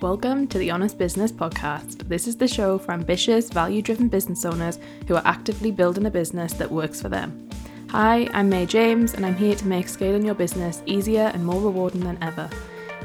Welcome 0.00 0.46
to 0.46 0.56
the 0.56 0.70
Honest 0.70 0.96
Business 0.96 1.30
Podcast. 1.30 2.08
This 2.08 2.26
is 2.26 2.34
the 2.34 2.48
show 2.48 2.78
for 2.78 2.92
ambitious, 2.92 3.50
value 3.50 3.82
driven 3.82 4.08
business 4.08 4.46
owners 4.46 4.78
who 5.06 5.14
are 5.14 5.26
actively 5.26 5.70
building 5.70 6.06
a 6.06 6.10
business 6.10 6.54
that 6.54 6.70
works 6.70 7.02
for 7.02 7.10
them. 7.10 7.50
Hi, 7.90 8.26
I'm 8.32 8.48
May 8.48 8.64
James, 8.64 9.12
and 9.12 9.26
I'm 9.26 9.36
here 9.36 9.54
to 9.54 9.68
make 9.68 9.90
scaling 9.90 10.24
your 10.24 10.34
business 10.34 10.82
easier 10.86 11.30
and 11.34 11.44
more 11.44 11.60
rewarding 11.60 12.00
than 12.00 12.16
ever. 12.22 12.48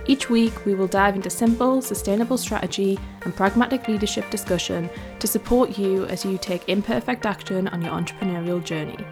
Each 0.05 0.29
week, 0.29 0.65
we 0.65 0.73
will 0.73 0.87
dive 0.87 1.17
into 1.17 1.29
simple, 1.29 1.81
sustainable 1.81 2.37
strategy 2.37 2.97
and 3.23 3.35
pragmatic 3.35 3.89
leadership 3.89 4.29
discussion 4.29 4.89
to 5.19 5.27
support 5.27 5.77
you 5.77 6.05
as 6.05 6.23
you 6.23 6.37
take 6.37 6.69
imperfect 6.69 7.25
action 7.25 7.67
on 7.67 7.81
your 7.81 7.91
entrepreneurial 7.91 8.63
journey. 8.63 9.05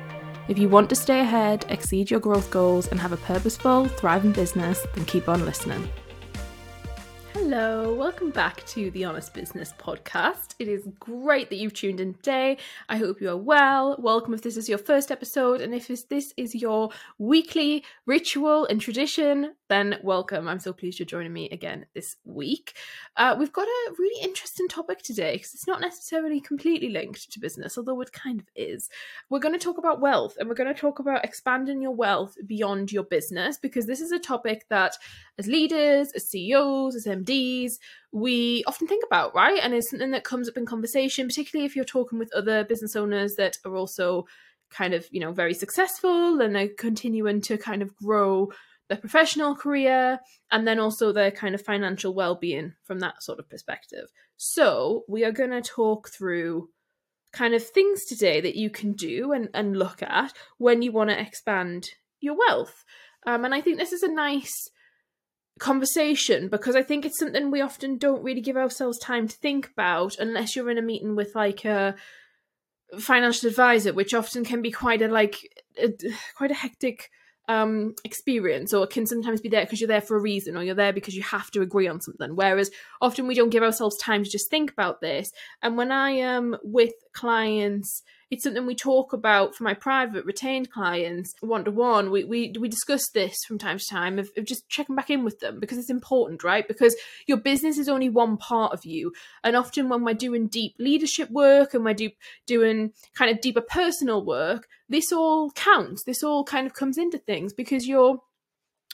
If 0.47 0.57
you 0.57 0.69
want 0.69 0.89
to 0.91 0.95
stay 0.95 1.19
ahead, 1.19 1.65
exceed 1.67 2.09
your 2.09 2.21
growth 2.21 2.49
goals, 2.49 2.87
and 2.87 2.99
have 3.01 3.11
a 3.11 3.17
purposeful, 3.17 3.89
thriving 3.89 4.31
business, 4.31 4.87
then 4.95 5.03
keep 5.03 5.27
on 5.27 5.43
listening. 5.43 5.89
Hello, 7.45 7.93
welcome 7.93 8.29
back 8.29 8.65
to 8.67 8.89
the 8.91 9.03
Honest 9.03 9.33
Business 9.33 9.73
Podcast. 9.77 10.55
It 10.59 10.69
is 10.69 10.87
great 10.97 11.49
that 11.49 11.57
you've 11.57 11.73
tuned 11.73 11.99
in 11.99 12.13
today. 12.13 12.57
I 12.87 12.95
hope 12.95 13.19
you 13.19 13.29
are 13.29 13.35
well. 13.35 13.97
Welcome 13.99 14.33
if 14.33 14.41
this 14.41 14.55
is 14.55 14.69
your 14.69 14.77
first 14.77 15.11
episode, 15.11 15.59
and 15.59 15.75
if 15.75 15.89
this 16.07 16.33
is 16.37 16.55
your 16.55 16.91
weekly 17.17 17.83
ritual 18.05 18.65
and 18.67 18.79
tradition, 18.79 19.55
then 19.67 19.99
welcome. 20.03 20.47
I'm 20.47 20.59
so 20.59 20.71
pleased 20.71 20.99
you're 20.99 21.05
joining 21.05 21.33
me 21.33 21.49
again 21.49 21.85
this 21.93 22.15
week. 22.23 22.77
Uh, 23.17 23.35
we've 23.37 23.51
got 23.51 23.67
a 23.67 23.93
really 23.99 24.23
interesting 24.23 24.69
topic 24.69 25.01
today 25.01 25.33
because 25.33 25.53
it's 25.53 25.67
not 25.67 25.81
necessarily 25.81 26.39
completely 26.39 26.89
linked 26.89 27.29
to 27.31 27.39
business, 27.41 27.77
although 27.77 27.99
it 27.99 28.13
kind 28.13 28.39
of 28.39 28.45
is. 28.55 28.87
We're 29.29 29.39
going 29.39 29.57
to 29.57 29.63
talk 29.63 29.79
about 29.79 29.99
wealth 29.99 30.37
and 30.39 30.47
we're 30.47 30.55
going 30.55 30.73
to 30.73 30.79
talk 30.79 30.99
about 30.99 31.25
expanding 31.25 31.81
your 31.81 31.95
wealth 31.95 32.37
beyond 32.45 32.91
your 32.91 33.03
business 33.03 33.57
because 33.57 33.85
this 33.85 33.99
is 33.99 34.13
a 34.13 34.19
topic 34.19 34.65
that, 34.69 34.95
as 35.37 35.47
leaders, 35.47 36.11
as 36.13 36.29
CEOs, 36.29 36.95
as 36.95 37.05
MDs, 37.05 37.33
we 38.11 38.63
often 38.67 38.87
think 38.87 39.03
about, 39.05 39.33
right? 39.33 39.59
And 39.61 39.73
it's 39.73 39.89
something 39.89 40.11
that 40.11 40.23
comes 40.23 40.47
up 40.47 40.57
in 40.57 40.65
conversation, 40.65 41.27
particularly 41.27 41.65
if 41.65 41.75
you're 41.75 41.85
talking 41.85 42.19
with 42.19 42.33
other 42.33 42.63
business 42.63 42.95
owners 42.95 43.35
that 43.35 43.57
are 43.65 43.75
also 43.75 44.25
kind 44.69 44.93
of, 44.93 45.05
you 45.11 45.19
know, 45.19 45.31
very 45.31 45.53
successful 45.53 46.41
and 46.41 46.55
they're 46.55 46.69
continuing 46.77 47.41
to 47.41 47.57
kind 47.57 47.81
of 47.81 47.95
grow 47.95 48.51
their 48.89 48.97
professional 48.97 49.55
career 49.55 50.19
and 50.51 50.67
then 50.67 50.79
also 50.79 51.11
their 51.11 51.31
kind 51.31 51.55
of 51.55 51.61
financial 51.61 52.13
well-being 52.13 52.73
from 52.83 52.99
that 52.99 53.23
sort 53.23 53.39
of 53.39 53.49
perspective. 53.49 54.07
So, 54.37 55.03
we 55.07 55.23
are 55.23 55.31
going 55.31 55.51
to 55.51 55.61
talk 55.61 56.09
through 56.09 56.69
kind 57.31 57.53
of 57.53 57.65
things 57.65 58.05
today 58.05 58.41
that 58.41 58.55
you 58.55 58.69
can 58.69 58.93
do 58.93 59.31
and, 59.31 59.49
and 59.53 59.77
look 59.77 60.03
at 60.03 60.33
when 60.57 60.81
you 60.81 60.91
want 60.91 61.09
to 61.09 61.19
expand 61.19 61.89
your 62.19 62.37
wealth. 62.37 62.83
Um, 63.25 63.45
and 63.45 63.53
I 63.53 63.61
think 63.61 63.77
this 63.77 63.91
is 63.93 64.03
a 64.03 64.11
nice 64.11 64.69
conversation 65.59 66.49
because 66.49 66.75
I 66.75 66.83
think 66.83 67.05
it's 67.05 67.19
something 67.19 67.51
we 67.51 67.61
often 67.61 67.97
don't 67.97 68.23
really 68.23 68.41
give 68.41 68.57
ourselves 68.57 68.99
time 68.99 69.27
to 69.27 69.37
think 69.37 69.69
about 69.71 70.17
unless 70.17 70.55
you're 70.55 70.69
in 70.69 70.77
a 70.77 70.81
meeting 70.81 71.15
with 71.15 71.35
like 71.35 71.63
a 71.65 71.95
financial 72.99 73.49
advisor, 73.49 73.93
which 73.93 74.13
often 74.13 74.43
can 74.43 74.61
be 74.61 74.71
quite 74.71 75.01
a 75.01 75.07
like 75.07 75.37
a, 75.77 75.89
quite 76.35 76.51
a 76.51 76.55
hectic 76.55 77.09
um 77.49 77.93
experience 78.05 78.73
or 78.73 78.87
can 78.87 79.05
sometimes 79.05 79.41
be 79.41 79.49
there 79.49 79.65
because 79.65 79.81
you're 79.81 79.87
there 79.87 79.99
for 79.99 80.15
a 80.15 80.21
reason 80.21 80.55
or 80.55 80.63
you're 80.63 80.73
there 80.73 80.93
because 80.93 81.13
you 81.13 81.21
have 81.23 81.51
to 81.51 81.61
agree 81.61 81.87
on 81.87 81.99
something. 81.99 82.35
Whereas 82.35 82.71
often 83.01 83.27
we 83.27 83.35
don't 83.35 83.49
give 83.49 83.63
ourselves 83.63 83.97
time 83.97 84.23
to 84.23 84.29
just 84.29 84.49
think 84.49 84.71
about 84.71 85.01
this. 85.01 85.31
And 85.61 85.75
when 85.77 85.91
i 85.91 86.11
am 86.11 86.55
with 86.63 86.93
clients 87.13 88.03
it's 88.33 88.43
something 88.43 88.65
we 88.65 88.73
talk 88.73 89.13
about 89.13 89.53
for 89.53 89.63
my 89.63 89.75
private 89.75 90.25
retained 90.25 90.71
clients 90.71 91.35
one 91.41 91.63
to 91.65 91.71
one. 91.71 92.09
We 92.09 92.23
we 92.23 92.51
we 92.59 92.67
discuss 92.67 93.07
this 93.13 93.35
from 93.47 93.59
time 93.59 93.77
to 93.77 93.85
time 93.85 94.17
of, 94.17 94.27
of, 94.35 94.45
just 94.45 94.67
checking 94.69 94.95
back 94.95 95.11
in 95.11 95.23
with 95.23 95.39
them 95.39 95.59
because 95.59 95.77
it's 95.77 95.91
important, 95.91 96.43
right? 96.43 96.67
Because 96.67 96.95
your 97.27 97.37
business 97.37 97.77
is 97.77 97.87
only 97.87 98.09
one 98.09 98.37
part 98.37 98.73
of 98.73 98.85
you, 98.85 99.13
and 99.43 99.55
often 99.55 99.87
when 99.87 100.03
we're 100.03 100.15
doing 100.15 100.47
deep 100.47 100.73
leadership 100.79 101.29
work 101.29 101.75
and 101.75 101.85
we're 101.85 101.93
do, 101.93 102.09
doing 102.47 102.91
kind 103.13 103.29
of 103.29 103.39
deeper 103.39 103.61
personal 103.61 104.25
work, 104.25 104.67
this 104.89 105.11
all 105.11 105.51
counts. 105.51 106.03
This 106.03 106.23
all 106.23 106.43
kind 106.43 106.65
of 106.65 106.73
comes 106.73 106.97
into 106.97 107.19
things 107.19 107.53
because 107.53 107.87
you're 107.87 108.19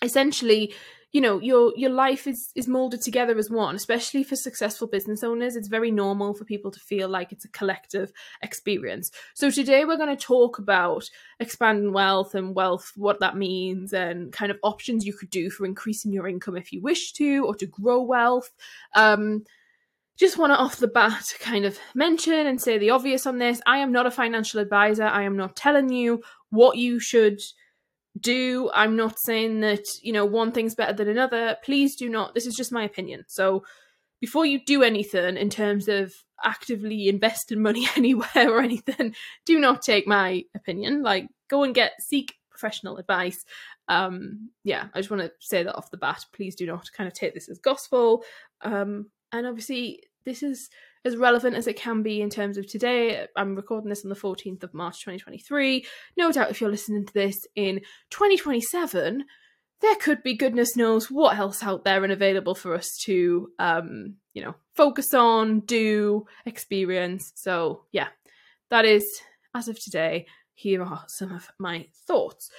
essentially 0.02 0.74
you 1.12 1.22
know 1.22 1.40
your 1.40 1.74
your 1.76 1.90
life 1.90 2.28
is 2.28 2.52
is 2.56 2.68
molded 2.68 3.02
together 3.02 3.38
as 3.38 3.50
one 3.50 3.76
especially 3.76 4.24
for 4.24 4.36
successful 4.36 4.88
business 4.88 5.24
owners. 5.24 5.56
It's 5.56 5.68
very 5.68 5.92
normal 5.92 6.34
for 6.34 6.46
people 6.46 6.72
to 6.72 6.80
feel 6.80 7.10
like 7.10 7.32
it's 7.32 7.46
a 7.46 7.50
collective 7.50 8.12
experience. 8.44 9.12
So 9.34 9.50
today 9.50 9.86
we're 9.86 9.98
going 9.98 10.16
to 10.16 10.24
talk 10.24 10.60
about 10.60 11.10
expanding 11.40 11.94
wealth 11.94 12.36
and 12.36 12.56
wealth 12.56 12.92
what 12.96 13.20
that 13.22 13.38
means 13.38 13.94
and 13.94 14.32
kind 14.32 14.52
of 14.52 14.60
options 14.64 15.06
you 15.06 15.14
could 15.14 15.30
do 15.30 15.50
for 15.50 15.66
increasing 15.66 16.14
your 16.14 16.28
income 16.28 16.56
if 16.56 16.72
you 16.72 16.82
wish 16.82 17.14
to 17.14 17.46
or 17.46 17.56
to 17.56 17.66
grow 17.66 18.02
wealth. 18.02 18.52
Um 18.96 19.44
just 20.18 20.38
want 20.38 20.52
to 20.52 20.58
off 20.58 20.78
the 20.78 20.88
bat 20.88 21.34
kind 21.40 21.66
of 21.66 21.80
mention 21.96 22.46
and 22.46 22.62
say 22.62 22.78
the 22.78 22.90
obvious 22.90 23.26
on 23.26 23.38
this. 23.38 23.62
I 23.66 23.78
am 23.78 23.92
not 23.92 24.06
a 24.06 24.12
financial 24.12 24.60
advisor. 24.60 25.06
I 25.06 25.24
am 25.24 25.38
not 25.38 25.56
telling 25.56 25.90
you 25.90 26.22
what 26.50 26.78
you 26.78 27.00
should 27.00 27.42
do. 28.20 28.70
I'm 28.74 28.96
not 28.96 29.20
saying 29.20 29.62
that, 29.62 29.84
you 30.02 30.14
know, 30.14 30.26
one 30.26 30.52
thing's 30.52 30.76
better 30.76 30.94
than 30.94 31.10
another. 31.10 31.58
Please 31.64 31.96
do 31.96 32.10
not. 32.10 32.34
This 32.34 32.46
is 32.46 32.56
just 32.56 32.72
my 32.72 32.84
opinion. 32.84 33.26
So 33.28 33.64
before 34.20 34.46
you 34.46 34.60
do 34.66 34.84
anything 34.84 35.38
in 35.38 35.50
terms 35.50 35.88
of 35.88 36.14
actively 36.44 37.08
investing 37.08 37.62
money 37.62 37.88
anywhere 37.96 38.50
or 38.50 38.62
anything, 38.62 39.16
do 39.46 39.60
not 39.60 39.82
take 39.82 40.08
my 40.08 40.44
opinion. 40.56 41.04
Like, 41.04 41.28
go 41.50 41.64
and 41.64 41.74
get, 41.74 41.94
seek 42.00 42.36
professional 42.50 42.98
advice. 42.98 43.46
Um, 43.88 44.50
yeah, 44.64 44.88
I 44.94 45.00
just 45.00 45.10
want 45.10 45.24
to 45.24 45.32
say 45.40 45.64
that 45.64 45.76
off 45.76 45.92
the 45.92 45.98
bat. 45.98 46.26
Please 46.34 46.56
do 46.56 46.66
not 46.66 46.92
kind 46.96 47.08
of 47.08 47.14
take 47.14 47.34
this 47.34 47.50
as 47.50 47.60
gospel. 47.60 48.24
Um, 48.62 49.10
and 49.32 49.48
obviously, 49.48 50.04
this 50.26 50.44
is 50.44 50.70
as 51.06 51.16
relevant 51.16 51.56
as 51.56 51.68
it 51.68 51.78
can 51.78 52.04
be 52.04 52.22
in 52.22 52.30
terms 52.30 52.58
of 52.58 52.68
today. 52.68 53.28
I'm 53.36 53.56
recording 53.56 53.90
this 53.90 54.04
on 54.04 54.10
the 54.10 54.16
14th 54.16 54.64
of 54.64 54.74
March 54.74 55.00
2023. 55.00 55.86
No 56.18 56.32
doubt 56.32 56.52
if 56.52 56.62
you're 56.62 56.70
listening 56.70 57.06
to 57.06 57.14
this 57.14 57.38
in 57.56 57.82
2027, 58.10 59.24
there 59.82 59.96
could 59.96 60.22
be 60.24 60.36
goodness 60.36 60.76
knows 60.76 61.10
what 61.10 61.38
else 61.38 61.64
out 61.64 61.86
there 61.86 62.04
and 62.04 62.12
available 62.12 62.54
for 62.54 62.76
us 62.76 62.90
to 63.06 63.50
um, 63.60 64.16
you 64.34 64.44
know, 64.44 64.56
focus 64.74 65.14
on, 65.14 65.62
do, 65.62 66.26
experience. 66.46 67.32
So, 67.36 67.84
yeah. 67.92 68.08
That 68.70 68.86
is 68.86 69.04
as 69.56 69.68
of 69.68 69.82
today, 69.84 70.28
here 70.54 70.84
are 70.84 71.04
some 71.08 71.32
of 71.32 71.50
my 71.58 71.88
thoughts. 72.08 72.50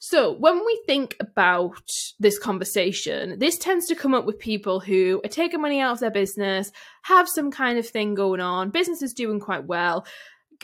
So, 0.00 0.32
when 0.32 0.64
we 0.64 0.80
think 0.86 1.16
about 1.18 1.90
this 2.20 2.38
conversation, 2.38 3.38
this 3.40 3.58
tends 3.58 3.86
to 3.86 3.96
come 3.96 4.14
up 4.14 4.26
with 4.26 4.38
people 4.38 4.78
who 4.78 5.20
are 5.24 5.28
taking 5.28 5.60
money 5.60 5.80
out 5.80 5.92
of 5.92 6.00
their 6.00 6.10
business, 6.10 6.70
have 7.02 7.28
some 7.28 7.50
kind 7.50 7.78
of 7.78 7.88
thing 7.88 8.14
going 8.14 8.40
on, 8.40 8.70
business 8.70 9.02
is 9.02 9.12
doing 9.12 9.40
quite 9.40 9.64
well, 9.64 10.06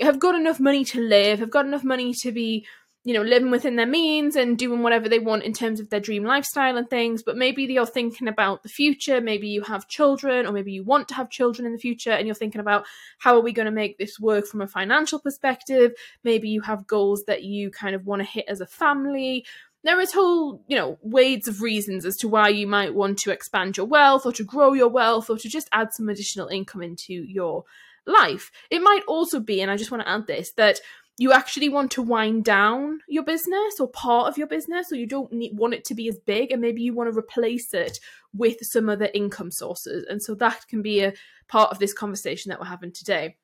have 0.00 0.20
got 0.20 0.36
enough 0.36 0.60
money 0.60 0.84
to 0.84 1.00
live, 1.00 1.40
have 1.40 1.50
got 1.50 1.66
enough 1.66 1.82
money 1.82 2.14
to 2.22 2.30
be 2.30 2.64
you 3.06 3.12
know, 3.12 3.22
living 3.22 3.50
within 3.50 3.76
their 3.76 3.86
means 3.86 4.34
and 4.34 4.56
doing 4.56 4.82
whatever 4.82 5.10
they 5.10 5.18
want 5.18 5.42
in 5.42 5.52
terms 5.52 5.78
of 5.78 5.90
their 5.90 6.00
dream 6.00 6.24
lifestyle 6.24 6.78
and 6.78 6.88
things. 6.88 7.22
But 7.22 7.36
maybe 7.36 7.64
you're 7.64 7.84
thinking 7.84 8.28
about 8.28 8.62
the 8.62 8.70
future. 8.70 9.20
Maybe 9.20 9.48
you 9.48 9.60
have 9.62 9.88
children, 9.88 10.46
or 10.46 10.52
maybe 10.52 10.72
you 10.72 10.82
want 10.82 11.08
to 11.08 11.14
have 11.14 11.28
children 11.28 11.66
in 11.66 11.72
the 11.72 11.78
future, 11.78 12.12
and 12.12 12.26
you're 12.26 12.34
thinking 12.34 12.62
about 12.62 12.86
how 13.18 13.36
are 13.36 13.42
we 13.42 13.52
going 13.52 13.66
to 13.66 13.72
make 13.72 13.98
this 13.98 14.18
work 14.18 14.46
from 14.46 14.62
a 14.62 14.66
financial 14.66 15.18
perspective. 15.18 15.92
Maybe 16.24 16.48
you 16.48 16.62
have 16.62 16.86
goals 16.86 17.24
that 17.24 17.44
you 17.44 17.70
kind 17.70 17.94
of 17.94 18.06
want 18.06 18.22
to 18.22 18.26
hit 18.28 18.46
as 18.48 18.62
a 18.62 18.66
family. 18.66 19.44
There 19.82 20.00
is 20.00 20.14
whole, 20.14 20.62
you 20.66 20.76
know, 20.76 20.98
ways 21.02 21.46
of 21.46 21.60
reasons 21.60 22.06
as 22.06 22.16
to 22.18 22.28
why 22.28 22.48
you 22.48 22.66
might 22.66 22.94
want 22.94 23.18
to 23.18 23.30
expand 23.30 23.76
your 23.76 23.84
wealth 23.84 24.24
or 24.24 24.32
to 24.32 24.42
grow 24.44 24.72
your 24.72 24.88
wealth 24.88 25.28
or 25.28 25.36
to 25.36 25.48
just 25.48 25.68
add 25.72 25.92
some 25.92 26.08
additional 26.08 26.48
income 26.48 26.82
into 26.82 27.12
your 27.12 27.64
life. 28.06 28.50
It 28.70 28.80
might 28.80 29.02
also 29.06 29.40
be, 29.40 29.60
and 29.60 29.70
I 29.70 29.76
just 29.76 29.90
want 29.90 30.02
to 30.02 30.08
add 30.08 30.26
this, 30.26 30.52
that 30.52 30.80
you 31.16 31.32
actually 31.32 31.68
want 31.68 31.92
to 31.92 32.02
wind 32.02 32.44
down 32.44 32.98
your 33.08 33.22
business 33.22 33.78
or 33.78 33.88
part 33.88 34.28
of 34.28 34.36
your 34.36 34.48
business 34.48 34.90
or 34.90 34.96
you 34.96 35.06
don't 35.06 35.32
need, 35.32 35.56
want 35.56 35.74
it 35.74 35.84
to 35.84 35.94
be 35.94 36.08
as 36.08 36.18
big 36.18 36.50
and 36.50 36.60
maybe 36.60 36.82
you 36.82 36.92
want 36.92 37.12
to 37.12 37.16
replace 37.16 37.72
it 37.72 37.98
with 38.32 38.56
some 38.62 38.88
other 38.88 39.08
income 39.14 39.50
sources. 39.50 40.04
And 40.08 40.20
so 40.20 40.34
that 40.34 40.66
can 40.68 40.82
be 40.82 41.02
a 41.02 41.12
part 41.46 41.70
of 41.70 41.78
this 41.78 41.92
conversation 41.92 42.48
that 42.50 42.58
we're 42.58 42.66
having 42.66 42.90
today. 42.90 43.36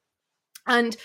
And 0.67 0.97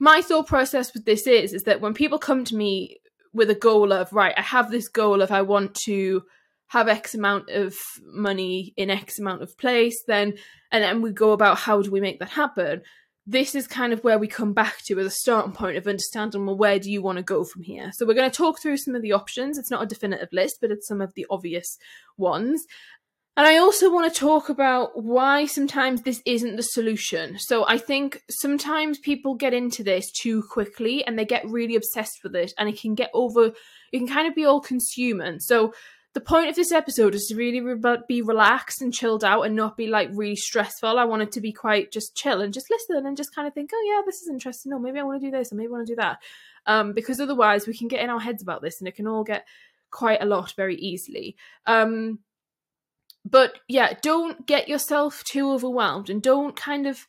my 0.00 0.22
thought 0.22 0.48
process 0.48 0.92
with 0.92 1.04
this 1.04 1.26
is 1.26 1.52
is 1.52 1.62
that 1.64 1.80
when 1.80 1.94
people 1.94 2.18
come 2.18 2.44
to 2.44 2.56
me 2.56 2.96
with 3.32 3.50
a 3.50 3.54
goal 3.54 3.92
of 3.92 4.12
right 4.12 4.34
i 4.36 4.40
have 4.40 4.70
this 4.70 4.88
goal 4.88 5.22
of 5.22 5.30
i 5.30 5.42
want 5.42 5.72
to 5.74 6.22
have 6.68 6.88
x 6.88 7.14
amount 7.14 7.48
of 7.50 7.76
money 8.02 8.72
in 8.76 8.90
x 8.90 9.18
amount 9.20 9.42
of 9.42 9.56
place 9.58 10.02
then 10.08 10.34
and 10.72 10.82
then 10.82 11.02
we 11.02 11.12
go 11.12 11.30
about 11.30 11.58
how 11.58 11.80
do 11.80 11.90
we 11.90 12.00
make 12.00 12.18
that 12.18 12.30
happen 12.30 12.80
this 13.26 13.54
is 13.54 13.66
kind 13.66 13.92
of 13.92 14.02
where 14.02 14.18
we 14.18 14.26
come 14.26 14.52
back 14.52 14.78
to 14.84 14.98
as 14.98 15.06
a 15.06 15.10
starting 15.10 15.52
point 15.52 15.76
of 15.76 15.86
understanding 15.86 16.46
well 16.46 16.56
where 16.56 16.78
do 16.78 16.90
you 16.90 17.02
want 17.02 17.16
to 17.16 17.22
go 17.22 17.44
from 17.44 17.62
here 17.62 17.90
so 17.92 18.06
we're 18.06 18.14
going 18.14 18.30
to 18.30 18.36
talk 18.36 18.60
through 18.60 18.76
some 18.76 18.94
of 18.94 19.02
the 19.02 19.12
options 19.12 19.58
it's 19.58 19.70
not 19.70 19.82
a 19.82 19.86
definitive 19.86 20.28
list 20.32 20.58
but 20.60 20.70
it's 20.70 20.88
some 20.88 21.00
of 21.00 21.12
the 21.14 21.26
obvious 21.30 21.78
ones 22.16 22.66
and 23.36 23.46
I 23.46 23.58
also 23.58 23.90
want 23.90 24.12
to 24.12 24.20
talk 24.20 24.48
about 24.48 25.02
why 25.02 25.46
sometimes 25.46 26.02
this 26.02 26.20
isn't 26.26 26.56
the 26.56 26.62
solution. 26.62 27.38
So 27.38 27.64
I 27.66 27.78
think 27.78 28.22
sometimes 28.28 28.98
people 28.98 29.34
get 29.34 29.54
into 29.54 29.82
this 29.82 30.10
too 30.10 30.42
quickly 30.42 31.06
and 31.06 31.18
they 31.18 31.24
get 31.24 31.48
really 31.48 31.76
obsessed 31.76 32.20
with 32.22 32.34
it 32.34 32.52
and 32.58 32.68
it 32.68 32.78
can 32.78 32.94
get 32.94 33.10
over, 33.14 33.52
it 33.92 33.98
can 33.98 34.08
kind 34.08 34.28
of 34.28 34.34
be 34.34 34.44
all 34.44 34.60
consuming. 34.60 35.38
So 35.38 35.72
the 36.12 36.20
point 36.20 36.48
of 36.48 36.56
this 36.56 36.72
episode 36.72 37.14
is 37.14 37.26
to 37.26 37.36
really 37.36 37.60
re- 37.60 37.98
be 38.08 38.20
relaxed 38.20 38.82
and 38.82 38.92
chilled 38.92 39.22
out 39.22 39.42
and 39.42 39.54
not 39.54 39.76
be 39.76 39.86
like 39.86 40.10
really 40.12 40.36
stressful. 40.36 40.98
I 40.98 41.04
want 41.04 41.22
it 41.22 41.32
to 41.32 41.40
be 41.40 41.52
quite 41.52 41.92
just 41.92 42.16
chill 42.16 42.40
and 42.40 42.52
just 42.52 42.70
listen 42.70 43.06
and 43.06 43.16
just 43.16 43.34
kind 43.34 43.46
of 43.46 43.54
think, 43.54 43.70
oh 43.72 43.84
yeah, 43.86 44.02
this 44.04 44.20
is 44.20 44.28
interesting. 44.28 44.72
Or 44.72 44.80
maybe 44.80 44.98
I 44.98 45.04
want 45.04 45.20
to 45.20 45.26
do 45.26 45.30
this 45.30 45.52
or 45.52 45.56
maybe 45.56 45.68
I 45.68 45.70
want 45.70 45.86
to 45.86 45.92
do 45.92 46.00
that. 46.00 46.18
Um, 46.66 46.92
because 46.92 47.20
otherwise 47.20 47.66
we 47.66 47.76
can 47.76 47.88
get 47.88 48.00
in 48.00 48.10
our 48.10 48.18
heads 48.18 48.42
about 48.42 48.60
this 48.60 48.80
and 48.80 48.88
it 48.88 48.96
can 48.96 49.06
all 49.06 49.24
get 49.24 49.46
quite 49.90 50.20
a 50.20 50.26
lot 50.26 50.52
very 50.56 50.76
easily. 50.76 51.36
Um, 51.66 52.18
but 53.24 53.58
yeah, 53.68 53.94
don't 54.02 54.46
get 54.46 54.68
yourself 54.68 55.22
too 55.24 55.52
overwhelmed 55.52 56.10
and 56.10 56.20
don't 56.20 56.56
kind 56.56 56.86
of 56.86 57.06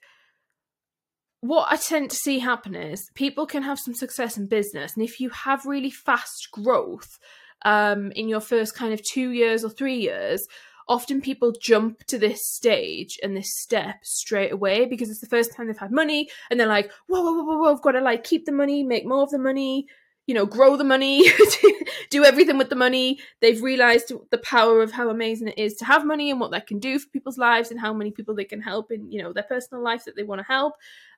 what 1.41 1.71
I 1.71 1.75
tend 1.75 2.11
to 2.11 2.15
see 2.15 2.37
happen 2.37 2.75
is 2.75 3.09
people 3.15 3.47
can 3.47 3.63
have 3.63 3.79
some 3.79 3.95
success 3.95 4.37
in 4.37 4.45
business, 4.45 4.93
and 4.95 5.03
if 5.03 5.19
you 5.19 5.31
have 5.31 5.65
really 5.65 5.89
fast 5.89 6.49
growth 6.51 7.17
um, 7.63 8.11
in 8.13 8.27
your 8.27 8.39
first 8.39 8.75
kind 8.75 8.93
of 8.93 9.01
two 9.03 9.31
years 9.31 9.63
or 9.63 9.69
three 9.69 9.97
years, 9.97 10.47
often 10.87 11.21
people 11.21 11.53
jump 11.61 12.03
to 12.05 12.17
this 12.17 12.45
stage 12.45 13.17
and 13.23 13.35
this 13.35 13.55
step 13.55 13.95
straight 14.03 14.51
away 14.51 14.85
because 14.85 15.09
it's 15.09 15.21
the 15.21 15.27
first 15.27 15.55
time 15.55 15.67
they've 15.67 15.77
had 15.77 15.91
money, 15.91 16.29
and 16.49 16.59
they're 16.59 16.67
like, 16.67 16.91
whoa, 17.07 17.21
whoa, 17.21 17.33
whoa, 17.33 17.43
whoa, 17.43 17.57
whoa 17.59 17.73
I've 17.73 17.81
got 17.81 17.91
to 17.93 18.01
like 18.01 18.23
keep 18.23 18.45
the 18.45 18.51
money, 18.51 18.83
make 18.83 19.05
more 19.05 19.23
of 19.23 19.29
the 19.29 19.39
money, 19.39 19.87
you 20.27 20.35
know, 20.35 20.45
grow 20.45 20.77
the 20.77 20.83
money, 20.83 21.25
do 22.09 22.23
everything 22.23 22.57
with 22.57 22.69
the 22.69 22.75
money. 22.75 23.19
They've 23.41 23.61
realized 23.61 24.13
the 24.29 24.37
power 24.37 24.81
of 24.81 24.91
how 24.91 25.09
amazing 25.09 25.49
it 25.49 25.57
is 25.57 25.75
to 25.75 25.85
have 25.85 26.05
money 26.05 26.29
and 26.29 26.39
what 26.39 26.51
that 26.51 26.67
can 26.67 26.79
do 26.79 26.99
for 26.99 27.09
people's 27.09 27.37
lives 27.37 27.71
and 27.71 27.79
how 27.79 27.93
many 27.93 28.11
people 28.11 28.35
they 28.35 28.45
can 28.45 28.61
help 28.61 28.91
in, 28.91 29.11
you 29.11 29.21
know, 29.21 29.33
their 29.33 29.43
personal 29.43 29.83
life 29.83 30.05
that 30.05 30.15
they 30.15 30.23
want 30.23 30.39
to 30.39 30.45
help. 30.45 30.75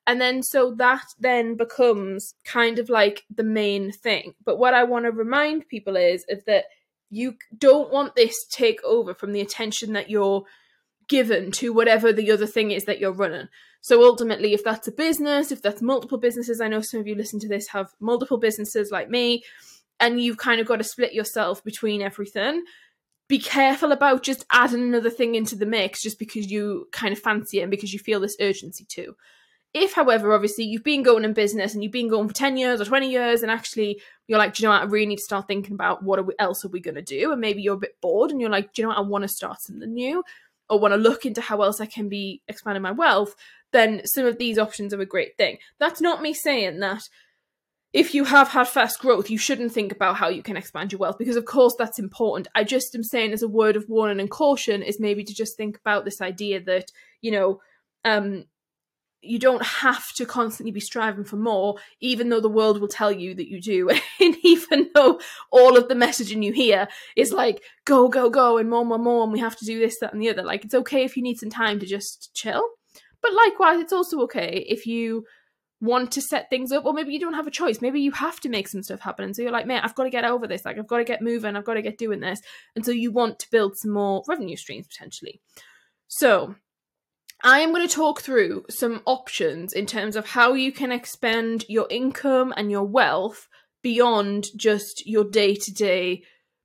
And 0.08 0.20
then 0.20 0.44
so 0.44 0.74
that 0.76 1.06
then 1.20 1.56
becomes 1.56 2.36
kind 2.44 2.80
of 2.80 2.90
like 2.90 3.24
the 3.34 3.44
main 3.44 3.92
thing. 3.92 4.34
But 4.44 4.58
what 4.58 4.74
I 4.74 4.84
want 4.84 5.06
to 5.06 5.12
remind 5.12 5.68
people 5.68 5.96
is, 5.96 6.26
is 6.28 6.44
that 6.46 6.66
you 7.10 7.36
don't 7.58 7.92
want 7.92 8.16
this 8.16 8.46
to 8.46 8.58
take 8.58 8.84
over 8.84 9.14
from 9.14 9.34
the 9.34 9.42
attention 9.42 9.94
that 9.94 10.10
you're 10.10 10.44
given 11.08 11.52
to 11.52 11.74
whatever 11.74 12.14
the 12.14 12.32
other 12.32 12.48
thing 12.48 12.72
is 12.72 12.86
that 12.86 13.00
you're 13.00 13.12
running. 13.12 13.48
So 13.82 14.04
ultimately, 14.04 14.54
if 14.54 14.64
that's 14.64 14.88
a 14.88 14.94
business, 14.94 15.52
if 15.52 15.62
that's 15.62 15.82
multiple 15.82 16.18
businesses, 16.18 16.62
I 16.62 16.70
know 16.70 16.80
some 16.80 17.02
of 17.02 17.08
you 17.08 17.16
listen 17.16 17.40
to 17.42 17.50
this 17.50 17.68
have 17.68 17.92
multiple 18.00 18.38
businesses 18.38 18.92
like 18.92 19.10
me, 19.10 19.44
and 20.00 20.22
you've 20.22 20.38
kind 20.38 20.62
of 20.62 20.68
got 20.68 20.78
to 20.78 20.84
split 20.84 21.14
yourself 21.14 21.64
between 21.64 22.02
everything. 22.02 22.64
Be 23.28 23.40
careful 23.40 23.92
about 23.92 24.24
just 24.24 24.46
adding 24.52 24.82
another 24.82 25.10
thing 25.10 25.36
into 25.36 25.56
the 25.56 25.66
mix 25.66 26.02
just 26.02 26.18
because 26.18 26.50
you 26.50 26.88
kind 26.92 27.12
of 27.14 27.20
fancy 27.20 27.60
it 27.60 27.64
and 27.64 27.72
because 27.72 27.94
you 27.94 28.00
feel 28.00 28.20
this 28.20 28.38
urgency 28.40 28.86
to. 28.90 29.16
If, 29.74 29.94
however, 29.94 30.34
obviously 30.34 30.66
you've 30.66 30.84
been 30.84 31.04
going 31.04 31.24
in 31.24 31.34
business 31.34 31.74
and 31.74 31.84
you've 31.84 31.92
been 31.92 32.10
going 32.10 32.28
for 32.28 32.34
10 32.34 32.58
years 32.58 32.80
or 32.80 32.86
20 32.86 33.10
years, 33.10 33.42
and 33.42 33.52
actually 33.52 34.02
you're 34.28 34.40
like, 34.40 34.60
you 34.60 34.64
know 34.64 34.72
what? 34.72 34.84
I 34.84 34.86
really 34.86 35.08
need 35.08 35.18
to 35.18 35.24
start 35.24 35.48
thinking 35.48 35.74
about 35.74 36.04
what 36.04 36.24
else 36.40 36.64
are 36.64 36.70
we 36.70 36.80
going 36.80 36.96
to 36.96 37.02
do? 37.02 37.32
And 37.32 37.42
maybe 37.42 37.62
you're 37.62 37.76
a 37.76 37.80
bit 37.80 38.00
bored 38.00 38.32
and 38.32 38.40
you're 38.40 38.50
like, 38.50 38.78
you 38.78 38.84
know 38.84 38.90
what? 38.90 38.98
I 38.98 39.02
want 39.02 39.24
to 39.24 39.28
start 39.28 39.62
something 39.62 39.94
new 39.94 40.24
or 40.74 40.80
want 40.80 40.94
to 40.94 40.98
look 40.98 41.26
into 41.26 41.42
how 41.42 41.62
else 41.62 41.80
I 41.80 41.86
can 41.86 42.10
be 42.10 42.42
expanding 42.48 42.82
my 42.82 42.92
wealth, 42.92 43.36
then 43.72 44.02
some 44.06 44.26
of 44.26 44.38
these 44.38 44.58
options 44.58 44.94
are 44.94 45.02
a 45.02 45.06
great 45.06 45.38
thing. 45.38 45.58
That's 45.80 46.02
not 46.02 46.22
me 46.22 46.34
saying 46.34 46.80
that 46.80 47.04
if 47.94 48.16
you 48.16 48.24
have 48.24 48.50
had 48.50 48.68
fast 48.68 49.00
growth, 49.00 49.30
you 49.30 49.38
shouldn't 49.38 49.72
think 49.72 49.92
about 49.92 50.16
how 50.16 50.28
you 50.28 50.42
can 50.42 50.58
expand 50.58 50.92
your 50.92 51.00
wealth 51.00 51.18
because, 51.20 51.36
of 51.36 51.46
course, 51.46 51.76
that's 51.78 52.00
important. 52.00 52.48
I 52.56 52.64
just 52.64 52.96
am 52.96 53.04
saying, 53.04 53.34
as 53.34 53.44
a 53.44 53.48
word 53.48 53.76
of 53.76 53.86
warning 53.88 54.20
and 54.20 54.32
caution, 54.32 54.82
is 54.82 55.00
maybe 55.00 55.24
to 55.24 55.34
just 55.34 55.56
think 55.56 55.78
about 55.78 56.04
this 56.04 56.20
idea 56.20 56.60
that, 56.64 56.92
you 57.22 57.32
know, 57.32 57.60
um, 58.04 58.46
you 59.24 59.40
don't 59.40 59.64
have 59.64 60.12
to 60.14 60.26
constantly 60.26 60.72
be 60.72 60.80
striving 60.80 61.24
for 61.24 61.38
more, 61.38 61.78
even 62.00 62.30
though 62.30 62.40
the 62.40 62.50
world 62.50 62.80
will 62.80 62.88
tell 62.88 63.12
you 63.12 63.34
that 63.36 63.50
you 63.50 63.62
do. 63.62 63.90
and 64.20 64.36
even 64.44 64.90
though 64.94 65.20
all 65.52 65.78
of 65.78 65.88
the 65.88 65.96
messaging 65.96 66.44
you 66.44 66.52
hear 66.52 66.88
is 67.16 67.32
like, 67.32 67.64
go, 67.86 68.08
go, 68.08 68.30
go, 68.30 68.58
and 68.58 68.70
more, 68.70 68.86
more, 68.86 69.00
more, 69.00 69.24
and 69.24 69.32
we 69.32 69.40
have 69.40 69.56
to 69.58 69.66
do 69.66 69.80
this, 69.80 70.00
that, 70.00 70.14
and 70.14 70.22
the 70.22 70.30
other. 70.30 70.44
Like, 70.44 70.66
it's 70.66 70.76
okay 70.76 71.04
if 71.04 71.16
you 71.16 71.24
need 71.24 71.40
some 71.40 71.50
time 71.50 71.80
to 71.80 71.86
just 71.86 72.34
chill. 72.34 72.64
But 73.22 73.34
likewise, 73.34 73.80
it's 73.80 73.94
also 73.94 74.20
okay 74.24 74.66
if 74.68 74.86
you 74.86 75.26
want 75.80 76.12
to 76.14 76.22
set 76.22 76.50
things 76.50 76.72
up, 76.72 76.86
or 76.86 76.94
maybe 76.94 77.14
you 77.14 77.20
don't 77.20 77.34
have 77.34 77.48
a 77.48 77.52
choice. 77.52 77.82
Maybe 77.82 78.02
you 78.02 78.12
have 78.12 78.40
to 78.42 78.50
make 78.50 78.68
some 78.68 78.84
stuff 78.84 79.02
happen. 79.02 79.26
And 79.26 79.36
so 79.36 79.42
you're 79.42 79.52
like, 79.52 79.68
man, 79.68 79.82
I've 79.84 79.96
got 79.96 80.04
to 80.04 80.10
get 80.10 80.26
over 80.26 80.48
this. 80.48 80.66
Like, 80.66 80.78
I've 80.78 80.88
got 80.88 80.98
to 80.98 81.04
get 81.04 81.22
moving. 81.22 81.56
I've 81.56 81.66
got 81.66 81.74
to 81.74 81.82
get 81.82 81.98
doing 81.98 82.20
this. 82.20 82.42
And 82.76 82.86
so 82.86 82.92
you 82.92 83.12
want 83.12 83.40
to 83.40 83.52
build 83.52 83.78
some 83.78 83.92
more 83.92 84.24
revenue 84.28 84.56
streams 84.56 84.88
potentially. 84.88 85.42
So, 86.08 86.56
I 87.46 87.60
am 87.60 87.74
going 87.74 87.86
to 87.86 87.94
talk 87.94 88.22
through 88.22 88.64
some 88.70 89.02
options 89.06 89.74
in 89.74 89.86
terms 89.86 90.16
of 90.16 90.26
how 90.26 90.54
you 90.54 90.72
can 90.72 90.94
expand 90.94 91.66
your 91.68 91.88
income 91.90 92.54
and 92.56 92.72
your 92.72 92.86
wealth 92.86 93.50
beyond 93.82 94.48
just 94.56 95.06
your 95.06 95.26
day 95.26 95.56
to 95.56 95.74
day 95.74 96.24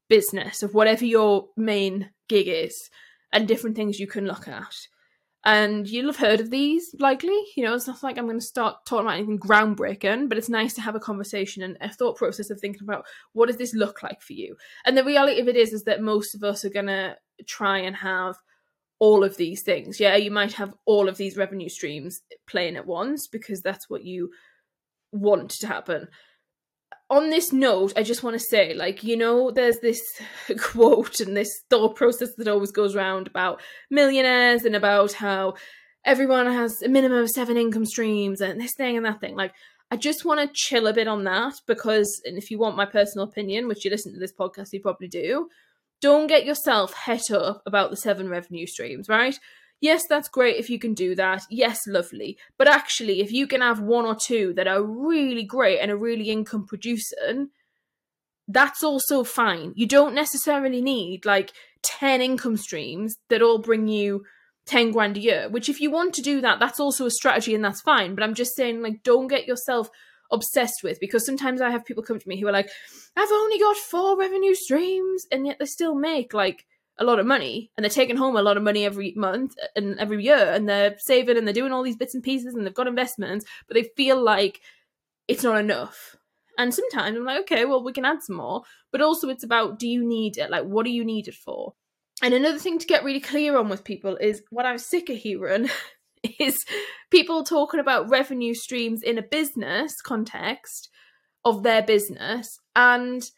business 0.08 0.62
of 0.62 0.75
whatever 0.75 1.04
your 1.04 1.48
main 1.56 2.10
gig 2.28 2.46
is 2.46 2.90
and 3.32 3.48
different 3.48 3.75
things 3.75 3.98
you 3.98 4.06
can 4.06 4.25
look 4.25 4.46
at. 4.46 4.72
And 5.44 5.88
you'll 5.88 6.12
have 6.12 6.16
heard 6.16 6.40
of 6.40 6.50
these, 6.50 6.94
likely. 7.00 7.38
You 7.56 7.64
know, 7.64 7.75
it's 7.75 7.88
not 7.88 8.04
like 8.04 8.16
I'm 8.16 8.26
going 8.26 8.38
to 8.38 8.44
start 8.44 8.86
talking 8.86 9.06
about 9.06 9.16
anything 9.16 9.40
groundbreaking, 9.40 10.28
but 10.28 10.38
it's 10.38 10.48
nice 10.48 10.75
to 10.75 10.80
have 10.80 10.94
a 10.94 11.00
conversation 11.00 11.64
and 11.64 11.76
a 11.80 11.92
thought 11.92 12.16
process 12.16 12.50
of 12.50 12.60
thinking 12.60 12.82
about 12.84 13.04
what 13.32 13.46
does 13.46 13.56
this 13.56 13.75
look 13.75 14.04
like 14.04 14.22
for 14.22 14.32
you. 14.32 14.56
And 14.86 14.96
the 14.96 15.04
reality 15.04 15.40
of 15.40 15.48
it 15.48 15.56
is, 15.56 15.72
is 15.72 15.84
that 15.84 16.02
most 16.02 16.36
of 16.36 16.44
us 16.44 16.64
are 16.64 16.70
going 16.70 16.86
to 16.86 17.16
try 17.46 17.78
and 17.78 17.96
have 17.96 18.36
all 18.99 19.25
of 19.25 19.37
these 19.37 19.62
things. 19.62 20.00
Yeah, 20.00 20.17
you 20.17 20.31
might 20.31 20.53
have 20.55 20.75
all 20.85 21.09
of 21.09 21.17
these 21.17 21.37
revenue 21.37 21.69
streams 21.69 22.21
playing 22.47 22.77
at 22.77 22.87
once 22.87 23.29
because 23.29 23.61
that's 23.61 23.89
what 23.89 24.05
you 24.05 24.31
want 25.12 25.50
to 25.50 25.67
happen. 25.67 26.09
On 27.11 27.31
this 27.31 27.53
note, 27.53 27.95
I 27.97 28.03
just 28.03 28.23
want 28.23 28.35
to 28.35 28.45
say, 28.45 28.75
like, 28.75 29.03
you 29.03 29.17
know, 29.17 29.50
there's 29.50 29.79
this 29.79 30.00
quote 30.61 31.21
and 31.21 31.37
this 31.37 31.62
thought 31.71 31.97
process 31.97 32.35
that 32.37 32.49
always 32.49 32.73
goes 32.73 32.95
around 32.95 33.27
about 33.27 33.62
millionaires 33.91 34.65
and 34.65 34.77
about 34.77 35.12
how 35.12 35.55
everyone 36.05 36.47
has 36.47 36.83
a 36.83 36.89
minimum 36.89 37.23
of 37.23 37.31
seven 37.31 37.56
income 37.56 37.87
streams 37.87 38.41
and 38.41 38.61
this 38.61 38.75
thing 38.75 38.97
and 38.97 39.06
that 39.06 39.21
thing. 39.21 39.37
Like, 39.37 39.53
I 39.91 39.97
just 39.97 40.25
want 40.25 40.41
to 40.41 40.55
chill 40.55 40.87
a 40.87 40.93
bit 40.93 41.09
on 41.09 41.25
that 41.25 41.55
because, 41.67 42.21
and 42.27 42.37
if 42.37 42.50
you 42.50 42.59
want 42.59 42.77
my 42.77 42.85
personal 42.85 43.27
opinion, 43.27 43.69
which 43.69 43.85
you 43.85 43.91
listen 43.91 44.12
to 44.12 44.21
this 44.21 44.35
podcast, 44.35 44.73
you 44.73 44.81
probably 44.81 45.09
do, 45.09 45.49
don't 46.00 46.27
get 46.27 46.45
yourself 46.45 46.95
het 46.95 47.31
up 47.31 47.62
about 47.67 47.91
the 47.91 47.97
seven 47.97 48.29
revenue 48.29 48.67
streams, 48.67 49.09
right? 49.09 49.39
Yes, 49.81 50.05
that's 50.09 50.29
great 50.29 50.56
if 50.56 50.69
you 50.69 50.79
can 50.79 50.95
do 50.95 51.15
that. 51.15 51.43
Yes, 51.50 51.87
lovely. 51.87 52.37
But 52.56 52.69
actually, 52.69 53.21
if 53.21 53.31
you 53.31 53.47
can 53.47 53.61
have 53.61 53.81
one 53.81 54.06
or 54.06 54.17
two 54.17 54.53
that 54.55 54.67
are 54.67 54.83
really 54.83 55.45
great 55.45 55.79
and 55.79 55.91
are 55.91 55.97
really 55.97 56.31
income 56.31 56.67
producing, 56.67 57.50
that's 58.49 58.83
also 58.83 59.23
fine. 59.23 59.73
You 59.77 59.87
don't 59.87 60.15
necessarily 60.15 60.81
need 60.81 61.25
like 61.25 61.53
10 61.83 62.21
income 62.21 62.56
streams 62.56 63.17
that 63.29 63.43
all 63.43 63.59
bring 63.59 63.87
you 63.87 64.25
10 64.67 64.91
grand 64.91 65.17
a 65.17 65.21
year, 65.21 65.49
which 65.49 65.69
if 65.69 65.81
you 65.81 65.90
want 65.90 66.12
to 66.14 66.23
do 66.23 66.40
that, 66.40 66.59
that's 66.59 66.81
also 66.81 67.07
a 67.07 67.11
strategy 67.11 67.55
and 67.55 67.64
that's 67.64 67.81
fine. 67.81 68.14
But 68.14 68.25
I'm 68.25 68.35
just 68.35 68.57
saying, 68.57 68.83
like, 68.83 69.02
don't 69.02 69.28
get 69.28 69.47
yourself 69.47 69.90
obsessed 70.30 70.82
with 70.82 71.00
because 71.00 71.25
sometimes 71.25 71.61
I 71.61 71.70
have 71.70 71.85
people 71.85 72.02
come 72.02 72.18
to 72.18 72.28
me 72.28 72.40
who 72.40 72.49
are 72.49 72.52
like, 72.52 72.70
I've 73.16 73.32
only 73.32 73.58
got 73.58 73.76
four 73.76 74.18
revenue 74.18 74.54
streams, 74.54 75.26
and 75.32 75.47
yet 75.47 75.58
they 75.58 75.66
still 75.66 75.94
make 75.94 76.35
like 76.35 76.66
a 76.99 77.04
lot 77.04 77.20
of 77.20 77.26
money 77.26 77.70
and 77.76 77.85
they're 77.85 77.90
taking 77.90 78.16
home 78.16 78.37
a 78.37 78.42
lot 78.42 78.56
of 78.56 78.62
money 78.62 78.85
every 78.85 79.14
month 79.16 79.54
uh, 79.62 79.66
and 79.76 79.99
every 80.00 80.23
year 80.23 80.52
and 80.52 80.68
they're 80.68 80.97
saving 80.99 81.37
and 81.37 81.47
they're 81.47 81.54
doing 81.54 81.73
all 81.73 81.85
these 81.85 81.97
bits 81.97 82.14
and 82.14 82.25
pieces 82.25 82.54
and 82.54 82.66
they've 82.66 82.75
got 82.75 82.88
investments, 82.88 83.47
but 83.68 83.75
they 83.75 83.88
feel 83.97 84.20
like 84.20 84.61
it's 85.28 85.44
not 85.44 85.58
enough. 85.58 86.16
And 86.58 86.75
sometimes 86.75 87.16
I'm 87.16 87.25
like, 87.25 87.42
okay, 87.42 87.64
well, 87.64 87.85
we 87.85 87.92
can 87.92 88.04
add 88.04 88.23
some 88.23 88.37
more. 88.37 88.62
But 88.90 89.00
also, 89.00 89.28
it's 89.28 89.44
about 89.44 89.78
do 89.78 89.87
you 89.87 90.04
need 90.04 90.38
it? 90.38 90.50
Like, 90.50 90.64
what 90.64 90.85
do 90.85 90.90
you 90.90 91.04
need 91.04 91.28
it 91.28 91.35
for? 91.35 91.75
And 92.20 92.35
another 92.35 92.58
thing 92.58 92.80
to 92.80 92.87
get 92.87 93.04
really 93.04 93.20
clear 93.20 93.56
on 93.56 93.68
with 93.68 93.85
people 93.85 94.16
is 94.16 94.42
what 94.50 94.66
I'm 94.66 94.78
sick 94.78 95.08
of 95.08 95.16
hearing 95.16 95.70
is 96.38 96.64
people 97.11 97.44
talking 97.44 97.80
about 97.80 98.08
revenue 98.08 98.54
streams 98.54 99.02
in 99.02 99.18
a 99.18 99.23
business 99.23 99.94
context 100.02 100.88
of 101.44 101.62
their 101.62 101.82
business 101.82 102.58
and 102.75 103.30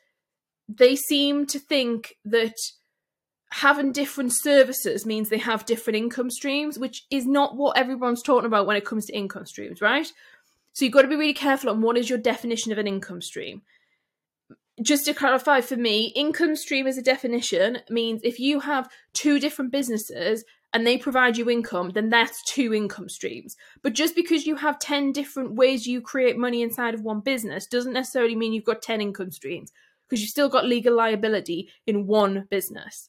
they 0.69 0.97
seem 0.97 1.47
to 1.47 1.59
think 1.59 2.15
that 2.25 2.55
having 3.53 3.91
different 3.93 4.33
services 4.33 5.05
means 5.05 5.29
they 5.29 5.39
have 5.39 5.67
different 5.67 5.97
income 5.97 6.31
streams 6.31 6.79
which 6.79 7.05
is 7.11 7.27
not 7.27 7.57
what 7.57 7.77
everyone's 7.77 8.23
talking 8.23 8.47
about 8.47 8.67
when 8.67 8.77
it 8.77 8.85
comes 8.85 9.07
to 9.07 9.17
income 9.17 9.45
streams 9.45 9.81
right? 9.81 10.13
So 10.73 10.85
you've 10.85 10.95
got 10.95 11.03
to 11.03 11.09
be 11.09 11.17
really 11.17 11.35
careful 11.35 11.71
on 11.71 11.83
what 11.83 11.99
is 11.99 12.09
your 12.09 12.19
definition 12.19 12.73
of 12.73 12.79
an 12.79 12.87
income 12.87 13.21
stream. 13.21 13.63
Just 14.83 15.05
to 15.07 15.15
clarify 15.15 15.61
for 15.61 15.77
me, 15.77 16.13
income 16.17 16.57
stream 16.57 16.87
as 16.87 16.97
a 16.97 17.03
definition 17.03 17.79
means 17.91 18.21
if 18.25 18.39
you 18.39 18.61
have 18.61 18.89
two 19.13 19.39
different 19.39 19.73
businesses 19.73 20.45
and 20.73 20.87
they 20.87 20.97
provide 20.97 21.37
you 21.37 21.51
income, 21.51 21.91
then 21.91 22.11
that's 22.11 22.43
two 22.45 22.73
income 22.73 23.09
streams. 23.09 23.57
But 23.83 23.93
just 23.93 24.15
because 24.15 24.47
you 24.47 24.57
have 24.57 24.79
10 24.79 25.13
different 25.13 25.55
ways 25.55 25.87
you 25.87 26.01
create 26.01 26.39
money 26.39 26.63
inside 26.63 26.95
of 26.95 27.03
one 27.03 27.21
business 27.21 27.67
doesn't 27.67 27.93
necessarily 27.93 28.37
mean 28.37 28.53
you've 28.53 28.65
got 28.65 28.83
10 28.83 29.01
income 29.01 29.33
streams 29.33 29.73
because 30.09 30.21
you've 30.21 30.31
still 30.31 30.49
got 30.49 30.65
legal 30.65 30.95
liability 30.95 31.71
in 31.87 32.07
one 32.07 32.47
business. 32.51 33.09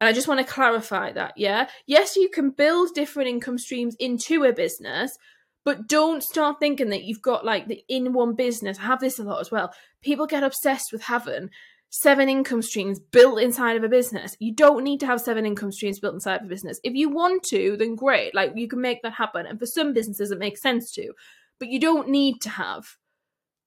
And 0.00 0.08
I 0.08 0.12
just 0.12 0.28
want 0.28 0.40
to 0.40 0.52
clarify 0.52 1.12
that, 1.12 1.34
yeah? 1.36 1.68
Yes, 1.86 2.16
you 2.16 2.28
can 2.28 2.50
build 2.50 2.94
different 2.94 3.28
income 3.28 3.58
streams 3.58 3.96
into 3.98 4.44
a 4.44 4.52
business, 4.52 5.16
but 5.64 5.86
don't 5.86 6.22
start 6.22 6.58
thinking 6.60 6.90
that 6.90 7.04
you've 7.04 7.22
got 7.22 7.44
like 7.44 7.68
the 7.68 7.82
in 7.88 8.12
one 8.12 8.34
business. 8.34 8.78
I 8.78 8.82
have 8.82 9.00
this 9.00 9.18
a 9.18 9.24
lot 9.24 9.40
as 9.40 9.50
well. 9.50 9.72
People 10.02 10.26
get 10.26 10.42
obsessed 10.42 10.92
with 10.92 11.02
having 11.02 11.50
seven 11.96 12.28
income 12.28 12.60
streams 12.60 12.98
built 12.98 13.40
inside 13.40 13.76
of 13.76 13.84
a 13.84 13.88
business. 13.88 14.36
You 14.40 14.52
don't 14.52 14.82
need 14.82 14.98
to 14.98 15.06
have 15.06 15.20
seven 15.20 15.46
income 15.46 15.70
streams 15.70 16.00
built 16.00 16.14
inside 16.14 16.40
of 16.40 16.46
a 16.46 16.48
business. 16.48 16.80
If 16.82 16.94
you 16.94 17.08
want 17.08 17.44
to, 17.44 17.76
then 17.76 17.94
great. 17.94 18.34
Like 18.34 18.50
you 18.56 18.66
can 18.66 18.80
make 18.80 19.00
that 19.02 19.12
happen. 19.12 19.46
And 19.46 19.60
for 19.60 19.66
some 19.66 19.92
businesses, 19.92 20.32
it 20.32 20.40
makes 20.40 20.60
sense 20.60 20.90
to, 20.94 21.12
but 21.60 21.68
you 21.68 21.78
don't 21.78 22.08
need 22.08 22.40
to 22.40 22.50
have. 22.50 22.96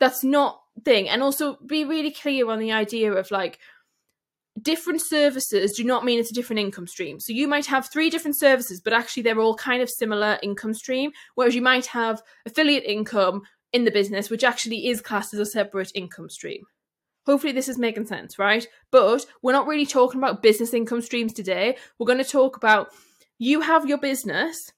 That's 0.01 0.25
not 0.25 0.59
thing. 0.83 1.07
And 1.07 1.23
also 1.23 1.55
be 1.65 1.85
really 1.85 2.11
clear 2.11 2.49
on 2.49 2.59
the 2.59 2.73
idea 2.73 3.13
of 3.13 3.31
like 3.31 3.59
different 4.61 5.01
services 5.01 5.71
do 5.71 5.85
not 5.85 6.03
mean 6.03 6.19
it's 6.19 6.31
a 6.31 6.33
different 6.33 6.59
income 6.59 6.85
stream. 6.85 7.21
So 7.21 7.31
you 7.31 7.47
might 7.47 7.67
have 7.67 7.89
three 7.89 8.09
different 8.09 8.37
services, 8.37 8.81
but 8.81 8.91
actually 8.91 9.23
they're 9.23 9.39
all 9.39 9.55
kind 9.55 9.81
of 9.81 9.89
similar 9.89 10.37
income 10.43 10.73
stream. 10.73 11.11
Whereas 11.35 11.55
you 11.55 11.61
might 11.61 11.85
have 11.85 12.21
affiliate 12.45 12.83
income 12.83 13.43
in 13.71 13.85
the 13.85 13.91
business, 13.91 14.29
which 14.29 14.43
actually 14.43 14.87
is 14.87 14.99
classed 14.99 15.33
as 15.33 15.39
a 15.39 15.45
separate 15.45 15.93
income 15.95 16.29
stream. 16.29 16.65
Hopefully, 17.27 17.51
this 17.51 17.67
is 17.67 17.77
making 17.77 18.05
sense, 18.05 18.39
right? 18.39 18.65
But 18.89 19.25
we're 19.43 19.51
not 19.51 19.67
really 19.67 19.85
talking 19.85 20.17
about 20.17 20.41
business 20.41 20.73
income 20.73 21.01
streams 21.01 21.33
today. 21.33 21.75
We're 21.99 22.07
going 22.07 22.23
to 22.23 22.23
talk 22.23 22.55
about 22.55 22.87
you 23.37 23.59
have 23.59 23.85
your 23.85 23.97
business, 23.97 24.71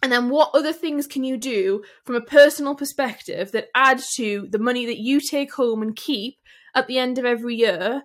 and 0.00 0.12
then 0.12 0.28
what 0.28 0.50
other 0.54 0.72
things 0.72 1.08
can 1.08 1.24
you 1.24 1.36
do 1.36 1.82
from 2.04 2.14
a 2.14 2.20
personal 2.20 2.76
perspective 2.76 3.50
that 3.50 3.68
add 3.74 4.00
to 4.14 4.46
the 4.48 4.60
money 4.60 4.86
that 4.86 5.00
you 5.00 5.20
take 5.20 5.52
home 5.54 5.82
and 5.82 5.96
keep 5.96 6.36
at 6.72 6.86
the 6.86 6.98
end 6.98 7.18
of 7.18 7.24
every 7.24 7.56
year 7.56 8.04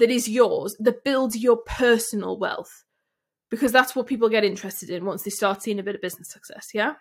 that 0.00 0.10
is 0.10 0.28
yours, 0.28 0.76
that 0.80 1.04
builds 1.04 1.36
your 1.36 1.58
personal 1.58 2.36
wealth? 2.36 2.82
Because 3.50 3.70
that's 3.70 3.94
what 3.94 4.08
people 4.08 4.30
get 4.30 4.44
interested 4.44 4.90
in 4.90 5.04
once 5.04 5.22
they 5.22 5.30
start 5.30 5.62
seeing 5.62 5.78
a 5.78 5.84
bit 5.84 5.94
of 5.94 6.00
business 6.00 6.32
success, 6.32 6.70
yeah? 6.74 6.94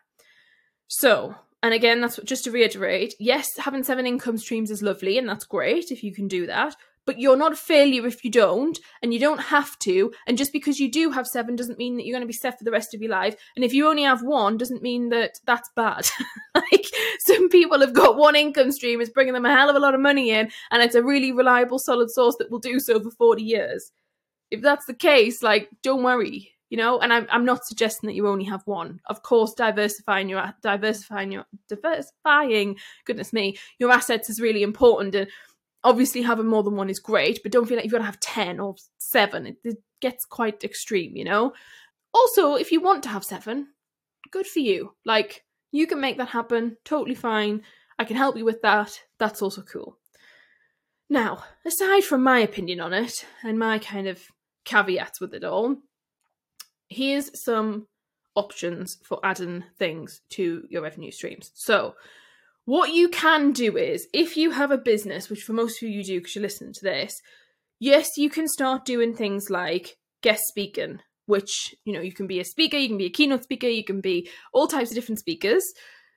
So, 0.88 1.36
and 1.64 1.74
again, 1.74 2.02
that's 2.02 2.18
what, 2.18 2.28
just 2.28 2.44
to 2.46 2.52
reiterate 2.52 3.14
yes, 3.20 3.48
having 3.58 3.84
seven 3.84 4.08
income 4.08 4.38
streams 4.38 4.72
is 4.72 4.82
lovely 4.82 5.18
and 5.18 5.28
that's 5.28 5.46
great 5.46 5.92
if 5.92 6.04
you 6.04 6.14
can 6.14 6.28
do 6.28 6.48
that. 6.48 6.76
But 7.06 7.20
you're 7.20 7.38
not 7.38 7.54
a 7.54 7.56
failure 7.56 8.06
if 8.06 8.24
you 8.24 8.30
don't, 8.30 8.78
and 9.02 9.12
you 9.12 9.20
don't 9.20 9.40
have 9.40 9.78
to. 9.80 10.14
And 10.28 10.38
just 10.38 10.54
because 10.54 10.80
you 10.80 10.90
do 10.90 11.10
have 11.10 11.26
seven 11.26 11.56
doesn't 11.56 11.80
mean 11.80 11.98
that 11.98 12.06
you're 12.06 12.14
going 12.14 12.22
to 12.22 12.28
be 12.28 12.34
set 12.34 12.60
for 12.60 12.64
the 12.64 12.72
rest 12.72 12.94
of 12.94 13.02
your 13.02 13.10
life. 13.10 13.36
And 13.56 13.66
if 13.66 13.74
you 13.74 13.90
only 13.90 14.04
have 14.04 14.22
one, 14.22 14.56
doesn't 14.56 14.84
mean 14.84 15.10
that 15.10 15.32
that's 15.48 15.68
bad. 15.76 16.08
like 16.56 16.86
some 17.26 17.50
people 17.50 17.80
have 17.80 17.94
got 17.94 18.18
one 18.18 18.36
income 18.36 18.72
stream, 18.72 19.02
it's 19.02 19.10
bringing 19.10 19.34
them 19.34 19.48
a 19.48 19.54
hell 19.54 19.68
of 19.68 19.76
a 19.76 19.80
lot 19.80 19.96
of 19.96 20.00
money 20.00 20.30
in, 20.30 20.52
and 20.70 20.84
it's 20.84 20.94
a 20.94 21.02
really 21.02 21.32
reliable, 21.32 21.80
solid 21.80 22.12
source 22.12 22.36
that 22.38 22.52
will 22.52 22.60
do 22.60 22.80
so 22.80 23.00
for 23.02 23.10
40 23.10 23.42
years. 23.42 23.92
If 24.52 24.62
that's 24.62 24.86
the 24.86 24.94
case, 24.94 25.42
like, 25.42 25.70
don't 25.82 26.04
worry 26.04 26.51
you 26.72 26.78
know 26.78 27.00
and 27.00 27.14
I'm, 27.14 27.28
I'm 27.30 27.46
not 27.46 27.66
suggesting 27.66 28.08
that 28.08 28.16
you 28.16 28.28
only 28.28 28.46
have 28.46 28.64
one. 28.66 29.00
Of 29.06 29.22
course 29.22 29.54
diversifying 29.54 30.30
your 30.30 30.52
diversifying 30.64 31.32
your 31.32 31.46
diversifying 31.70 32.78
goodness 33.06 33.32
me 33.32 33.58
your 33.78 33.92
assets 33.92 34.30
is 34.32 34.42
really 34.42 34.64
important 34.64 35.14
and 35.14 35.28
obviously 35.84 36.24
having 36.24 36.48
more 36.48 36.64
than 36.64 36.76
one 36.76 36.90
is 36.90 37.00
great 37.00 37.44
but 37.44 37.52
don't 37.52 37.68
feel 37.68 37.76
like 37.76 37.86
you've 37.86 37.92
got 37.92 38.00
to 38.00 38.04
have 38.06 38.20
10 38.20 38.60
or 38.60 38.76
7 38.98 39.46
it, 39.46 39.58
it 39.64 39.78
gets 40.00 40.26
quite 40.26 40.64
extreme 40.64 41.16
you 41.16 41.24
know? 41.24 41.54
Also 42.14 42.56
if 42.56 42.72
you 42.72 42.82
want 42.82 43.04
to 43.04 43.10
have 43.10 43.24
7 43.24 43.68
good 44.32 44.48
for 44.48 44.60
you. 44.60 44.94
Like 45.06 45.44
you 45.72 45.86
can 45.86 46.02
make 46.02 46.18
that 46.18 46.30
happen 46.30 46.78
totally 46.84 47.16
fine. 47.16 47.62
I 48.00 48.04
can 48.06 48.16
help 48.16 48.38
you 48.38 48.46
with 48.46 48.62
that. 48.62 49.00
That's 49.20 49.42
also 49.42 49.62
cool. 49.62 49.98
Now 51.10 51.44
aside 51.66 52.04
from 52.04 52.24
my 52.24 52.40
opinion 52.40 52.80
on 52.80 52.94
it 52.94 53.26
and 53.44 53.60
my 53.60 53.78
kind 53.80 54.08
of 54.08 54.22
caveats 54.64 55.20
with 55.20 55.34
it 55.34 55.44
all 55.44 55.76
here's 56.92 57.32
some 57.44 57.88
options 58.36 58.98
for 59.04 59.20
adding 59.24 59.64
things 59.80 60.22
to 60.32 60.66
your 60.70 60.84
revenue 60.84 61.12
streams. 61.12 61.52
So, 61.56 61.96
what 62.66 62.94
you 62.94 63.10
can 63.10 63.52
do 63.54 63.76
is 63.76 64.08
if 64.14 64.38
you 64.38 64.52
have 64.52 64.72
a 64.72 64.78
business, 64.78 65.30
which 65.30 65.42
for 65.42 65.54
most 65.54 65.82
of 65.82 65.90
you 65.90 66.04
do 66.04 66.20
because 66.20 66.36
you're 66.36 66.44
listening 66.44 66.74
to 66.74 66.84
this, 66.84 67.20
yes, 67.80 68.10
you 68.18 68.30
can 68.30 68.48
start 68.48 68.86
doing 68.86 69.16
things 69.16 69.50
like 69.50 69.98
guest 70.22 70.44
speaking, 70.48 71.00
which, 71.26 71.74
you 71.86 71.94
know, 71.94 72.02
you 72.02 72.14
can 72.14 72.28
be 72.28 72.40
a 72.40 72.46
speaker, 72.46 72.78
you 72.78 72.88
can 72.88 72.98
be 72.98 73.08
a 73.08 73.10
keynote 73.10 73.44
speaker, 73.44 73.68
you 73.68 73.84
can 73.84 74.00
be 74.00 74.30
all 74.54 74.68
types 74.68 74.92
of 74.92 74.96
different 74.96 75.20
speakers. 75.20 75.64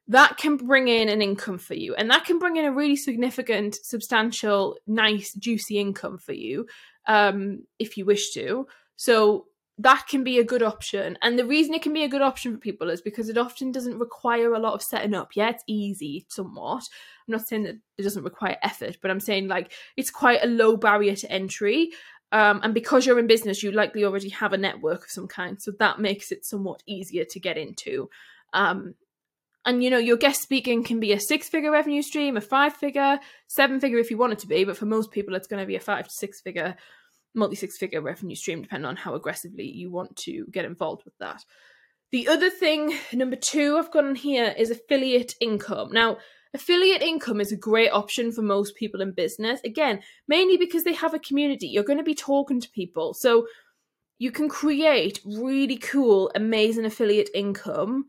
That 0.08 0.36
can 0.36 0.58
bring 0.58 0.88
in 0.88 1.08
an 1.08 1.22
income 1.22 1.56
for 1.56 1.72
you, 1.72 1.94
and 1.94 2.10
that 2.10 2.26
can 2.26 2.38
bring 2.38 2.56
in 2.56 2.66
a 2.66 2.72
really 2.72 2.96
significant, 2.96 3.74
substantial, 3.82 4.76
nice, 4.86 5.32
juicy 5.32 5.78
income 5.78 6.18
for 6.18 6.34
you 6.34 6.66
um, 7.06 7.60
if 7.78 7.96
you 7.96 8.04
wish 8.04 8.32
to. 8.32 8.66
So, 8.96 9.46
that 9.78 10.06
can 10.08 10.22
be 10.22 10.38
a 10.38 10.44
good 10.44 10.62
option. 10.62 11.18
And 11.22 11.38
the 11.38 11.46
reason 11.46 11.74
it 11.74 11.82
can 11.82 11.92
be 11.92 12.04
a 12.04 12.08
good 12.08 12.22
option 12.22 12.52
for 12.52 12.58
people 12.58 12.90
is 12.90 13.00
because 13.00 13.28
it 13.28 13.38
often 13.38 13.72
doesn't 13.72 13.98
require 13.98 14.54
a 14.54 14.60
lot 14.60 14.74
of 14.74 14.82
setting 14.82 15.14
up. 15.14 15.30
Yeah, 15.34 15.50
it's 15.50 15.64
easy 15.66 16.26
somewhat. 16.28 16.84
I'm 17.26 17.32
not 17.32 17.46
saying 17.46 17.64
that 17.64 17.76
it 17.98 18.02
doesn't 18.02 18.22
require 18.22 18.56
effort, 18.62 18.98
but 19.02 19.10
I'm 19.10 19.20
saying 19.20 19.48
like 19.48 19.72
it's 19.96 20.10
quite 20.10 20.44
a 20.44 20.48
low 20.48 20.76
barrier 20.76 21.16
to 21.16 21.30
entry. 21.30 21.90
Um, 22.30 22.60
and 22.62 22.72
because 22.72 23.04
you're 23.04 23.18
in 23.18 23.26
business, 23.26 23.62
you 23.62 23.72
likely 23.72 24.04
already 24.04 24.28
have 24.30 24.52
a 24.52 24.58
network 24.58 25.04
of 25.04 25.10
some 25.10 25.26
kind. 25.26 25.60
So 25.60 25.72
that 25.78 26.00
makes 26.00 26.30
it 26.30 26.44
somewhat 26.44 26.82
easier 26.86 27.24
to 27.30 27.40
get 27.40 27.56
into. 27.56 28.10
Um, 28.52 28.94
and 29.66 29.82
you 29.82 29.90
know, 29.90 29.98
your 29.98 30.16
guest 30.16 30.42
speaking 30.42 30.84
can 30.84 31.00
be 31.00 31.12
a 31.12 31.20
six 31.20 31.48
figure 31.48 31.70
revenue 31.70 32.02
stream, 32.02 32.36
a 32.36 32.40
five 32.40 32.74
figure, 32.74 33.18
seven 33.48 33.80
figure 33.80 33.98
if 33.98 34.10
you 34.10 34.18
want 34.18 34.34
it 34.34 34.38
to 34.40 34.46
be, 34.46 34.64
but 34.64 34.76
for 34.76 34.86
most 34.86 35.10
people, 35.10 35.34
it's 35.34 35.46
going 35.46 35.62
to 35.62 35.66
be 35.66 35.76
a 35.76 35.80
five 35.80 36.04
to 36.04 36.10
six 36.12 36.40
figure 36.40 36.76
multi 37.34 37.56
six 37.56 37.76
figure 37.76 38.00
revenue 38.00 38.36
stream, 38.36 38.62
depending 38.62 38.86
on 38.86 38.96
how 38.96 39.14
aggressively 39.14 39.64
you 39.64 39.90
want 39.90 40.16
to 40.16 40.46
get 40.50 40.64
involved 40.64 41.04
with 41.04 41.16
that. 41.18 41.44
The 42.12 42.28
other 42.28 42.50
thing, 42.50 42.94
number 43.12 43.36
two, 43.36 43.76
I've 43.76 43.90
got 43.90 44.04
on 44.04 44.14
here 44.14 44.54
is 44.56 44.70
affiliate 44.70 45.34
income. 45.40 45.90
Now, 45.90 46.18
affiliate 46.54 47.02
income 47.02 47.40
is 47.40 47.50
a 47.50 47.56
great 47.56 47.90
option 47.90 48.30
for 48.30 48.42
most 48.42 48.76
people 48.76 49.00
in 49.00 49.12
business. 49.12 49.60
Again, 49.64 50.00
mainly 50.28 50.56
because 50.56 50.84
they 50.84 50.92
have 50.92 51.12
a 51.12 51.18
community. 51.18 51.66
You're 51.66 51.82
going 51.82 51.98
to 51.98 52.04
be 52.04 52.14
talking 52.14 52.60
to 52.60 52.70
people. 52.70 53.14
So 53.14 53.48
you 54.18 54.30
can 54.30 54.48
create 54.48 55.20
really 55.24 55.76
cool, 55.76 56.30
amazing 56.36 56.84
affiliate 56.84 57.30
income, 57.34 58.04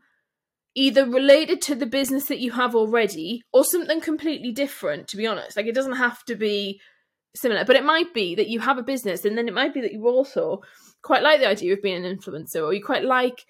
either 0.76 1.04
related 1.04 1.60
to 1.62 1.74
the 1.74 1.86
business 1.86 2.26
that 2.26 2.38
you 2.38 2.52
have 2.52 2.76
already 2.76 3.42
or 3.52 3.64
something 3.64 4.00
completely 4.00 4.52
different, 4.52 5.08
to 5.08 5.16
be 5.16 5.26
honest. 5.26 5.56
Like, 5.56 5.66
it 5.66 5.74
doesn't 5.74 5.96
have 5.96 6.24
to 6.26 6.36
be 6.36 6.80
similar. 7.36 7.64
But 7.64 7.76
it 7.76 7.84
might 7.84 8.12
be 8.14 8.34
that 8.34 8.48
you 8.48 8.60
have 8.60 8.78
a 8.78 8.82
business, 8.82 9.24
and 9.24 9.36
then 9.36 9.48
it 9.48 9.54
might 9.54 9.74
be 9.74 9.80
that 9.80 9.92
you 9.92 10.06
also 10.06 10.62
quite 11.02 11.22
like 11.22 11.40
the 11.40 11.48
idea 11.48 11.72
of 11.72 11.82
being 11.82 12.04
an 12.04 12.16
influencer, 12.16 12.62
or 12.62 12.72
you 12.72 12.82
quite 12.82 13.04
like 13.04 13.44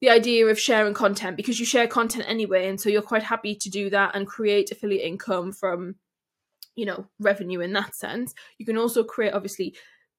the 0.00 0.10
idea 0.10 0.46
of 0.46 0.58
sharing 0.58 0.94
content 0.94 1.36
because 1.36 1.60
you 1.60 1.66
share 1.66 1.86
content 1.86 2.24
anyway, 2.26 2.68
and 2.68 2.80
so 2.80 2.88
you're 2.88 3.02
quite 3.02 3.22
happy 3.22 3.54
to 3.60 3.70
do 3.70 3.90
that 3.90 4.14
and 4.14 4.26
create 4.26 4.70
affiliate 4.70 5.04
income 5.04 5.52
from, 5.52 5.94
you 6.74 6.84
know, 6.84 7.06
revenue 7.20 7.60
in 7.60 7.72
that 7.72 7.94
sense. 7.94 8.32
You 8.58 8.66
can 8.66 8.78
also 8.78 9.04
create 9.04 9.32
obviously 9.32 9.74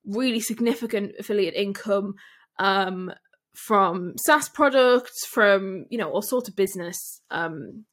really 0.05 0.39
significant 0.39 1.13
affiliate 1.19 1.55
income 1.55 2.13
um, 2.59 3.11
from 3.53 4.13
SaaS 4.17 4.49
products, 4.49 5.25
from 5.25 5.85
you 5.89 5.97
know 5.97 6.09
all 6.09 6.21
sorts 6.21 6.49
of 6.49 6.55
business 6.55 7.21
um, 7.29 7.85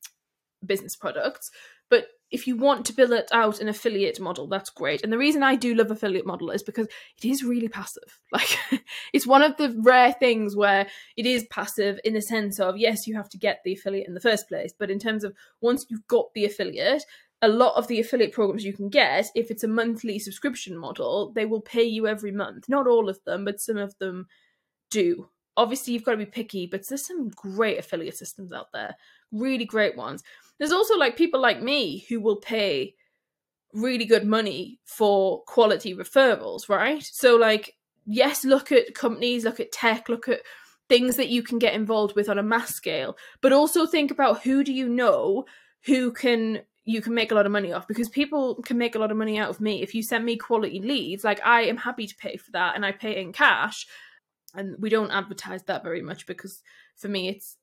business 0.65 0.97
products. 0.97 1.51
But 1.89 2.07
if 2.31 2.47
you 2.47 2.57
want 2.57 2.87
to 2.87 2.93
build 2.93 3.13
out 3.33 3.61
an 3.61 3.69
affiliate 3.69 4.21
model, 4.21 4.47
that's 4.47 4.71
great. 4.71 5.03
And 5.03 5.13
the 5.13 5.19
reason 5.19 5.43
I 5.43 5.57
do 5.57 5.75
love 5.75 5.91
affiliate 5.91 6.27
model 6.27 6.51
is 6.51 6.63
because 6.63 6.87
it 6.87 7.25
is 7.29 7.43
really 7.43 7.69
passive. 7.69 8.19
Like 8.33 8.59
it's 9.13 9.27
one 9.27 9.43
of 9.43 9.57
the 9.57 9.77
rare 9.83 10.13
things 10.13 10.55
where 10.55 10.87
it 11.17 11.27
is 11.27 11.45
passive 11.51 11.99
in 12.05 12.15
the 12.15 12.23
sense 12.23 12.61
of 12.61 12.77
yes, 12.77 13.09
you 13.09 13.17
have 13.17 13.29
to 13.31 13.39
get 13.39 13.61
the 13.65 13.73
affiliate 13.73 14.07
in 14.07 14.15
the 14.15 14.21
first 14.21 14.49
place, 14.49 14.73
but 14.79 14.91
in 14.91 15.01
terms 15.01 15.25
of 15.25 15.35
once 15.61 15.85
you've 15.89 16.07
got 16.07 16.27
the 16.35 16.45
affiliate, 16.45 17.05
a 17.43 17.49
lot 17.49 17.77
of 17.77 17.89
the 17.89 17.99
affiliate 17.99 18.33
programs 18.33 18.65
you 18.65 18.73
can 18.73 18.89
get, 18.89 19.27
if 19.35 19.51
it's 19.51 19.65
a 19.65 19.69
monthly 19.69 20.19
subscription 20.19 20.77
model, 20.77 21.33
they 21.35 21.47
will 21.47 21.61
pay 21.61 21.83
you 21.83 22.07
every 22.07 22.31
month. 22.31 22.69
Not 22.69 22.87
all 22.87 23.09
of 23.09 23.19
them, 23.25 23.45
but 23.45 23.61
some 23.61 23.79
of 23.79 23.97
them 23.99 24.27
do. 24.91 25.29
Obviously, 25.57 25.93
you've 25.95 26.05
got 26.05 26.13
to 26.13 26.17
be 26.19 26.27
picky, 26.27 26.67
but 26.67 26.87
there's 26.87 27.07
some 27.07 27.31
great 27.31 27.79
affiliate 27.79 28.17
systems 28.17 28.53
out 28.53 28.73
there, 28.73 28.95
really 29.33 29.65
great 29.65 29.97
ones. 29.97 30.23
There's 30.61 30.71
also 30.71 30.97
like 30.97 31.17
people 31.17 31.41
like 31.41 31.61
me 31.61 32.07
who 32.09 32.21
will 32.21 32.37
pay 32.37 32.95
really 33.73 34.05
good 34.05 34.27
money 34.27 34.79
for 34.85 35.43
quality 35.45 35.95
referrals, 35.95 36.69
right? 36.69 37.03
So 37.03 37.35
like 37.35 37.75
yes, 38.07 38.45
look 38.45 38.71
at 38.71 38.95
companies, 38.95 39.45
look 39.45 39.59
at 39.59 39.73
tech, 39.73 40.09
look 40.09 40.29
at 40.29 40.43
things 40.89 41.17
that 41.17 41.29
you 41.29 41.43
can 41.43 41.59
get 41.59 41.75
involved 41.75 42.15
with 42.15 42.29
on 42.29 42.39
a 42.39 42.43
mass 42.43 42.75
scale, 42.75 43.17
but 43.41 43.53
also 43.53 43.87
think 43.87 44.11
about 44.11 44.43
who 44.43 44.63
do 44.63 44.73
you 44.73 44.89
know 44.89 45.47
who 45.87 46.13
can 46.13 46.61
you 46.85 47.01
can 47.01 47.15
make 47.15 47.31
a 47.31 47.35
lot 47.35 47.47
of 47.47 47.53
money 47.53 47.73
off 47.73 47.87
because 47.87 48.09
people 48.09 48.57
can 48.63 48.77
make 48.77 48.95
a 48.95 48.99
lot 48.99 49.11
of 49.11 49.17
money 49.17 49.39
out 49.39 49.51
of 49.51 49.61
me 49.61 49.83
if 49.83 49.95
you 49.95 50.03
send 50.03 50.25
me 50.25 50.37
quality 50.37 50.81
leads 50.81 51.25
like 51.25 51.41
i 51.45 51.63
am 51.63 51.77
happy 51.77 52.07
to 52.07 52.17
pay 52.17 52.37
for 52.37 52.51
that 52.53 52.75
and 52.75 52.85
i 52.85 52.91
pay 52.93 53.21
in 53.21 53.33
cash 53.33 53.87
and 54.55 54.77
we 54.79 54.89
don't 54.89 55.11
advertise 55.11 55.63
that 55.65 55.83
very 55.83 56.03
much 56.03 56.27
because 56.27 56.63
for 56.97 57.09
me 57.09 57.29
it's 57.29 57.57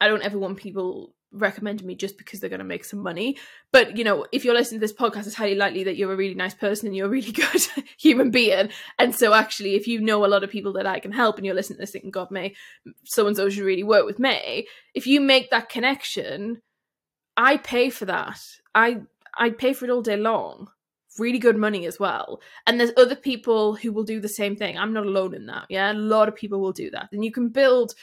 i 0.00 0.08
don't 0.08 0.22
ever 0.22 0.38
want 0.38 0.56
people 0.58 1.14
recommend 1.34 1.84
me 1.84 1.94
just 1.94 2.16
because 2.16 2.40
they're 2.40 2.50
going 2.50 2.58
to 2.58 2.64
make 2.64 2.84
some 2.84 3.00
money. 3.00 3.36
But, 3.72 3.96
you 3.96 4.04
know, 4.04 4.26
if 4.32 4.44
you're 4.44 4.54
listening 4.54 4.80
to 4.80 4.86
this 4.86 4.96
podcast, 4.96 5.26
it's 5.26 5.34
highly 5.34 5.54
likely 5.54 5.84
that 5.84 5.96
you're 5.96 6.12
a 6.12 6.16
really 6.16 6.34
nice 6.34 6.54
person 6.54 6.86
and 6.86 6.96
you're 6.96 7.06
a 7.06 7.10
really 7.10 7.32
good 7.32 7.66
human 7.98 8.30
being. 8.30 8.70
And 8.98 9.14
so, 9.14 9.34
actually, 9.34 9.74
if 9.74 9.86
you 9.86 10.00
know 10.00 10.24
a 10.24 10.28
lot 10.28 10.44
of 10.44 10.50
people 10.50 10.72
that 10.74 10.86
I 10.86 11.00
can 11.00 11.12
help 11.12 11.36
and 11.36 11.44
you're 11.44 11.54
listening 11.54 11.76
to 11.76 11.82
this 11.82 11.90
thinking, 11.90 12.10
God, 12.10 12.30
May, 12.30 12.54
so 13.04 13.26
and 13.26 13.36
so 13.36 13.50
should 13.50 13.64
really 13.64 13.84
work 13.84 14.06
with 14.06 14.18
May, 14.18 14.66
if 14.94 15.06
you 15.06 15.20
make 15.20 15.50
that 15.50 15.68
connection, 15.68 16.62
I 17.36 17.56
pay 17.56 17.90
for 17.90 18.04
that. 18.06 18.40
I 18.74 19.02
I 19.36 19.50
pay 19.50 19.72
for 19.72 19.84
it 19.84 19.90
all 19.90 20.02
day 20.02 20.16
long 20.16 20.68
really 21.18 21.38
good 21.38 21.56
money 21.56 21.86
as 21.86 21.98
well. 21.98 22.40
And 22.66 22.78
there's 22.78 22.90
other 22.96 23.16
people 23.16 23.76
who 23.76 23.92
will 23.92 24.04
do 24.04 24.20
the 24.20 24.28
same 24.28 24.56
thing. 24.56 24.78
I'm 24.78 24.92
not 24.92 25.06
alone 25.06 25.34
in 25.34 25.46
that. 25.46 25.66
Yeah, 25.68 25.92
a 25.92 25.94
lot 25.94 26.28
of 26.28 26.34
people 26.34 26.60
will 26.60 26.72
do 26.72 26.90
that. 26.90 27.08
And 27.12 27.24
you 27.24 27.32
can 27.32 27.48
build 27.48 27.94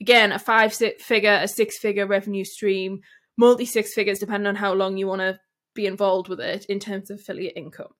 again 0.00 0.32
a 0.32 0.38
five 0.38 0.74
figure, 0.74 1.38
a 1.42 1.48
six 1.48 1.78
figure 1.78 2.06
revenue 2.06 2.44
stream, 2.44 3.00
multi 3.36 3.66
six 3.66 3.94
figures, 3.94 4.18
depending 4.18 4.46
on 4.46 4.56
how 4.56 4.72
long 4.72 4.96
you 4.96 5.06
want 5.06 5.20
to 5.20 5.40
be 5.74 5.86
involved 5.86 6.28
with 6.28 6.40
it 6.40 6.64
in 6.66 6.78
terms 6.78 7.10
of 7.10 7.18
affiliate 7.18 7.56
income. 7.56 7.92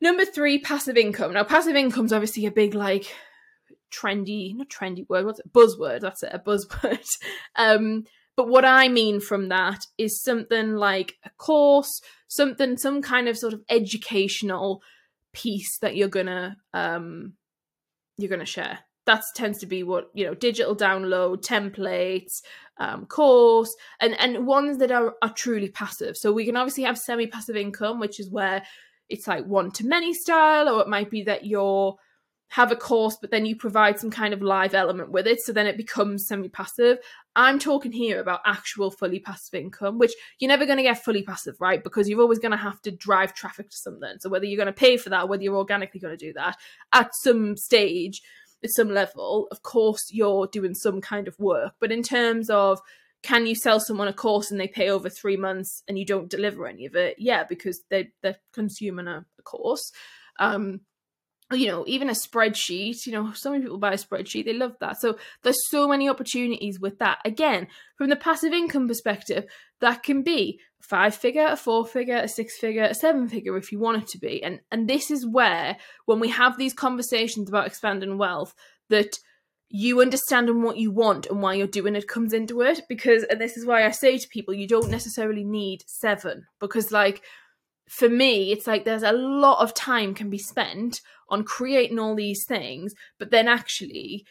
Number 0.00 0.24
three, 0.24 0.58
passive 0.58 0.96
income. 0.96 1.32
Now, 1.32 1.44
passive 1.44 1.76
income 1.76 2.06
is 2.06 2.12
obviously 2.12 2.46
a 2.46 2.50
big 2.50 2.74
like 2.74 3.14
trendy, 3.92 4.56
not 4.56 4.68
trendy 4.68 5.08
word, 5.08 5.24
what's 5.24 5.38
it? 5.38 5.52
Buzzword. 5.52 6.00
That's 6.00 6.22
it, 6.22 6.30
a 6.32 6.38
buzzword. 6.38 7.06
um, 7.56 8.04
but 8.34 8.48
what 8.48 8.64
I 8.64 8.88
mean 8.88 9.20
from 9.20 9.48
that 9.50 9.86
is 9.98 10.22
something 10.22 10.74
like 10.74 11.18
a 11.24 11.30
course, 11.30 12.00
something, 12.28 12.76
some 12.76 13.02
kind 13.02 13.28
of 13.28 13.38
sort 13.38 13.52
of 13.52 13.62
educational 13.68 14.82
piece 15.32 15.78
that 15.78 15.96
you're 15.96 16.08
gonna 16.08 16.56
um 16.74 17.34
you're 18.18 18.30
gonna 18.30 18.44
share. 18.44 18.80
That 19.06 19.24
tends 19.34 19.58
to 19.58 19.66
be 19.66 19.82
what 19.82 20.10
you 20.14 20.24
know, 20.24 20.34
digital 20.34 20.76
download, 20.76 21.44
templates, 21.44 22.40
um, 22.78 23.06
course, 23.06 23.74
and 24.00 24.18
and 24.20 24.46
ones 24.46 24.78
that 24.78 24.92
are, 24.92 25.14
are 25.22 25.32
truly 25.34 25.68
passive. 25.68 26.16
So 26.16 26.32
we 26.32 26.44
can 26.44 26.56
obviously 26.56 26.84
have 26.84 26.98
semi-passive 26.98 27.56
income, 27.56 27.98
which 27.98 28.20
is 28.20 28.30
where 28.30 28.62
it's 29.08 29.26
like 29.26 29.44
one 29.44 29.70
to 29.72 29.86
many 29.86 30.14
style, 30.14 30.68
or 30.68 30.80
it 30.82 30.88
might 30.88 31.10
be 31.10 31.24
that 31.24 31.44
you're 31.46 31.96
have 32.52 32.70
a 32.70 32.76
course, 32.76 33.16
but 33.18 33.30
then 33.30 33.46
you 33.46 33.56
provide 33.56 33.98
some 33.98 34.10
kind 34.10 34.34
of 34.34 34.42
live 34.42 34.74
element 34.74 35.10
with 35.10 35.26
it. 35.26 35.40
So 35.40 35.54
then 35.54 35.66
it 35.66 35.78
becomes 35.78 36.26
semi 36.26 36.50
passive. 36.50 36.98
I'm 37.34 37.58
talking 37.58 37.92
here 37.92 38.20
about 38.20 38.40
actual 38.44 38.90
fully 38.90 39.20
passive 39.20 39.58
income, 39.58 39.98
which 39.98 40.12
you're 40.38 40.50
never 40.50 40.66
going 40.66 40.76
to 40.76 40.82
get 40.82 41.02
fully 41.02 41.22
passive, 41.22 41.56
right? 41.60 41.82
Because 41.82 42.10
you're 42.10 42.20
always 42.20 42.38
going 42.38 42.50
to 42.50 42.58
have 42.58 42.82
to 42.82 42.90
drive 42.90 43.32
traffic 43.32 43.70
to 43.70 43.76
something. 43.78 44.16
So 44.20 44.28
whether 44.28 44.44
you're 44.44 44.62
going 44.62 44.66
to 44.66 44.72
pay 44.74 44.98
for 44.98 45.08
that, 45.08 45.30
whether 45.30 45.42
you're 45.42 45.56
organically 45.56 45.98
going 45.98 46.16
to 46.16 46.26
do 46.26 46.34
that 46.34 46.58
at 46.92 47.14
some 47.14 47.56
stage, 47.56 48.20
at 48.64 48.70
some 48.70 48.90
level, 48.90 49.48
of 49.50 49.62
course, 49.62 50.10
you're 50.10 50.46
doing 50.46 50.74
some 50.74 51.00
kind 51.00 51.28
of 51.28 51.38
work. 51.38 51.74
But 51.80 51.92
in 51.92 52.02
terms 52.02 52.50
of 52.50 52.80
can 53.22 53.46
you 53.46 53.54
sell 53.54 53.78
someone 53.78 54.08
a 54.08 54.12
course 54.12 54.50
and 54.50 54.60
they 54.60 54.66
pay 54.66 54.90
over 54.90 55.08
three 55.08 55.36
months 55.36 55.84
and 55.86 55.98
you 55.98 56.04
don't 56.04 56.30
deliver 56.30 56.66
any 56.66 56.86
of 56.86 56.96
it? 56.96 57.16
Yeah, 57.18 57.44
because 57.44 57.82
they, 57.88 58.10
they're 58.22 58.38
consuming 58.52 59.06
a, 59.06 59.24
a 59.38 59.42
course. 59.42 59.92
Um, 60.38 60.80
you 61.54 61.68
know, 61.68 61.84
even 61.86 62.08
a 62.08 62.12
spreadsheet, 62.12 63.06
you 63.06 63.12
know, 63.12 63.32
so 63.32 63.50
many 63.50 63.62
people 63.62 63.78
buy 63.78 63.92
a 63.92 63.96
spreadsheet, 63.96 64.44
they 64.44 64.52
love 64.52 64.76
that. 64.80 65.00
So 65.00 65.16
there's 65.42 65.68
so 65.68 65.88
many 65.88 66.08
opportunities 66.08 66.80
with 66.80 66.98
that. 66.98 67.18
Again, 67.24 67.68
from 67.96 68.08
the 68.08 68.16
passive 68.16 68.52
income 68.52 68.88
perspective, 68.88 69.44
that 69.80 70.02
can 70.02 70.22
be 70.22 70.60
five 70.80 71.14
figure, 71.14 71.46
a 71.46 71.56
four 71.56 71.86
figure, 71.86 72.16
a 72.16 72.28
six 72.28 72.58
figure, 72.58 72.84
a 72.84 72.94
seven 72.94 73.28
figure 73.28 73.56
if 73.56 73.72
you 73.72 73.78
want 73.78 74.02
it 74.02 74.08
to 74.08 74.18
be. 74.18 74.42
And 74.42 74.60
and 74.70 74.88
this 74.88 75.10
is 75.10 75.26
where 75.26 75.76
when 76.06 76.20
we 76.20 76.28
have 76.28 76.58
these 76.58 76.74
conversations 76.74 77.48
about 77.48 77.66
expanding 77.66 78.18
wealth, 78.18 78.54
that 78.88 79.18
you 79.74 80.02
understand 80.02 80.48
understanding 80.48 80.62
what 80.62 80.76
you 80.76 80.90
want 80.90 81.26
and 81.26 81.40
why 81.40 81.54
you're 81.54 81.66
doing 81.66 81.96
it 81.96 82.06
comes 82.06 82.34
into 82.34 82.60
it. 82.60 82.82
Because 82.88 83.24
and 83.24 83.40
this 83.40 83.56
is 83.56 83.64
why 83.64 83.86
I 83.86 83.90
say 83.90 84.18
to 84.18 84.28
people, 84.28 84.52
you 84.52 84.68
don't 84.68 84.90
necessarily 84.90 85.44
need 85.44 85.82
seven. 85.86 86.44
Because 86.60 86.92
like 86.92 87.22
for 87.88 88.08
me, 88.08 88.52
it's 88.52 88.66
like 88.66 88.84
there's 88.84 89.02
a 89.02 89.12
lot 89.12 89.62
of 89.62 89.74
time 89.74 90.14
can 90.14 90.30
be 90.30 90.38
spent 90.38 91.00
on 91.28 91.44
creating 91.44 91.98
all 91.98 92.14
these 92.14 92.44
things, 92.46 92.94
but 93.18 93.30
then 93.30 93.48
actually, 93.48 94.24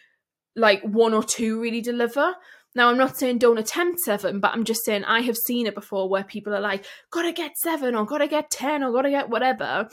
like 0.56 0.82
one 0.84 1.14
or 1.14 1.24
two 1.24 1.60
really 1.60 1.82
deliver. 1.82 2.36
Now, 2.74 2.90
I'm 2.90 2.98
not 2.98 3.18
saying 3.18 3.40
don't 3.40 3.58
attempt 3.58 4.00
seven, 4.00 4.40
but 4.40 4.52
I'm 4.52 4.64
just 4.64 4.86
saying 4.86 5.04
I 5.04 5.22
have 5.22 5.36
seen 5.36 5.68
it 5.68 5.76
before 5.76 6.10
where 6.10 6.24
people 6.24 6.54
are 6.54 6.62
like, 6.62 6.86
gotta 7.12 7.34
get 7.34 7.58
seven, 7.58 7.96
or 7.96 8.06
gotta 8.06 8.28
get 8.28 8.50
10, 8.50 8.84
or 8.84 8.92
gotta 8.94 9.10
get 9.10 9.30
whatever. 9.30 9.90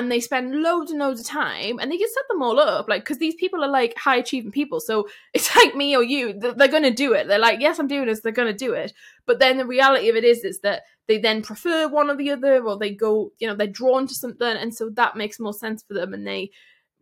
And 0.00 0.12
they 0.12 0.20
spend 0.20 0.62
loads 0.62 0.90
and 0.90 1.00
loads 1.00 1.20
of 1.20 1.26
time 1.26 1.78
and 1.78 1.90
they 1.90 1.98
can 1.98 2.08
set 2.08 2.24
them 2.28 2.42
all 2.42 2.58
up. 2.58 2.88
Like, 2.88 3.02
because 3.02 3.18
these 3.18 3.34
people 3.34 3.62
are 3.62 3.70
like 3.70 3.96
high 3.96 4.16
achieving 4.16 4.50
people. 4.50 4.80
So 4.80 5.08
it's 5.34 5.54
like 5.56 5.74
me 5.74 5.96
or 5.96 6.02
you, 6.02 6.32
they're 6.32 6.68
gonna 6.68 6.90
do 6.90 7.12
it. 7.12 7.28
They're 7.28 7.38
like, 7.38 7.60
yes, 7.60 7.78
I'm 7.78 7.88
doing 7.88 8.06
this, 8.06 8.20
they're 8.20 8.32
gonna 8.32 8.52
do 8.52 8.72
it. 8.72 8.92
But 9.26 9.38
then 9.38 9.58
the 9.58 9.66
reality 9.66 10.08
of 10.08 10.16
it 10.16 10.24
is, 10.24 10.44
is 10.44 10.60
that 10.60 10.82
they 11.10 11.18
then 11.18 11.42
prefer 11.42 11.88
one 11.88 12.08
or 12.08 12.14
the 12.14 12.30
other 12.30 12.64
or 12.64 12.78
they 12.78 12.94
go 12.94 13.32
you 13.40 13.48
know 13.48 13.54
they're 13.56 13.66
drawn 13.66 14.06
to 14.06 14.14
something 14.14 14.46
and 14.56 14.72
so 14.72 14.88
that 14.90 15.16
makes 15.16 15.40
more 15.40 15.52
sense 15.52 15.82
for 15.82 15.92
them 15.92 16.14
and 16.14 16.24
they 16.24 16.52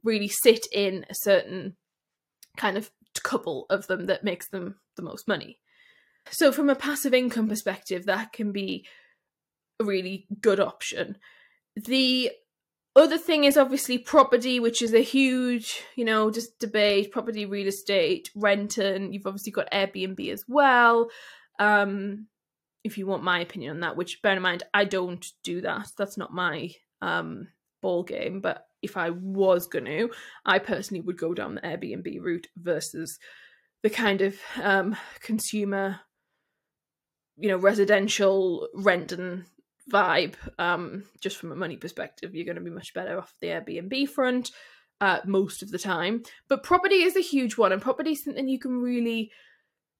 really 0.02 0.28
sit 0.28 0.66
in 0.72 1.04
a 1.10 1.14
certain 1.14 1.76
kind 2.56 2.78
of 2.78 2.90
couple 3.22 3.66
of 3.68 3.86
them 3.86 4.06
that 4.06 4.24
makes 4.24 4.48
them 4.48 4.76
the 4.96 5.02
most 5.02 5.28
money 5.28 5.58
so 6.30 6.50
from 6.50 6.70
a 6.70 6.74
passive 6.74 7.12
income 7.12 7.48
perspective 7.48 8.06
that 8.06 8.32
can 8.32 8.50
be 8.50 8.86
a 9.78 9.84
really 9.84 10.26
good 10.40 10.58
option 10.58 11.18
the 11.76 12.30
other 12.98 13.18
thing 13.18 13.44
is 13.44 13.56
obviously 13.56 13.98
property 13.98 14.60
which 14.60 14.82
is 14.82 14.94
a 14.94 15.02
huge 15.02 15.82
you 15.96 16.04
know 16.04 16.30
just 16.30 16.58
debate 16.58 17.12
property 17.12 17.46
real 17.46 17.66
estate 17.66 18.30
rent, 18.34 18.78
and 18.78 19.12
you've 19.12 19.26
obviously 19.26 19.52
got 19.52 19.70
airbnb 19.70 20.32
as 20.32 20.44
well 20.48 21.08
um 21.58 22.26
if 22.84 22.98
you 22.98 23.06
want 23.06 23.22
my 23.22 23.40
opinion 23.40 23.72
on 23.72 23.80
that, 23.80 23.96
which 23.96 24.22
bear 24.22 24.36
in 24.36 24.42
mind, 24.42 24.62
I 24.72 24.84
don't 24.84 25.24
do 25.42 25.60
that. 25.62 25.88
That's 25.96 26.16
not 26.16 26.32
my 26.32 26.70
um, 27.02 27.48
ball 27.82 28.02
game. 28.02 28.40
But 28.40 28.66
if 28.82 28.96
I 28.96 29.10
was 29.10 29.66
to, 29.68 30.10
I 30.44 30.58
personally 30.58 31.00
would 31.02 31.18
go 31.18 31.34
down 31.34 31.54
the 31.54 31.60
Airbnb 31.60 32.20
route 32.20 32.46
versus 32.56 33.18
the 33.82 33.90
kind 33.90 34.22
of 34.22 34.36
um, 34.62 34.96
consumer, 35.20 36.00
you 37.36 37.48
know, 37.48 37.56
residential 37.56 38.68
rent 38.74 39.12
and 39.12 39.44
vibe. 39.90 40.34
Um, 40.58 41.04
just 41.20 41.36
from 41.36 41.52
a 41.52 41.56
money 41.56 41.76
perspective, 41.76 42.34
you're 42.34 42.44
going 42.44 42.56
to 42.56 42.62
be 42.62 42.70
much 42.70 42.94
better 42.94 43.18
off 43.18 43.34
the 43.40 43.48
Airbnb 43.48 44.08
front 44.08 44.50
uh, 45.00 45.20
most 45.24 45.62
of 45.62 45.70
the 45.70 45.78
time. 45.78 46.22
But 46.48 46.62
property 46.62 47.02
is 47.02 47.16
a 47.16 47.20
huge 47.20 47.56
one, 47.56 47.72
and 47.72 47.82
property 47.82 48.12
is 48.12 48.24
something 48.24 48.48
you 48.48 48.58
can 48.58 48.80
really 48.80 49.30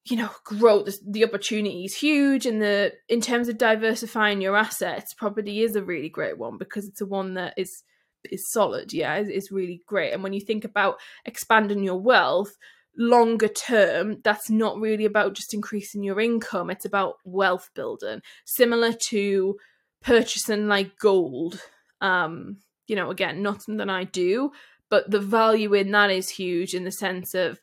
you 0.05 0.17
know 0.17 0.31
grow 0.45 0.83
the, 0.83 0.97
the 1.07 1.25
opportunity 1.25 1.85
is 1.85 1.95
huge 1.95 2.47
and 2.47 2.63
the 2.63 2.93
in 3.09 3.21
terms 3.21 3.49
of 3.49 3.59
diversifying 3.59 4.41
your 4.41 4.57
assets 4.57 5.13
property 5.13 5.63
is 5.63 5.77
a 5.77 5.83
really 5.83 6.09
great 6.09 6.39
one 6.39 6.57
because 6.57 6.87
it's 6.87 7.01
a 7.01 7.07
one 7.07 7.35
that 7.35 7.53
is 7.57 7.83
is 8.31 8.51
solid 8.51 8.93
yeah 8.93 9.17
it's, 9.17 9.29
it's 9.29 9.53
really 9.53 9.83
great 9.87 10.13
and 10.13 10.23
when 10.23 10.33
you 10.33 10.41
think 10.41 10.65
about 10.65 10.97
expanding 11.25 11.83
your 11.83 12.01
wealth 12.01 12.57
longer 12.97 13.49
term 13.49 14.19
that's 14.25 14.51
not 14.51 14.79
really 14.79 15.05
about 15.05 15.35
just 15.35 15.55
increasing 15.55 16.03
your 16.03 16.21
income 16.21 16.71
it's 16.71 16.85
about 16.85 17.17
wealth 17.25 17.71
building 17.75 18.21
similar 18.45 18.93
to 18.93 19.57
purchasing 20.03 20.69
like 20.69 20.99
gold. 20.99 21.61
Um 22.01 22.59
you 22.89 22.97
know 22.97 23.11
again 23.11 23.43
not 23.43 23.63
something 23.63 23.89
i 23.89 24.03
do 24.03 24.51
but 24.91 25.09
the 25.11 25.21
value 25.21 25.75
in 25.75 25.93
that 25.93 26.11
is 26.11 26.31
huge 26.31 26.75
in 26.75 26.85
the 26.85 26.91
sense 26.91 27.35
of 27.35 27.61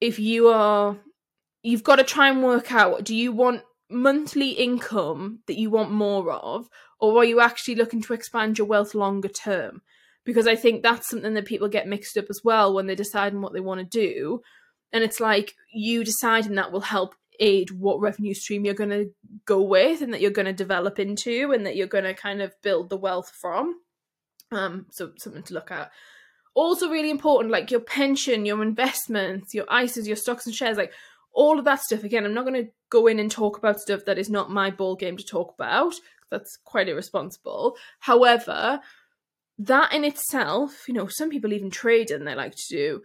if 0.00 0.18
you 0.18 0.48
are 0.48 0.96
you've 1.62 1.82
got 1.82 1.96
to 1.96 2.04
try 2.04 2.28
and 2.28 2.44
work 2.44 2.70
out 2.70 3.02
do 3.02 3.16
you 3.16 3.32
want 3.32 3.62
monthly 3.90 4.50
income 4.50 5.40
that 5.46 5.58
you 5.58 5.70
want 5.70 5.90
more 5.90 6.30
of 6.30 6.68
or 7.00 7.18
are 7.18 7.24
you 7.24 7.40
actually 7.40 7.74
looking 7.74 8.00
to 8.00 8.12
expand 8.12 8.56
your 8.56 8.66
wealth 8.66 8.94
longer 8.94 9.28
term? 9.28 9.82
Because 10.24 10.46
i 10.46 10.56
think 10.56 10.82
that's 10.82 11.08
something 11.08 11.34
that 11.34 11.44
people 11.46 11.68
get 11.68 11.88
mixed 11.88 12.16
up 12.16 12.26
as 12.30 12.40
well 12.44 12.72
when 12.72 12.86
they're 12.86 12.96
deciding 12.96 13.40
what 13.40 13.52
they 13.52 13.60
want 13.60 13.80
to 13.80 13.84
do 13.84 14.40
and 14.92 15.02
it's 15.02 15.20
like 15.20 15.54
you 15.72 16.04
deciding 16.04 16.54
that 16.54 16.72
will 16.72 16.80
help 16.80 17.14
aid 17.40 17.70
what 17.70 18.00
revenue 18.00 18.34
stream 18.34 18.64
you're 18.64 18.74
going 18.74 18.90
to 18.90 19.10
go 19.44 19.62
with 19.62 20.02
and 20.02 20.12
that 20.12 20.20
you're 20.20 20.30
going 20.30 20.46
to 20.46 20.52
develop 20.52 20.98
into 20.98 21.52
and 21.52 21.66
that 21.66 21.76
you're 21.76 21.86
going 21.86 22.04
to 22.04 22.14
kind 22.14 22.40
of 22.42 22.52
build 22.62 22.88
the 22.88 22.96
wealth 22.96 23.32
from. 23.40 23.80
Um 24.52 24.86
so 24.90 25.12
something 25.18 25.42
to 25.44 25.54
look 25.54 25.70
at. 25.70 25.90
Also 26.54 26.88
really 26.88 27.10
important 27.10 27.50
like 27.50 27.70
your 27.70 27.80
pension 27.80 28.46
your 28.46 28.62
investments 28.62 29.54
your 29.54 29.66
isas 29.66 30.06
your 30.06 30.16
stocks 30.16 30.46
and 30.46 30.54
shares 30.54 30.76
like 30.76 30.92
all 31.32 31.58
of 31.58 31.64
that 31.64 31.80
stuff. 31.80 32.04
Again 32.04 32.24
i'm 32.24 32.34
not 32.34 32.44
going 32.44 32.64
to 32.64 32.70
go 32.90 33.06
in 33.06 33.18
and 33.18 33.30
talk 33.30 33.58
about 33.58 33.80
stuff 33.80 34.04
that 34.04 34.18
is 34.18 34.30
not 34.30 34.50
my 34.50 34.70
ball 34.70 34.94
game 34.94 35.16
to 35.16 35.24
talk 35.24 35.54
about 35.54 35.94
that's 36.30 36.56
quite 36.64 36.88
irresponsible. 36.88 37.76
However 38.00 38.80
that 39.58 39.92
in 39.92 40.04
itself 40.04 40.84
you 40.86 40.94
know 40.94 41.08
some 41.08 41.30
people 41.30 41.52
even 41.52 41.70
trade 41.70 42.10
and 42.10 42.26
they 42.26 42.34
like 42.34 42.54
to 42.54 42.68
do 42.68 43.02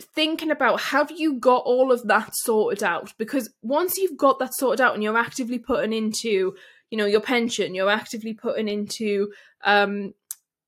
thinking 0.00 0.50
about 0.50 0.80
have 0.80 1.10
you 1.10 1.34
got 1.34 1.62
all 1.64 1.90
of 1.90 2.06
that 2.06 2.30
sorted 2.34 2.82
out 2.82 3.12
because 3.18 3.50
once 3.62 3.98
you've 3.98 4.16
got 4.16 4.38
that 4.38 4.54
sorted 4.54 4.80
out 4.80 4.94
and 4.94 5.02
you're 5.02 5.18
actively 5.18 5.58
putting 5.58 5.92
into 5.92 6.54
you 6.90 6.96
know 6.98 7.06
your 7.06 7.20
pension 7.20 7.74
you're 7.74 7.90
actively 7.90 8.32
putting 8.32 8.68
into 8.68 9.32
um 9.64 10.14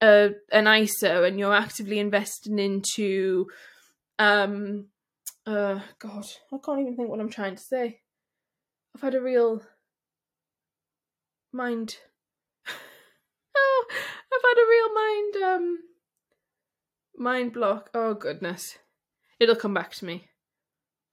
a, 0.02 0.30
an 0.50 0.66
ISA 0.66 1.22
and 1.24 1.38
you're 1.38 1.54
actively 1.54 1.98
investing 1.98 2.58
into 2.58 3.46
um 4.18 4.86
uh, 5.46 5.80
God, 5.98 6.26
I 6.52 6.58
can't 6.64 6.80
even 6.80 6.96
think 6.96 7.08
what 7.08 7.20
I'm 7.20 7.30
trying 7.30 7.56
to 7.56 7.62
say. 7.62 8.00
I've 8.94 9.00
had 9.00 9.14
a 9.14 9.20
real 9.20 9.62
mind. 11.52 11.96
oh, 13.56 13.86
I've 13.90 14.42
had 14.44 14.58
a 14.58 14.68
real 14.68 14.94
mind 14.94 15.60
um 15.60 15.78
mind 17.16 17.52
block. 17.52 17.90
Oh 17.94 18.14
goodness, 18.14 18.78
it'll 19.40 19.56
come 19.56 19.74
back 19.74 19.92
to 19.92 20.04
me. 20.04 20.28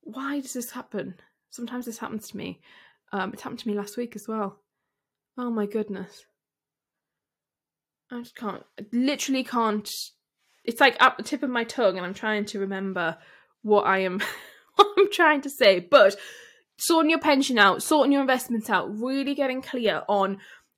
Why 0.02 0.40
does 0.40 0.54
this 0.54 0.72
happen? 0.72 1.16
Sometimes 1.50 1.86
this 1.86 1.98
happens 1.98 2.30
to 2.30 2.38
me. 2.38 2.62
Um, 3.12 3.34
it 3.34 3.42
happened 3.42 3.60
to 3.60 3.68
me 3.68 3.74
last 3.74 3.98
week 3.98 4.16
as 4.16 4.28
well. 4.28 4.60
Oh 5.38 5.50
my 5.50 5.66
goodness. 5.66 6.26
I 8.12 8.20
just 8.20 8.36
can't. 8.36 8.64
I 8.80 8.86
literally 8.92 9.44
can't. 9.44 9.90
It's 10.64 10.82
like 10.82 11.02
at 11.02 11.18
the 11.18 11.24
tip 11.24 11.44
of 11.44 11.50
my 11.50 11.64
tongue, 11.64 11.98
and 11.98 12.06
I'm 12.06 12.14
trying 12.14 12.46
to 12.46 12.60
remember 12.60 13.18
what 13.64 13.84
I 13.84 14.00
am, 14.00 14.20
what 14.76 14.88
I'm 14.98 15.12
trying 15.12 15.42
to 15.42 15.50
say. 15.50 15.80
But 15.80 16.16
sorting 16.78 17.10
your 17.10 17.20
pension 17.20 17.58
out, 17.58 17.84
sorting 17.84 18.12
your 18.12 18.22
investments 18.22 18.70
out, 18.70 18.98
really 18.98 19.36
getting 19.36 19.62
clear 19.62 20.04
on 20.08 20.38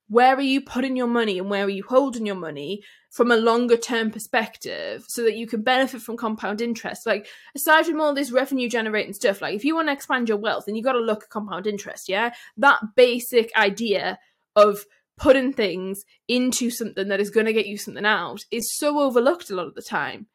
where 0.09 0.35
are 0.35 0.41
you 0.41 0.59
putting 0.59 0.97
your 0.97 1.07
money 1.07 1.37
and 1.37 1.49
where 1.49 1.65
are 1.65 1.69
you 1.69 1.83
holding 1.87 2.25
your 2.25 2.35
money 2.35 2.81
from 3.11 3.31
a 3.31 3.37
longer 3.37 3.77
term 3.77 4.09
perspective 4.09 5.05
so 5.07 5.23
that 5.23 5.35
you 5.35 5.47
can 5.47 5.61
benefit 5.61 6.01
from 6.01 6.17
compound 6.17 6.61
interest? 6.61 7.05
Like 7.05 7.27
aside 7.55 7.85
from 7.85 8.01
all 8.01 8.13
this 8.13 8.31
revenue 8.31 8.67
generating 8.67 9.13
stuff 9.13 9.41
like 9.41 9.55
if 9.55 9.63
you 9.63 9.75
want 9.75 9.87
to 9.87 9.93
expand 9.93 10.27
your 10.27 10.39
wealth 10.39 10.65
then 10.65 10.75
you 10.75 10.83
got 10.83 10.93
to 10.93 10.99
look 10.99 11.23
at 11.23 11.29
compound 11.29 11.67
interest 11.67 12.09
yeah? 12.09 12.31
That 12.57 12.79
basic 12.95 13.55
idea 13.55 14.17
of 14.55 14.85
putting 15.15 15.53
things 15.53 16.03
into 16.27 16.71
something 16.71 17.07
that 17.09 17.19
is 17.19 17.29
going 17.29 17.45
to 17.45 17.53
get 17.53 17.67
you 17.67 17.77
something 17.77 18.05
out 18.05 18.43
is 18.51 18.75
so 18.75 18.99
overlooked 18.99 19.51
a 19.51 19.55
lot 19.55 19.67
of 19.67 19.75
the 19.75 19.81
time. 19.81 20.25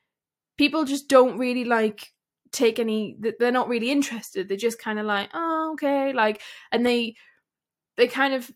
People 0.56 0.84
just 0.84 1.08
don't 1.08 1.38
really 1.38 1.64
like 1.64 2.12
take 2.52 2.78
any 2.78 3.16
they're 3.40 3.50
not 3.50 3.68
really 3.68 3.90
interested. 3.90 4.48
They're 4.48 4.56
just 4.56 4.78
kind 4.78 5.00
of 5.00 5.06
like 5.06 5.30
oh 5.34 5.72
okay 5.72 6.12
like 6.12 6.40
and 6.70 6.86
they 6.86 7.16
they 7.96 8.06
kind 8.06 8.34
of 8.34 8.52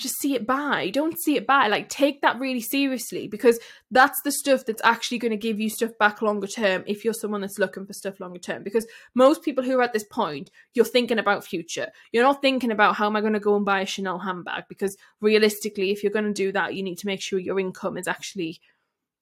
just 0.00 0.18
see 0.18 0.34
it 0.34 0.46
by. 0.46 0.90
Don't 0.90 1.18
see 1.20 1.36
it 1.36 1.46
by. 1.46 1.68
Like 1.68 1.88
take 1.88 2.20
that 2.22 2.40
really 2.40 2.60
seriously 2.60 3.28
because 3.28 3.58
that's 3.90 4.20
the 4.22 4.32
stuff 4.32 4.64
that's 4.66 4.82
actually 4.84 5.18
going 5.18 5.30
to 5.30 5.36
give 5.36 5.60
you 5.60 5.68
stuff 5.68 5.90
back 5.98 6.22
longer 6.22 6.46
term 6.46 6.82
if 6.86 7.04
you're 7.04 7.14
someone 7.14 7.40
that's 7.40 7.58
looking 7.58 7.86
for 7.86 7.92
stuff 7.92 8.20
longer 8.20 8.38
term. 8.38 8.62
Because 8.62 8.86
most 9.14 9.42
people 9.42 9.62
who 9.62 9.78
are 9.78 9.82
at 9.82 9.92
this 9.92 10.04
point, 10.04 10.50
you're 10.74 10.84
thinking 10.84 11.18
about 11.18 11.44
future. 11.44 11.88
You're 12.12 12.24
not 12.24 12.42
thinking 12.42 12.70
about 12.70 12.96
how 12.96 13.06
am 13.06 13.16
I 13.16 13.20
going 13.20 13.34
to 13.34 13.40
go 13.40 13.56
and 13.56 13.64
buy 13.64 13.80
a 13.80 13.86
Chanel 13.86 14.18
handbag 14.18 14.64
because 14.68 14.96
realistically, 15.20 15.90
if 15.90 16.02
you're 16.02 16.12
going 16.12 16.24
to 16.26 16.32
do 16.32 16.52
that, 16.52 16.74
you 16.74 16.82
need 16.82 16.98
to 16.98 17.06
make 17.06 17.20
sure 17.20 17.38
your 17.38 17.60
income 17.60 17.96
is 17.96 18.08
actually 18.08 18.60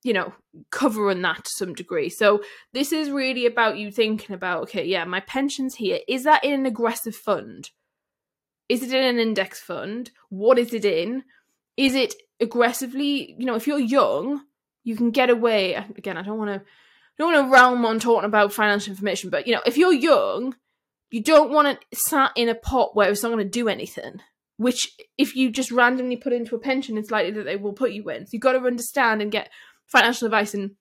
you 0.05 0.13
know 0.13 0.33
covering 0.71 1.23
that 1.23 1.45
to 1.45 1.51
some 1.57 1.75
degree 1.75 2.09
so 2.09 2.41
this 2.73 2.93
is 2.93 3.11
really 3.11 3.47
about 3.47 3.79
you 3.79 3.91
thinking 3.91 4.35
about 4.35 4.63
okay 4.63 4.85
yeah 4.85 5.05
my 5.05 5.21
pension's 5.21 5.75
here 5.75 5.99
is 6.07 6.25
that 6.25 6.45
in 6.45 6.53
an 6.53 6.67
aggressive 6.67 7.17
fund 7.17 7.71
is 8.69 8.83
it 8.83 8.93
in 8.93 9.05
an 9.05 9.19
index 9.19 9.61
fund? 9.61 10.11
What 10.29 10.59
is 10.59 10.75
it 10.75 10.85
in? 10.85 11.25
Is 11.77 11.95
it 11.95 12.15
aggressively, 12.41 13.35
you 13.39 13.47
know, 13.47 13.55
if 13.55 13.67
you're 13.67 13.79
young, 13.79 14.43
you 14.85 14.97
can 14.97 15.11
get 15.11 15.31
away. 15.31 15.75
Again, 15.75 16.17
I 16.17 16.23
don't 16.23 16.39
want 16.39 16.51
to 16.51 16.63
don't 17.19 17.33
want 17.33 17.47
to 17.47 17.53
realm 17.53 17.85
on 17.85 17.99
talking 17.99 18.27
about 18.27 18.53
financial 18.53 18.93
information, 18.93 19.29
but 19.29 19.47
you 19.47 19.53
know, 19.53 19.63
if 19.67 19.77
you're 19.77 19.93
young, 19.93 20.55
you 21.11 21.23
don't 21.23 21.51
want 21.51 21.81
to 21.81 21.97
sat 21.97 22.33
in 22.37 22.49
a 22.49 22.55
pot 22.55 22.95
where 22.95 23.11
it's 23.11 23.23
not 23.23 23.31
going 23.33 23.45
to 23.45 23.51
do 23.51 23.69
anything. 23.69 24.21
Which, 24.57 24.89
if 25.17 25.37
you 25.37 25.51
just 25.51 25.71
randomly 25.71 26.17
put 26.17 26.33
into 26.33 26.57
a 26.57 26.61
pension, 26.61 26.99
it's 26.99 27.11
likely 27.11 27.33
that 27.33 27.45
they 27.45 27.57
will 27.57 27.73
put 27.73 27.93
you 27.93 28.09
in. 28.11 28.27
So 28.27 28.31
you've 28.33 28.43
got 28.43 28.53
to 28.53 28.59
understand 28.59 29.23
and 29.23 29.31
get 29.31 29.51
financial 29.87 30.27
advice 30.27 30.53
and 30.53 30.73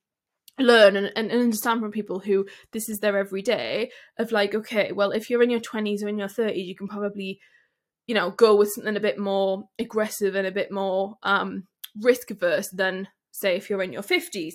learn 0.60 0.95
and, 0.95 1.12
and, 1.15 1.32
understand 1.32 1.82
from 1.82 1.91
people 1.91 2.19
who 2.19 2.47
this 2.71 2.89
is 2.89 3.00
their 3.00 3.17
everyday 3.17 3.91
of 4.17 4.32
like, 4.32 4.56
okay, 4.56 4.91
well, 4.91 5.12
if 5.12 5.30
you're 5.30 5.43
in 5.43 5.52
your 5.52 5.60
20s 5.60 6.04
or 6.04 6.08
in 6.08 6.17
your 6.17 6.28
30s, 6.28 6.65
you 6.65 6.76
can 6.76 6.88
probably 6.88 7.39
you 8.07 8.15
know, 8.15 8.31
go 8.31 8.55
with 8.55 8.71
something 8.71 8.95
a 8.95 9.01
bit 9.01 9.19
more 9.19 9.67
aggressive 9.77 10.35
and 10.35 10.47
a 10.47 10.51
bit 10.51 10.71
more 10.71 11.17
um, 11.23 11.67
risk 12.01 12.31
averse 12.31 12.69
than, 12.69 13.07
say, 13.31 13.55
if 13.55 13.69
you're 13.69 13.83
in 13.83 13.93
your 13.93 14.01
50s. 14.01 14.53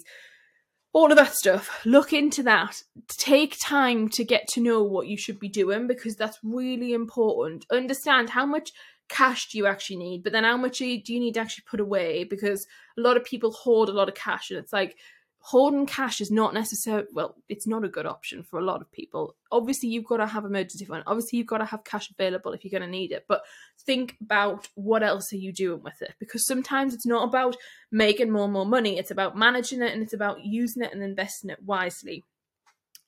All 0.94 1.10
of 1.10 1.16
that 1.16 1.34
stuff. 1.34 1.80
Look 1.86 2.12
into 2.12 2.42
that. 2.42 2.82
Take 3.08 3.56
time 3.58 4.08
to 4.10 4.24
get 4.24 4.46
to 4.48 4.60
know 4.60 4.82
what 4.82 5.06
you 5.06 5.16
should 5.16 5.38
be 5.38 5.48
doing 5.48 5.86
because 5.86 6.16
that's 6.16 6.38
really 6.42 6.92
important. 6.92 7.64
Understand 7.70 8.30
how 8.30 8.44
much 8.44 8.72
cash 9.08 9.48
do 9.48 9.58
you 9.58 9.66
actually 9.66 9.96
need, 9.96 10.22
but 10.22 10.32
then 10.32 10.44
how 10.44 10.56
much 10.56 10.78
do 10.78 10.86
you 10.86 11.20
need 11.20 11.34
to 11.34 11.40
actually 11.40 11.64
put 11.70 11.80
away 11.80 12.24
because 12.24 12.66
a 12.98 13.00
lot 13.00 13.16
of 13.16 13.24
people 13.24 13.52
hoard 13.52 13.88
a 13.88 13.92
lot 13.92 14.08
of 14.08 14.14
cash 14.14 14.50
and 14.50 14.58
it's 14.58 14.72
like, 14.72 14.96
holding 15.44 15.86
cash 15.86 16.20
is 16.20 16.30
not 16.30 16.54
necessary 16.54 17.04
well 17.12 17.34
it's 17.48 17.66
not 17.66 17.84
a 17.84 17.88
good 17.88 18.06
option 18.06 18.44
for 18.44 18.60
a 18.60 18.64
lot 18.64 18.80
of 18.80 18.90
people. 18.92 19.34
Obviously 19.50 19.88
you've 19.88 20.04
got 20.04 20.18
to 20.18 20.26
have 20.26 20.44
emergency 20.44 20.84
fund. 20.84 21.02
Obviously 21.06 21.38
you've 21.38 21.48
got 21.48 21.58
to 21.58 21.64
have 21.64 21.82
cash 21.82 22.08
available 22.10 22.52
if 22.52 22.64
you're 22.64 22.78
going 22.78 22.88
to 22.88 22.98
need 22.98 23.10
it. 23.10 23.24
But 23.26 23.42
think 23.80 24.16
about 24.20 24.68
what 24.76 25.02
else 25.02 25.32
are 25.32 25.38
you 25.38 25.52
doing 25.52 25.82
with 25.82 26.00
it? 26.00 26.14
Because 26.20 26.46
sometimes 26.46 26.94
it's 26.94 27.06
not 27.06 27.24
about 27.28 27.56
making 27.90 28.30
more 28.30 28.44
and 28.44 28.52
more 28.52 28.64
money. 28.64 28.98
It's 28.98 29.10
about 29.10 29.36
managing 29.36 29.82
it 29.82 29.92
and 29.92 30.00
it's 30.00 30.12
about 30.12 30.44
using 30.44 30.84
it 30.84 30.92
and 30.92 31.02
investing 31.02 31.50
it 31.50 31.62
wisely. 31.64 32.22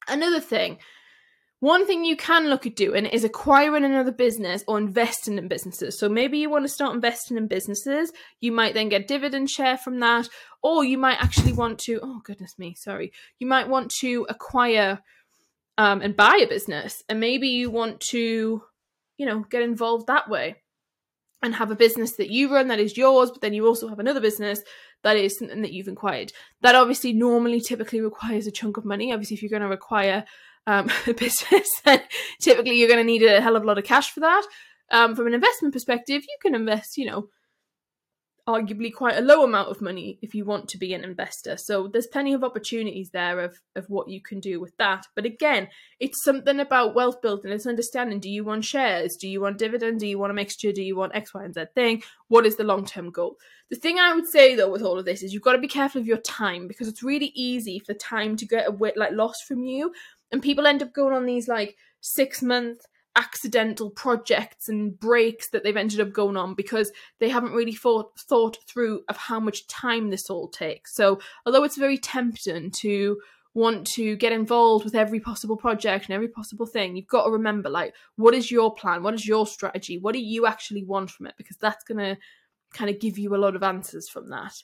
Another 0.09 0.40
thing 0.40 0.79
one 1.61 1.87
thing 1.87 2.05
you 2.05 2.17
can 2.17 2.49
look 2.49 2.67
at 2.67 2.77
doing 2.77 3.07
is 3.07 3.25
acquiring 3.25 3.85
another 3.85 4.12
business 4.12 4.62
or 4.69 4.77
investing 4.77 5.38
in 5.38 5.49
businesses. 5.49 5.99
So 5.99 6.09
maybe 6.09 6.38
you 6.38 6.51
want 6.51 6.64
to 6.64 6.69
start 6.69 6.95
investing 6.95 7.37
in 7.37 7.49
businesses. 7.49 8.12
You 8.40 8.53
might 8.53 8.75
then 8.75 8.90
get 8.90 9.09
dividend 9.09 9.49
share 9.49 9.79
from 9.79 10.01
that, 10.01 10.29
or 10.62 10.85
you 10.85 10.99
might 10.99 11.23
actually 11.23 11.53
want 11.53 11.79
to, 11.81 12.01
oh, 12.03 12.21
goodness 12.25 12.59
me, 12.59 12.75
sorry. 12.75 13.12
You 13.38 13.47
might 13.47 13.69
want 13.69 13.90
to 14.01 14.27
acquire 14.29 15.01
um, 15.79 16.03
and 16.03 16.17
buy 16.17 16.40
a 16.43 16.49
business. 16.49 17.03
And 17.09 17.19
maybe 17.21 17.49
you 17.49 17.71
want 17.71 18.01
to, 18.11 18.62
you 19.17 19.27
know, 19.27 19.45
get 19.51 19.62
involved 19.62 20.07
that 20.09 20.29
way 20.29 20.57
and 21.43 21.55
have 21.55 21.71
a 21.71 21.77
business 21.77 22.17
that 22.17 22.31
you 22.31 22.53
run 22.53 22.69
that 22.69 22.81
is 22.81 22.97
yours, 22.97 23.31
but 23.31 23.40
then 23.40 23.53
you 23.53 23.67
also 23.67 23.88
have 23.88 23.99
another 23.99 24.21
business 24.21 24.61
that 25.03 25.17
is 25.17 25.38
something 25.38 25.62
that 25.62 25.73
you've 25.73 25.88
acquired. 25.88 26.33
That 26.62 26.75
obviously 26.75 27.12
normally 27.12 27.61
typically 27.61 28.01
requires 28.01 28.47
a 28.47 28.51
chunk 28.51 28.77
of 28.77 28.85
money. 28.85 29.12
Obviously, 29.12 29.35
if 29.35 29.43
you're 29.43 29.51
going 29.51 29.69
to 29.69 29.75
acquire 29.75 30.25
um, 30.66 30.90
business, 31.16 31.68
then 31.85 32.03
typically 32.40 32.77
you're 32.77 32.88
going 32.88 33.00
to 33.00 33.05
need 33.05 33.22
a 33.22 33.40
hell 33.40 33.57
of 33.57 33.62
a 33.62 33.66
lot 33.66 33.79
of 33.79 33.85
cash 33.85 34.11
for 34.11 34.20
that. 34.20 34.46
Um, 34.90 35.16
from 35.16 35.27
an 35.27 35.35
investment 35.35 35.72
perspective, 35.72 36.22
you 36.22 36.37
can 36.42 36.55
invest, 36.55 36.96
you 36.96 37.07
know, 37.07 37.29
arguably 38.46 38.92
quite 38.92 39.16
a 39.16 39.22
low 39.22 39.42
amount 39.42 39.70
of 39.70 39.81
money 39.81 40.18
if 40.20 40.35
you 40.35 40.44
want 40.44 40.68
to 40.68 40.79
be 40.79 40.92
an 40.92 41.03
investor. 41.03 41.57
So 41.57 41.88
there's 41.88 42.07
plenty 42.07 42.35
of 42.35 42.44
opportunities 42.44 43.11
there 43.11 43.40
of 43.40 43.59
of 43.74 43.87
what 43.88 44.09
you 44.09 44.20
can 44.20 44.40
do 44.40 44.61
with 44.61 44.77
that. 44.77 45.07
But 45.14 45.24
again, 45.24 45.68
it's 45.98 46.22
something 46.22 46.61
about 46.61 46.94
wealth 46.94 47.22
building. 47.22 47.53
It's 47.53 47.66
understanding: 47.66 48.20
do 48.20 48.29
you 48.29 48.44
want 48.44 48.64
shares? 48.64 49.16
Do 49.16 49.29
you 49.29 49.40
want 49.40 49.59
dividend? 49.59 50.00
Do 50.00 50.07
you 50.07 50.18
want 50.18 50.31
a 50.31 50.35
mixture? 50.35 50.72
Do 50.72 50.83
you 50.83 50.96
want 50.96 51.14
X, 51.14 51.33
Y, 51.33 51.44
and 51.44 51.55
Z 51.55 51.64
thing? 51.74 52.03
What 52.29 52.46
is 52.46 52.57
the 52.57 52.64
long 52.64 52.85
term 52.85 53.11
goal? 53.11 53.37
The 53.70 53.77
thing 53.77 53.98
I 53.98 54.12
would 54.12 54.29
say 54.29 54.55
though 54.55 54.70
with 54.70 54.83
all 54.83 54.98
of 54.98 55.07
this 55.07 55.22
is 55.22 55.33
you've 55.33 55.42
got 55.42 55.53
to 55.53 55.59
be 55.59 55.68
careful 55.68 56.00
of 56.00 56.07
your 56.07 56.18
time 56.18 56.68
because 56.68 56.87
it's 56.87 57.03
really 57.03 57.33
easy 57.35 57.79
for 57.79 57.94
time 57.94 58.37
to 58.37 58.46
get 58.46 58.68
a 58.68 58.72
bit 58.72 58.96
like 58.96 59.12
lost 59.12 59.44
from 59.48 59.62
you 59.62 59.92
and 60.35 60.42
people 60.42 60.66
end 60.66 60.83
up 60.83 60.92
going 60.92 61.14
on 61.14 61.27
these 61.27 61.47
like 61.47 61.77
six 62.01 62.42
month 62.42 62.81
accidental 63.14 63.88
projects 63.88 64.68
and 64.68 64.99
breaks 64.99 65.51
that 65.51 65.62
they've 65.62 65.77
ended 65.77 66.01
up 66.01 66.12
going 66.12 66.37
on 66.37 66.57
because 66.57 66.90
they 67.20 67.29
haven't 67.29 67.53
really 67.53 67.73
thought 67.73 68.18
thought 68.18 68.59
through 68.66 69.03
of 69.09 69.16
how 69.16 69.38
much 69.38 69.68
time 69.68 70.11
this 70.11 70.29
all 70.29 70.49
takes. 70.49 70.92
So 70.92 71.20
although 71.47 71.62
it's 71.62 71.77
very 71.77 71.99
tempting 71.99 72.73
to 72.81 73.16
want 73.55 73.87
to 73.87 74.16
get 74.16 74.33
involved 74.33 74.85
with 74.85 74.97
every 74.97 75.20
possible 75.20 75.57
project 75.57 76.07
and 76.07 76.14
every 76.16 76.27
possible 76.27 76.66
thing, 76.66 76.97
you've 76.97 77.07
got 77.07 77.27
to 77.27 77.31
remember 77.31 77.70
like 77.70 77.94
what 78.16 78.35
is 78.35 78.51
your 78.51 78.75
plan? 78.75 79.05
What 79.05 79.14
is 79.14 79.29
your 79.29 79.47
strategy? 79.47 79.99
What 79.99 80.14
do 80.14 80.20
you 80.20 80.47
actually 80.47 80.83
want 80.83 81.12
from 81.12 81.29
it? 81.29 81.35
Because 81.38 81.59
that's 81.59 81.85
gonna 81.85 82.18
kind 82.73 82.90
of 82.90 82.99
give 82.99 83.18
you 83.18 83.37
a 83.37 83.38
lot 83.38 83.55
of 83.55 83.62
answers 83.62 84.09
from 84.09 84.31
that. 84.31 84.55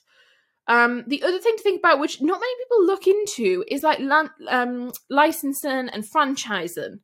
Um, 0.71 1.03
the 1.05 1.21
other 1.23 1.39
thing 1.39 1.57
to 1.57 1.63
think 1.63 1.79
about, 1.79 1.99
which 1.99 2.21
not 2.21 2.39
many 2.39 2.53
people 2.63 2.85
look 2.85 3.05
into, 3.05 3.65
is 3.67 3.83
like 3.83 3.99
um, 4.47 4.93
licensing 5.09 5.89
and 5.89 6.05
franchising. 6.05 6.99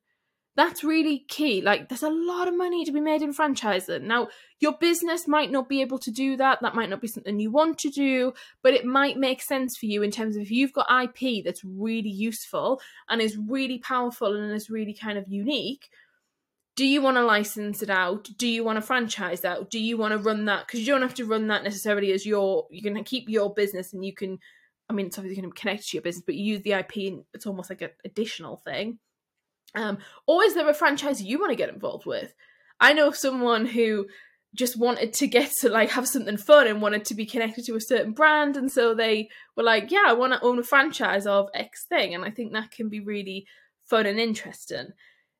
That's 0.55 0.85
really 0.85 1.25
key. 1.27 1.61
Like, 1.61 1.89
there's 1.89 2.01
a 2.01 2.09
lot 2.09 2.47
of 2.47 2.55
money 2.55 2.85
to 2.85 2.93
be 2.93 3.01
made 3.01 3.21
in 3.21 3.33
franchising. 3.33 4.03
Now, 4.03 4.29
your 4.61 4.71
business 4.79 5.27
might 5.27 5.51
not 5.51 5.67
be 5.67 5.81
able 5.81 5.99
to 5.99 6.11
do 6.11 6.37
that. 6.37 6.59
That 6.61 6.75
might 6.75 6.89
not 6.89 7.01
be 7.01 7.09
something 7.09 7.41
you 7.41 7.51
want 7.51 7.77
to 7.79 7.89
do, 7.89 8.31
but 8.63 8.73
it 8.73 8.85
might 8.85 9.17
make 9.17 9.41
sense 9.41 9.75
for 9.75 9.85
you 9.85 10.01
in 10.01 10.11
terms 10.11 10.37
of 10.37 10.43
if 10.43 10.49
you've 10.49 10.71
got 10.71 10.87
IP 11.03 11.43
that's 11.43 11.65
really 11.65 12.09
useful 12.09 12.79
and 13.09 13.21
is 13.21 13.37
really 13.37 13.79
powerful 13.79 14.33
and 14.33 14.53
is 14.53 14.69
really 14.69 14.93
kind 14.93 15.17
of 15.17 15.27
unique 15.27 15.89
do 16.77 16.85
you 16.85 17.01
want 17.01 17.17
to 17.17 17.25
license 17.25 17.81
it 17.81 17.89
out? 17.89 18.29
Do 18.37 18.47
you 18.47 18.63
want 18.63 18.77
to 18.77 18.81
franchise 18.83 19.43
out? 19.43 19.71
Do 19.71 19.79
you 19.79 19.97
want 19.97 20.11
to 20.11 20.19
run 20.19 20.45
that? 20.45 20.67
Because 20.67 20.81
you 20.81 20.93
don't 20.93 21.01
have 21.01 21.15
to 21.15 21.25
run 21.25 21.47
that 21.47 21.63
necessarily 21.63 22.11
as 22.11 22.23
your. 22.23 22.67
You 22.69 22.83
can 22.83 23.03
keep 23.03 23.27
your 23.27 23.51
business, 23.51 23.93
and 23.93 24.05
you 24.05 24.13
can. 24.13 24.37
I 24.87 24.93
mean, 24.93 25.07
it's 25.07 25.17
obviously 25.17 25.41
going 25.41 25.51
to 25.51 25.59
connect 25.59 25.89
to 25.89 25.97
your 25.97 26.03
business, 26.03 26.23
but 26.23 26.35
you 26.35 26.53
use 26.53 26.61
the 26.61 26.73
IP, 26.73 26.95
and 27.11 27.23
it's 27.33 27.47
almost 27.47 27.71
like 27.71 27.81
an 27.81 27.89
additional 28.05 28.57
thing. 28.57 28.99
Um, 29.73 29.97
or 30.27 30.43
is 30.43 30.53
there 30.53 30.69
a 30.69 30.73
franchise 30.73 31.21
you 31.21 31.39
want 31.39 31.51
to 31.51 31.57
get 31.57 31.69
involved 31.69 32.05
with? 32.05 32.33
I 32.79 32.93
know 32.93 33.11
someone 33.11 33.65
who 33.65 34.05
just 34.53 34.77
wanted 34.77 35.13
to 35.13 35.27
get 35.27 35.51
to 35.61 35.69
like 35.69 35.89
have 35.89 36.07
something 36.07 36.37
fun 36.37 36.67
and 36.67 36.79
wanted 36.79 37.05
to 37.05 37.15
be 37.15 37.25
connected 37.25 37.65
to 37.65 37.75
a 37.75 37.81
certain 37.81 38.13
brand, 38.13 38.55
and 38.55 38.71
so 38.71 38.93
they 38.93 39.29
were 39.55 39.63
like, 39.63 39.89
"Yeah, 39.89 40.03
I 40.05 40.13
want 40.13 40.33
to 40.33 40.43
own 40.43 40.59
a 40.59 40.63
franchise 40.63 41.25
of 41.25 41.49
X 41.55 41.87
thing," 41.89 42.13
and 42.13 42.23
I 42.23 42.29
think 42.29 42.53
that 42.53 42.69
can 42.69 42.87
be 42.87 42.99
really 42.99 43.47
fun 43.83 44.05
and 44.05 44.19
interesting. 44.19 44.89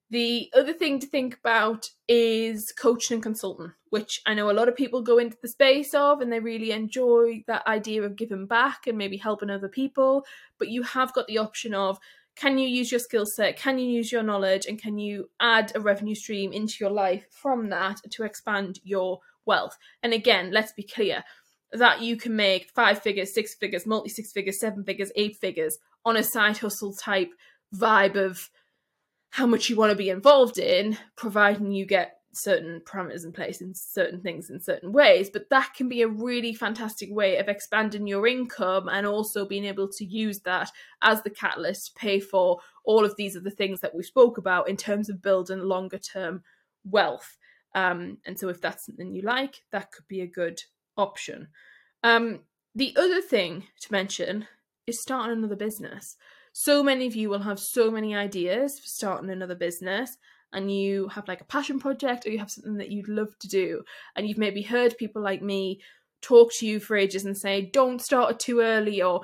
The 0.10 0.50
other 0.54 0.72
thing 0.72 1.00
to 1.00 1.08
think 1.08 1.38
about 1.38 1.90
is 2.08 2.74
coaching 2.78 3.16
and 3.16 3.24
consulting, 3.24 3.74
which 3.90 4.22
I 4.26 4.36
know 4.36 4.50
a 4.50 4.54
lot 4.54 4.70
of 4.70 4.76
people 4.76 5.02
go 5.02 5.18
into 5.18 5.38
the 5.42 5.50
space 5.50 5.94
of 5.94 6.22
and 6.22 6.32
they 6.32 6.40
really 6.40 6.72
enjoy 6.72 7.44
that 7.48 7.68
idea 7.68 8.04
of 8.04 8.16
giving 8.16 8.48
back 8.48 8.88
and 8.88 8.98
maybe 8.98 9.18
helping 9.18 9.50
other 9.50 9.68
people. 9.68 10.26
But 10.60 10.70
you 10.70 10.84
have 10.84 11.14
got 11.14 11.28
the 11.28 11.40
option 11.40 11.74
of 11.74 12.00
can 12.38 12.58
you 12.58 12.68
use 12.70 12.92
your 12.92 13.00
skill 13.00 13.26
set, 13.26 13.58
can 13.58 13.80
you 13.80 13.90
use 13.90 14.12
your 14.12 14.24
knowledge, 14.24 14.66
and 14.66 14.82
can 14.82 14.98
you 14.98 15.30
add 15.42 15.72
a 15.76 15.82
revenue 15.82 16.16
stream 16.16 16.54
into 16.54 16.76
your 16.80 16.92
life 16.92 17.26
from 17.32 17.70
that 17.70 18.00
to 18.12 18.24
expand 18.24 18.80
your 18.84 19.20
wealth? 19.46 19.78
And 20.04 20.14
again, 20.14 20.52
let's 20.52 20.72
be 20.72 20.84
clear 20.84 21.24
that 21.74 22.02
you 22.02 22.16
can 22.16 22.36
make 22.36 22.70
five 22.74 23.02
figures, 23.02 23.34
six 23.34 23.56
figures, 23.56 23.86
multi 23.86 24.10
six 24.10 24.32
figures, 24.32 24.60
seven 24.60 24.84
figures, 24.84 25.12
eight 25.16 25.36
figures 25.36 25.80
on 26.06 26.16
a 26.16 26.24
side 26.24 26.60
hustle 26.60 26.94
type 26.94 27.32
vibe 27.76 28.16
of 28.16 28.50
how 29.30 29.46
much 29.46 29.70
you 29.70 29.76
want 29.76 29.92
to 29.92 29.98
be 29.98 30.10
involved 30.10 30.58
in, 30.58 30.98
providing 31.16 31.72
you 31.72 31.86
get 31.86 32.18
certain 32.38 32.82
parameters 32.86 33.26
in 33.26 33.32
place 33.32 33.62
and 33.62 33.76
certain 33.76 34.22
things 34.22 34.50
in 34.50 34.60
certain 34.60 34.92
ways. 34.92 35.30
But 35.30 35.50
that 35.50 35.74
can 35.76 35.90
be 35.90 36.02
a 36.02 36.08
really 36.08 36.54
fantastic 36.54 37.10
way 37.12 37.38
of 37.38 37.48
expanding 37.48 38.08
your 38.08 38.28
income 38.28 38.88
and 38.88 39.06
also 39.08 39.46
being 39.46 39.66
able 39.66 39.90
to 39.90 40.06
use 40.06 40.42
that 40.42 40.72
as 41.02 41.24
the 41.24 41.30
catalyst 41.30 41.88
to 41.88 42.00
pay 42.00 42.20
for 42.20 42.60
all 42.86 43.04
of 43.04 43.16
these 43.18 43.36
other 43.36 43.50
things 43.50 43.82
that 43.82 43.96
we 43.96 44.04
spoke 44.04 44.38
about 44.38 44.70
in 44.70 44.78
terms 44.78 45.10
of 45.10 45.22
building 45.22 45.60
longer 45.60 45.98
term 45.98 46.44
wealth. 46.86 47.38
Um, 47.76 48.18
and 48.26 48.40
so 48.40 48.50
if 48.50 48.62
that's 48.62 48.86
something 48.86 49.14
you 49.14 49.24
like, 49.24 49.64
that 49.72 49.92
could 49.92 50.08
be 50.08 50.22
a 50.22 50.28
good 50.28 50.62
option. 50.96 51.48
Um, 52.04 52.42
the 52.76 52.96
other 52.98 53.22
thing 53.22 53.66
to 53.82 53.92
mention 53.92 54.48
is 54.86 55.02
starting 55.02 55.38
another 55.38 55.56
business. 55.56 56.16
So 56.60 56.82
many 56.82 57.06
of 57.06 57.16
you 57.16 57.30
will 57.30 57.42
have 57.42 57.60
so 57.60 57.92
many 57.92 58.16
ideas 58.16 58.80
for 58.80 58.88
starting 58.88 59.30
another 59.30 59.54
business, 59.54 60.18
and 60.52 60.76
you 60.76 61.08
have 61.10 61.28
like 61.28 61.40
a 61.40 61.46
passion 61.46 61.80
project 61.80 62.26
or 62.26 62.32
you 62.32 62.40
have 62.40 62.50
something 62.50 62.78
that 62.78 62.90
you'd 62.90 63.08
love 63.08 63.38
to 63.42 63.48
do, 63.48 63.84
and 64.16 64.28
you've 64.28 64.40
maybe 64.40 64.64
heard 64.64 64.98
people 64.98 65.22
like 65.22 65.44
me 65.44 65.80
talk 66.20 66.52
to 66.54 66.66
you 66.66 66.80
for 66.80 66.98
ages 66.98 67.26
and 67.26 67.38
say, 67.38 67.62
don't 67.62 68.02
start 68.02 68.32
it 68.32 68.40
too 68.40 68.62
early, 68.62 69.04
or 69.04 69.22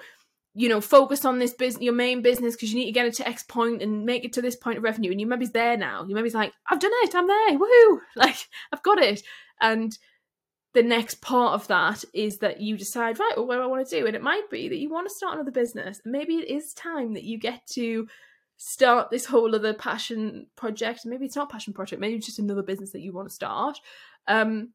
you 0.54 0.69
know, 0.69 0.80
focus 0.80 1.26
on 1.26 1.39
this 1.39 1.56
business, 1.56 1.82
your 1.82 1.96
main 1.96 2.22
business, 2.22 2.56
because 2.56 2.72
you 2.72 2.80
need 2.80 2.86
to 2.86 2.91
get 2.91 3.08
it 3.08 3.15
to 3.15 3.28
X 3.28 3.41
point 3.41 3.82
and 3.82 4.06
make 4.06 4.24
it 4.24 4.34
to 4.34 4.41
this 4.43 4.56
point 4.56 4.78
of 4.78 4.84
revenue. 4.84 5.10
And 5.10 5.19
you 5.19 5.26
maybe's 5.26 5.54
there 5.54 5.76
now. 5.76 6.06
You 6.08 6.13
maybe's 6.13 6.36
like, 6.36 6.54
I've 6.69 6.80
done 6.80 6.91
it, 7.02 7.15
I'm 7.15 7.26
there, 7.26 7.58
woohoo! 7.58 7.98
Like, 8.15 8.48
I've 8.72 8.84
got 8.84 9.00
it. 9.00 9.24
And 9.60 9.98
the 10.74 10.84
next 10.84 11.22
part 11.22 11.54
of 11.54 11.68
that 11.68 12.04
is 12.14 12.40
that 12.40 12.60
you 12.60 12.78
decide, 12.78 13.20
right, 13.20 13.34
well, 13.38 13.46
what 13.46 13.56
do 13.56 13.62
I 13.62 13.68
want 13.68 13.88
to 13.88 14.00
do? 14.00 14.08
And 14.08 14.16
it 14.16 14.24
might 14.24 14.50
be 14.50 14.70
that 14.70 14.78
you 14.78 14.90
want 14.90 15.08
to 15.08 15.16
start 15.16 15.36
another 15.36 15.52
business. 15.52 16.02
Maybe 16.04 16.36
it 16.36 16.50
is 16.50 16.74
time 16.74 17.14
that 17.14 17.24
you 17.24 17.38
get 17.38 17.66
to 17.74 18.08
start 18.58 19.12
this 19.12 19.26
whole 19.26 19.54
other 19.56 19.74
passion 19.74 20.48
project. 20.56 21.06
Maybe 21.06 21.26
it's 21.26 21.36
not 21.36 21.52
passion 21.52 21.74
project, 21.74 22.02
maybe 22.02 22.16
it's 22.16 22.26
just 22.26 22.40
another 22.40 22.64
business 22.64 22.92
that 22.92 23.02
you 23.02 23.14
want 23.14 23.30
to 23.30 23.34
start. 23.36 23.78
Um, 24.28 24.70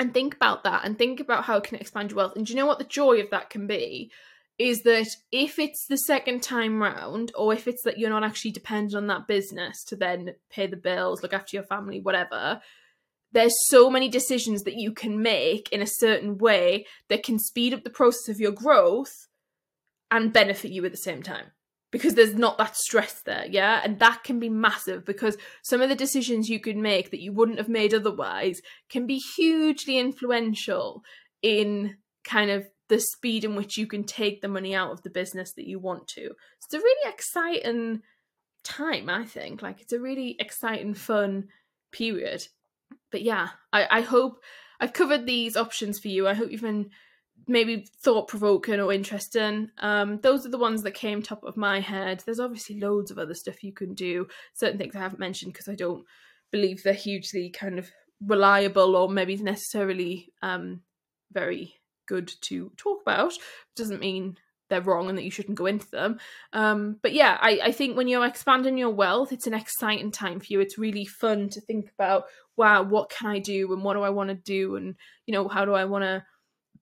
and 0.00 0.14
think 0.14 0.34
about 0.34 0.64
that 0.64 0.84
and 0.84 0.96
think 0.96 1.20
about 1.20 1.44
how 1.44 1.56
it 1.56 1.64
can 1.64 1.78
expand 1.78 2.10
your 2.10 2.18
wealth. 2.18 2.36
And 2.36 2.46
do 2.46 2.52
you 2.52 2.58
know 2.58 2.66
what 2.66 2.78
the 2.78 2.84
joy 2.84 3.20
of 3.20 3.30
that 3.30 3.50
can 3.50 3.66
be? 3.66 4.10
Is 4.58 4.82
that 4.82 5.08
if 5.30 5.58
it's 5.58 5.86
the 5.86 5.98
second 5.98 6.42
time 6.42 6.82
round, 6.82 7.30
or 7.36 7.52
if 7.52 7.68
it's 7.68 7.82
that 7.84 7.98
you're 7.98 8.10
not 8.10 8.24
actually 8.24 8.50
dependent 8.50 8.94
on 8.94 9.06
that 9.06 9.28
business 9.28 9.84
to 9.84 9.96
then 9.96 10.34
pay 10.50 10.66
the 10.66 10.76
bills, 10.76 11.22
look 11.22 11.32
after 11.32 11.56
your 11.56 11.64
family, 11.64 12.00
whatever, 12.00 12.60
there's 13.32 13.54
so 13.68 13.90
many 13.90 14.08
decisions 14.08 14.62
that 14.62 14.76
you 14.76 14.92
can 14.92 15.20
make 15.20 15.70
in 15.70 15.82
a 15.82 15.86
certain 15.86 16.38
way 16.38 16.86
that 17.08 17.22
can 17.22 17.38
speed 17.38 17.74
up 17.74 17.84
the 17.84 17.90
process 17.90 18.28
of 18.28 18.40
your 18.40 18.52
growth 18.52 19.28
and 20.10 20.32
benefit 20.32 20.70
you 20.70 20.84
at 20.84 20.90
the 20.90 20.98
same 20.98 21.22
time. 21.22 21.52
Because 21.90 22.14
there's 22.14 22.34
not 22.34 22.58
that 22.58 22.76
stress 22.76 23.22
there 23.24 23.46
yeah? 23.48 23.80
And 23.82 23.98
that 23.98 24.22
can 24.22 24.38
be 24.38 24.50
massive 24.50 25.06
because 25.06 25.38
some 25.62 25.80
of 25.80 25.88
the 25.88 25.94
decisions 25.94 26.50
you 26.50 26.60
could 26.60 26.76
make 26.76 27.10
that 27.10 27.22
you 27.22 27.32
wouldn't 27.32 27.58
have 27.58 27.68
made 27.68 27.94
otherwise 27.94 28.60
can 28.90 29.06
be 29.06 29.18
hugely 29.36 29.98
influential 29.98 31.02
in 31.42 31.96
kind 32.24 32.50
of 32.50 32.66
the 32.88 33.00
speed 33.00 33.44
in 33.44 33.54
which 33.54 33.76
you 33.76 33.86
can 33.86 34.04
take 34.04 34.40
the 34.40 34.48
money 34.48 34.74
out 34.74 34.90
of 34.92 35.02
the 35.02 35.10
business 35.10 35.52
that 35.54 35.66
you 35.66 35.78
want 35.78 36.08
to. 36.08 36.30
It's 36.62 36.74
a 36.74 36.78
really 36.78 37.12
exciting 37.12 38.02
time 38.64 39.08
i 39.08 39.24
think. 39.24 39.62
Like 39.62 39.80
it's 39.80 39.92
a 39.92 40.00
really 40.00 40.36
exciting 40.38 40.94
fun 40.94 41.48
period 41.90 42.46
but 43.10 43.22
yeah, 43.22 43.48
I, 43.72 43.86
I 43.90 44.00
hope 44.02 44.42
I've 44.80 44.92
covered 44.92 45.26
these 45.26 45.56
options 45.56 45.98
for 45.98 46.08
you. 46.08 46.28
I 46.28 46.34
hope 46.34 46.50
you've 46.50 46.60
been 46.60 46.90
maybe 47.46 47.86
thought 48.00 48.28
provoking 48.28 48.80
or 48.80 48.92
interesting. 48.92 49.70
Um, 49.78 50.20
those 50.20 50.44
are 50.44 50.50
the 50.50 50.58
ones 50.58 50.82
that 50.82 50.92
came 50.92 51.22
top 51.22 51.44
of 51.44 51.56
my 51.56 51.80
head. 51.80 52.22
There's 52.24 52.40
obviously 52.40 52.78
loads 52.78 53.10
of 53.10 53.18
other 53.18 53.34
stuff 53.34 53.64
you 53.64 53.72
can 53.72 53.94
do. 53.94 54.28
Certain 54.54 54.78
things 54.78 54.94
I 54.94 55.00
haven't 55.00 55.20
mentioned 55.20 55.52
because 55.52 55.68
I 55.68 55.74
don't 55.74 56.04
believe 56.50 56.82
they're 56.82 56.92
hugely 56.92 57.50
kind 57.50 57.78
of 57.78 57.90
reliable 58.24 58.96
or 58.96 59.08
maybe 59.08 59.36
necessarily 59.36 60.32
um, 60.42 60.82
very 61.32 61.74
good 62.06 62.32
to 62.42 62.72
talk 62.76 63.00
about. 63.02 63.32
Doesn't 63.76 64.00
mean 64.00 64.36
they're 64.68 64.80
wrong 64.80 65.08
and 65.08 65.18
that 65.18 65.24
you 65.24 65.30
shouldn't 65.30 65.58
go 65.58 65.66
into 65.66 65.90
them. 65.90 66.18
Um, 66.52 66.98
but 67.02 67.12
yeah, 67.12 67.38
I, 67.40 67.60
I 67.64 67.72
think 67.72 67.96
when 67.96 68.08
you're 68.08 68.26
expanding 68.26 68.78
your 68.78 68.90
wealth, 68.90 69.32
it's 69.32 69.46
an 69.46 69.54
exciting 69.54 70.10
time 70.10 70.40
for 70.40 70.46
you. 70.48 70.60
It's 70.60 70.78
really 70.78 71.04
fun 71.04 71.48
to 71.50 71.60
think 71.60 71.90
about, 71.98 72.24
wow, 72.56 72.82
what 72.82 73.10
can 73.10 73.28
I 73.28 73.38
do 73.38 73.72
and 73.72 73.82
what 73.82 73.94
do 73.94 74.02
I 74.02 74.10
want 74.10 74.28
to 74.30 74.34
do 74.34 74.76
and 74.76 74.94
you 75.26 75.32
know 75.32 75.48
how 75.48 75.64
do 75.64 75.74
I 75.74 75.84
want 75.84 76.04
to 76.04 76.24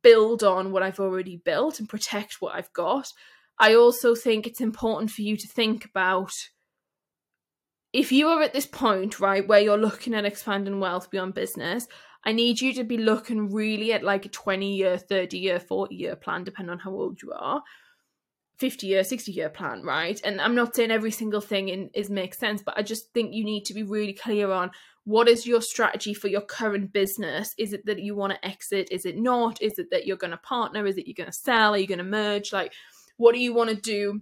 build 0.03 0.45
on 0.45 0.71
what 0.71 0.83
I've 0.83 1.01
already 1.01 1.37
built 1.37 1.81
and 1.81 1.89
protect 1.89 2.37
what 2.41 2.55
I've 2.55 2.73
got. 2.73 3.13
I 3.59 3.75
also 3.75 4.15
think 4.15 4.47
it's 4.47 4.61
important 4.61 5.11
for 5.11 5.23
you 5.23 5.37
to 5.37 5.49
think 5.49 5.85
about 5.85 6.33
if 7.93 8.13
you 8.13 8.29
are 8.29 8.43
at 8.43 8.53
this 8.53 8.67
point, 8.67 9.21
right, 9.21 9.47
where 9.47 9.61
you're 9.61 9.79
looking 9.79 10.15
at 10.15 10.25
expanding 10.25 10.81
wealth 10.81 11.11
beyond 11.11 11.35
business, 11.35 11.89
I 12.25 12.33
need 12.33 12.61
you 12.61 12.73
to 12.75 12.85
be 12.85 12.99
looking 12.99 13.53
really 13.53 13.93
at 13.93 14.03
like 14.03 14.27
a 14.27 14.29
20 14.29 14.75
year, 14.77 14.99
30 14.99 15.39
year, 15.39 15.61
40 15.61 15.95
year 15.95 16.17
plan, 16.17 16.45
depending 16.45 16.73
on 16.73 16.79
how 16.81 16.91
old 16.91 17.23
you 17.23 17.33
are. 17.33 17.63
50 18.59 18.87
year 18.87 19.05
60 19.05 19.33
year 19.33 19.51
plan 19.51 19.83
right? 19.83 20.19
And 20.25 20.41
i'm 20.41 20.55
not 20.55 20.75
saying 20.75 20.91
every 20.91 21.11
single 21.11 21.43
thing 21.43 21.69
in, 21.69 21.91
is 21.93 22.09
makes 22.09 22.39
sense 22.39 22.63
but 22.63 22.79
i 22.79 22.81
just 22.81 23.13
think 23.13 23.35
you 23.35 23.45
need 23.45 23.67
to 23.67 23.75
be 23.75 23.83
really 23.83 24.15
clear 24.15 24.51
on 24.51 24.71
what 25.07 25.29
is 25.29 25.47
your 25.47 25.63
strategy 25.63 26.15
for 26.15 26.27
your 26.27 26.41
current 26.41 26.93
business? 26.93 27.55
Is 27.57 27.73
it 27.73 27.87
that 27.87 28.01
you 28.01 28.17
want 28.17 28.33
to 28.33 28.45
exit? 28.45 28.89
Is 28.91 29.07
it 29.07 29.17
not? 29.17 29.63
Is 29.63 29.79
it 29.79 29.87
that 29.93 30.05
you're 30.05 30.17
going 30.17 30.33
to 30.33 30.37
partner? 30.37 30.85
Is 30.85 30.97
it 30.97 31.07
you're 31.07 31.15
going 31.15 31.31
to 31.31 31.33
sell? 31.33 31.75
Are 31.75 31.79
you 31.79 31.87
going 31.87 31.99
to 31.99 32.05
merge? 32.05 32.53
Like 32.53 32.73
what 33.17 33.33
do 33.33 33.41
you 33.41 33.55
want 33.55 33.71
to 33.71 33.77
do 33.77 34.21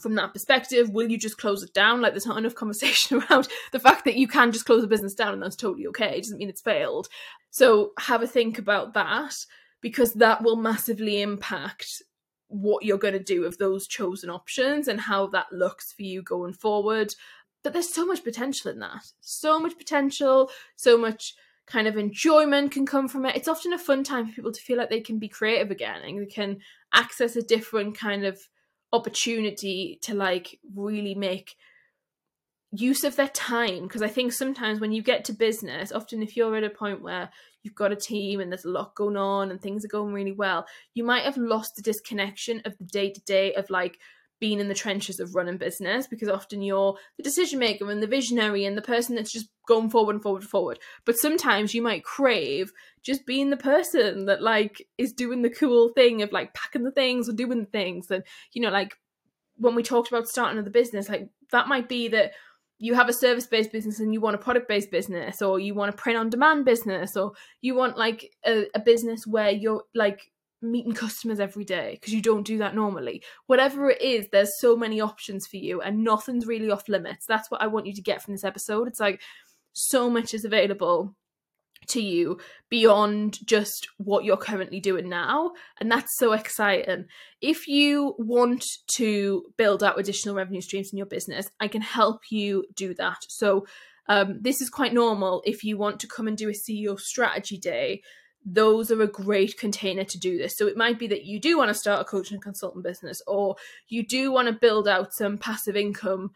from 0.00 0.14
that 0.16 0.32
perspective 0.32 0.90
will 0.90 1.10
you 1.10 1.18
just 1.18 1.38
close 1.38 1.62
it 1.62 1.72
down? 1.72 2.00
Like 2.00 2.12
there's 2.12 2.26
not 2.26 2.38
enough 2.38 2.54
conversation 2.54 3.22
around 3.30 3.48
the 3.72 3.80
fact 3.80 4.04
that 4.04 4.16
you 4.16 4.26
can 4.26 4.52
just 4.52 4.66
close 4.66 4.84
a 4.84 4.88
business 4.88 5.14
down 5.14 5.34
and 5.34 5.42
that's 5.42 5.56
totally 5.56 5.86
okay. 5.88 6.16
It 6.16 6.22
doesn't 6.22 6.38
mean 6.38 6.48
it's 6.48 6.60
failed. 6.60 7.08
So 7.50 7.92
have 7.98 8.22
a 8.22 8.26
think 8.26 8.58
about 8.58 8.94
that 8.94 9.36
because 9.80 10.14
that 10.14 10.42
will 10.42 10.56
massively 10.56 11.22
impact 11.22 12.02
what 12.48 12.84
you're 12.84 12.98
going 12.98 13.14
to 13.14 13.20
do 13.20 13.40
with 13.40 13.58
those 13.58 13.86
chosen 13.86 14.30
options 14.30 14.88
and 14.88 15.00
how 15.00 15.26
that 15.28 15.46
looks 15.52 15.92
for 15.92 16.02
you 16.02 16.22
going 16.22 16.52
forward. 16.52 17.14
But 17.62 17.72
there's 17.72 17.92
so 17.92 18.04
much 18.04 18.24
potential 18.24 18.70
in 18.70 18.80
that. 18.80 19.04
So 19.20 19.58
much 19.58 19.78
potential 19.78 20.50
so 20.76 20.98
much 20.98 21.34
kind 21.66 21.88
of 21.88 21.96
enjoyment 21.96 22.72
can 22.72 22.84
come 22.84 23.08
from 23.08 23.24
it. 23.24 23.36
It's 23.36 23.48
often 23.48 23.72
a 23.72 23.78
fun 23.78 24.04
time 24.04 24.26
for 24.26 24.34
people 24.34 24.52
to 24.52 24.60
feel 24.60 24.76
like 24.76 24.90
they 24.90 25.00
can 25.00 25.18
be 25.18 25.28
creative 25.28 25.70
again 25.70 26.02
and 26.02 26.20
they 26.20 26.26
can 26.26 26.58
access 26.92 27.36
a 27.36 27.42
different 27.42 27.96
kind 27.96 28.24
of 28.24 28.38
opportunity 28.94 29.98
to 30.02 30.14
like 30.14 30.58
really 30.74 31.14
make 31.14 31.56
use 32.70 33.04
of 33.04 33.16
their 33.16 33.28
time. 33.28 33.82
Because 33.82 34.02
i 34.02 34.08
think 34.08 34.32
sometimes 34.32 34.80
when 34.80 34.92
you 34.92 35.02
get 35.02 35.24
to 35.26 35.32
business 35.32 35.92
often 35.92 36.22
if 36.22 36.36
you're 36.36 36.56
at 36.56 36.64
a 36.64 36.70
point 36.70 37.02
where 37.02 37.30
you've 37.62 37.74
got 37.74 37.92
a 37.92 37.96
team 37.96 38.40
and 38.40 38.50
there's 38.52 38.64
a 38.64 38.70
lot 38.70 38.94
going 38.94 39.16
on 39.16 39.50
and 39.50 39.60
things 39.60 39.84
are 39.84 39.88
going 39.88 40.12
really 40.12 40.32
well 40.32 40.66
you 40.94 41.04
might 41.04 41.24
have 41.24 41.36
lost 41.36 41.76
the 41.76 41.82
disconnection 41.82 42.60
of 42.64 42.76
the 42.78 42.84
day 42.84 43.10
to 43.10 43.20
day 43.22 43.54
of 43.54 43.68
like 43.70 43.98
being 44.44 44.60
in 44.60 44.68
the 44.68 44.74
trenches 44.74 45.20
of 45.20 45.34
running 45.34 45.56
business 45.56 46.06
because 46.06 46.28
often 46.28 46.60
you're 46.60 46.98
the 47.16 47.22
decision 47.22 47.58
maker 47.58 47.90
and 47.90 48.02
the 48.02 48.06
visionary 48.06 48.66
and 48.66 48.76
the 48.76 48.82
person 48.82 49.16
that's 49.16 49.32
just 49.32 49.48
going 49.66 49.88
forward 49.88 50.14
and 50.14 50.22
forward 50.22 50.42
and 50.42 50.50
forward. 50.50 50.78
But 51.06 51.16
sometimes 51.16 51.72
you 51.72 51.80
might 51.80 52.04
crave 52.04 52.70
just 53.02 53.24
being 53.24 53.48
the 53.48 53.56
person 53.56 54.26
that 54.26 54.42
like 54.42 54.86
is 54.98 55.14
doing 55.14 55.40
the 55.40 55.48
cool 55.48 55.94
thing 55.94 56.20
of 56.20 56.30
like 56.30 56.52
packing 56.52 56.84
the 56.84 56.90
things 56.90 57.26
or 57.26 57.32
doing 57.32 57.60
the 57.60 57.70
things. 57.70 58.10
And 58.10 58.22
you 58.52 58.60
know, 58.60 58.68
like 58.68 58.98
when 59.56 59.74
we 59.74 59.82
talked 59.82 60.08
about 60.08 60.28
starting 60.28 60.62
the 60.62 60.68
business, 60.68 61.08
like 61.08 61.30
that 61.50 61.66
might 61.66 61.88
be 61.88 62.08
that 62.08 62.32
you 62.76 62.92
have 62.92 63.08
a 63.08 63.14
service 63.14 63.46
based 63.46 63.72
business 63.72 63.98
and 63.98 64.12
you 64.12 64.20
want 64.20 64.34
a 64.34 64.38
product 64.38 64.68
based 64.68 64.90
business 64.90 65.40
or 65.40 65.58
you 65.58 65.72
want 65.72 65.94
a 65.94 65.96
print 65.96 66.18
on 66.18 66.28
demand 66.28 66.66
business 66.66 67.16
or 67.16 67.32
you 67.62 67.74
want 67.74 67.96
like 67.96 68.30
a, 68.44 68.66
a 68.74 68.78
business 68.78 69.26
where 69.26 69.48
you're 69.48 69.84
like 69.94 70.30
meeting 70.70 70.92
customers 70.92 71.40
every 71.40 71.64
day 71.64 71.98
because 72.00 72.12
you 72.12 72.22
don't 72.22 72.46
do 72.46 72.58
that 72.58 72.74
normally. 72.74 73.22
Whatever 73.46 73.90
it 73.90 74.00
is, 74.00 74.28
there's 74.32 74.58
so 74.58 74.76
many 74.76 75.00
options 75.00 75.46
for 75.46 75.56
you 75.56 75.80
and 75.80 76.04
nothing's 76.04 76.46
really 76.46 76.70
off 76.70 76.88
limits. 76.88 77.26
That's 77.26 77.50
what 77.50 77.62
I 77.62 77.66
want 77.66 77.86
you 77.86 77.94
to 77.94 78.02
get 78.02 78.22
from 78.22 78.34
this 78.34 78.44
episode. 78.44 78.88
It's 78.88 79.00
like 79.00 79.20
so 79.72 80.08
much 80.08 80.34
is 80.34 80.44
available 80.44 81.14
to 81.88 82.00
you 82.00 82.38
beyond 82.70 83.38
just 83.46 83.88
what 83.98 84.24
you're 84.24 84.36
currently 84.36 84.80
doing 84.80 85.08
now. 85.08 85.52
And 85.80 85.90
that's 85.90 86.16
so 86.18 86.32
exciting. 86.32 87.06
If 87.40 87.68
you 87.68 88.14
want 88.18 88.64
to 88.96 89.44
build 89.56 89.82
out 89.82 89.98
additional 89.98 90.34
revenue 90.34 90.60
streams 90.60 90.90
in 90.92 90.98
your 90.98 91.06
business, 91.06 91.48
I 91.60 91.68
can 91.68 91.82
help 91.82 92.22
you 92.30 92.64
do 92.74 92.94
that. 92.94 93.18
So, 93.28 93.66
um, 94.06 94.40
this 94.42 94.60
is 94.60 94.68
quite 94.68 94.92
normal 94.92 95.42
if 95.46 95.64
you 95.64 95.78
want 95.78 95.98
to 96.00 96.06
come 96.06 96.28
and 96.28 96.36
do 96.36 96.50
a 96.50 96.52
CEO 96.52 96.98
strategy 96.98 97.56
day 97.56 98.02
those 98.44 98.90
are 98.90 99.00
a 99.00 99.06
great 99.06 99.58
container 99.58 100.04
to 100.04 100.18
do 100.18 100.36
this. 100.36 100.56
So 100.56 100.66
it 100.66 100.76
might 100.76 100.98
be 100.98 101.06
that 101.08 101.24
you 101.24 101.40
do 101.40 101.56
want 101.56 101.68
to 101.68 101.74
start 101.74 102.02
a 102.02 102.04
coaching 102.04 102.34
and 102.34 102.42
consultant 102.42 102.84
business, 102.84 103.22
or 103.26 103.56
you 103.88 104.06
do 104.06 104.30
want 104.30 104.48
to 104.48 104.52
build 104.52 104.86
out 104.86 105.14
some 105.14 105.38
passive 105.38 105.76
income 105.76 106.32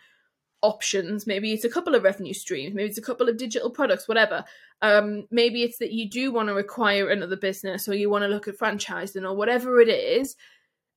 options. 0.63 1.27
Maybe 1.27 1.53
it's 1.53 1.65
a 1.65 1.71
couple 1.71 1.95
of 1.95 2.03
revenue 2.03 2.35
streams, 2.35 2.75
maybe 2.75 2.89
it's 2.89 2.99
a 2.99 3.03
couple 3.03 3.29
of 3.29 3.37
digital 3.37 3.71
products, 3.71 4.09
whatever. 4.09 4.45
Um, 4.81 5.27
maybe 5.31 5.63
it's 5.63 5.79
that 5.79 5.93
you 5.93 6.09
do 6.09 6.33
want 6.33 6.49
to 6.49 6.57
acquire 6.57 7.11
another 7.11 7.37
business 7.37 7.89
or 7.89 7.95
you 7.95 8.09
want 8.09 8.23
to 8.23 8.29
look 8.29 8.49
at 8.49 8.59
franchising 8.59 9.29
or 9.29 9.35
whatever 9.35 9.81
it 9.81 9.89
is. 9.89 10.37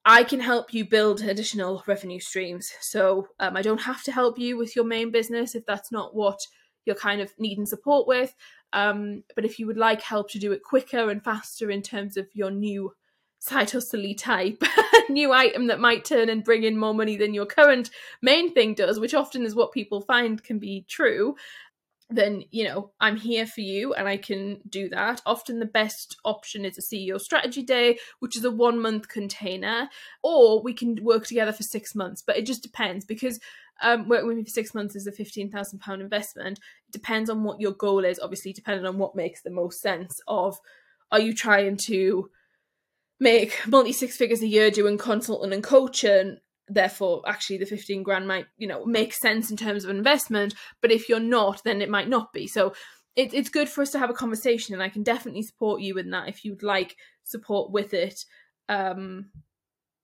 I 0.06 0.24
can 0.24 0.40
help 0.40 0.74
you 0.74 0.86
build 0.86 1.22
additional 1.22 1.84
revenue 1.86 2.20
streams. 2.20 2.72
So 2.80 3.28
um, 3.40 3.56
I 3.56 3.62
don't 3.62 3.82
have 3.82 4.02
to 4.04 4.12
help 4.12 4.40
you 4.40 4.58
with 4.58 4.76
your 4.76 4.86
main 4.86 5.12
business 5.12 5.56
if 5.56 5.66
that's 5.66 5.92
not 5.92 6.16
what 6.16 6.40
you're 6.86 6.96
kind 6.96 7.22
of 7.22 7.32
needing 7.38 7.68
support 7.68 8.08
with. 8.08 8.34
Um, 8.74 9.24
but 9.36 9.46
if 9.46 9.60
you 9.60 9.68
would 9.68 9.78
like 9.78 10.02
help 10.02 10.30
to 10.32 10.40
do 10.40 10.52
it 10.52 10.64
quicker 10.64 11.10
and 11.10 11.24
faster 11.24 11.70
in 11.70 11.82
terms 11.82 12.18
of 12.18 12.28
your 12.34 12.52
new 12.52 12.94
side 13.40 13.72
hustle 13.72 14.14
type 14.14 14.64
new 15.10 15.32
item 15.34 15.68
that 15.68 15.80
might 15.80 16.06
turn 16.06 16.30
and 16.30 16.44
bring 16.44 16.64
in 16.64 16.78
more 16.78 16.94
money 16.94 17.18
than 17.18 17.34
your 17.34 17.46
current 17.46 17.90
main 18.22 18.54
thing 18.54 18.76
does, 18.76 19.00
which 19.00 19.14
often 19.14 19.44
is 19.44 19.56
what 19.56 19.72
people 19.72 20.00
find 20.02 20.44
can 20.44 20.60
be 20.60 20.86
true, 20.88 21.36
then 22.12 22.44
you 22.52 22.64
know 22.64 22.92
i'm 23.00 23.16
here 23.16 23.46
for 23.46 23.62
you 23.62 23.94
and 23.94 24.08
i 24.08 24.18
can 24.18 24.60
do 24.70 24.90
that 24.90 25.22
often 25.26 25.60
the 25.60 25.66
best 25.66 26.18
option 26.26 26.66
is 26.66 26.78
a 26.78 26.82
ceo 26.82 27.20
strategy 27.20 27.64
day 27.64 27.98
which 28.20 28.36
is 28.36 28.44
a 28.44 28.52
one 28.52 28.80
month 28.80 29.08
container 29.08 29.90
or 30.22 30.62
we 30.62 30.74
can 30.74 30.98
work 31.04 31.26
together 31.26 31.54
for 31.54 31.64
six 31.64 31.96
months 31.96 32.22
but 32.22 32.38
it 32.38 32.46
just 32.46 32.62
depends 32.62 33.06
because 33.06 33.40
um, 33.82 34.08
working 34.08 34.28
with 34.28 34.38
me 34.38 34.44
for 34.44 34.52
six 34.52 34.74
months 34.76 34.96
is 34.96 35.08
a 35.08 35.12
£15,000 35.12 36.00
investment. 36.00 36.60
Depends 36.92 37.30
on 37.30 37.44
what 37.44 37.62
your 37.62 37.72
goal 37.72 38.06
is, 38.06 38.20
obviously, 38.20 38.54
depending 38.54 38.86
on 38.86 38.98
what 38.98 39.16
makes 39.16 39.42
the 39.42 39.50
most 39.50 39.82
sense 39.82 40.20
of 40.28 40.58
are 41.12 41.20
you 41.20 41.34
trying 41.34 41.78
to 41.78 42.30
make 43.20 43.60
multi 43.68 43.92
six 43.92 44.18
figures 44.18 44.42
a 44.42 44.48
year 44.48 44.72
doing 44.72 44.98
consulting 44.98 45.54
and 45.54 45.64
coaching? 45.64 46.38
Therefore 46.68 47.22
actually 47.28 47.58
the 47.58 47.66
15 47.66 48.02
grand 48.02 48.28
might 48.28 48.46
you 48.58 48.66
know 48.66 48.86
make 48.86 49.14
sense 49.14 49.52
in 49.52 49.58
terms 49.58 49.84
of 49.84 49.90
investment 49.90 50.54
but 50.82 50.90
if 50.90 51.10
you're 51.10 51.20
not 51.20 51.62
then 51.66 51.82
it 51.82 51.90
might 51.90 52.08
not 52.08 52.32
be. 52.32 52.48
So 52.48 52.74
it, 53.18 53.34
it's 53.34 53.50
good 53.50 53.68
for 53.68 53.82
us 53.82 53.92
to 53.92 54.00
have 54.00 54.10
a 54.10 54.14
conversation 54.14 54.74
and 54.74 54.82
i 54.82 54.88
can 54.88 55.04
definitely 55.04 55.42
support 55.42 55.82
you 55.82 55.98
in 55.98 56.12
that 56.12 56.30
if 56.30 56.46
you'd 56.46 56.64
like 56.64 56.96
support 57.26 57.72
with 57.72 57.94
it. 57.94 58.24
Um 58.70 59.32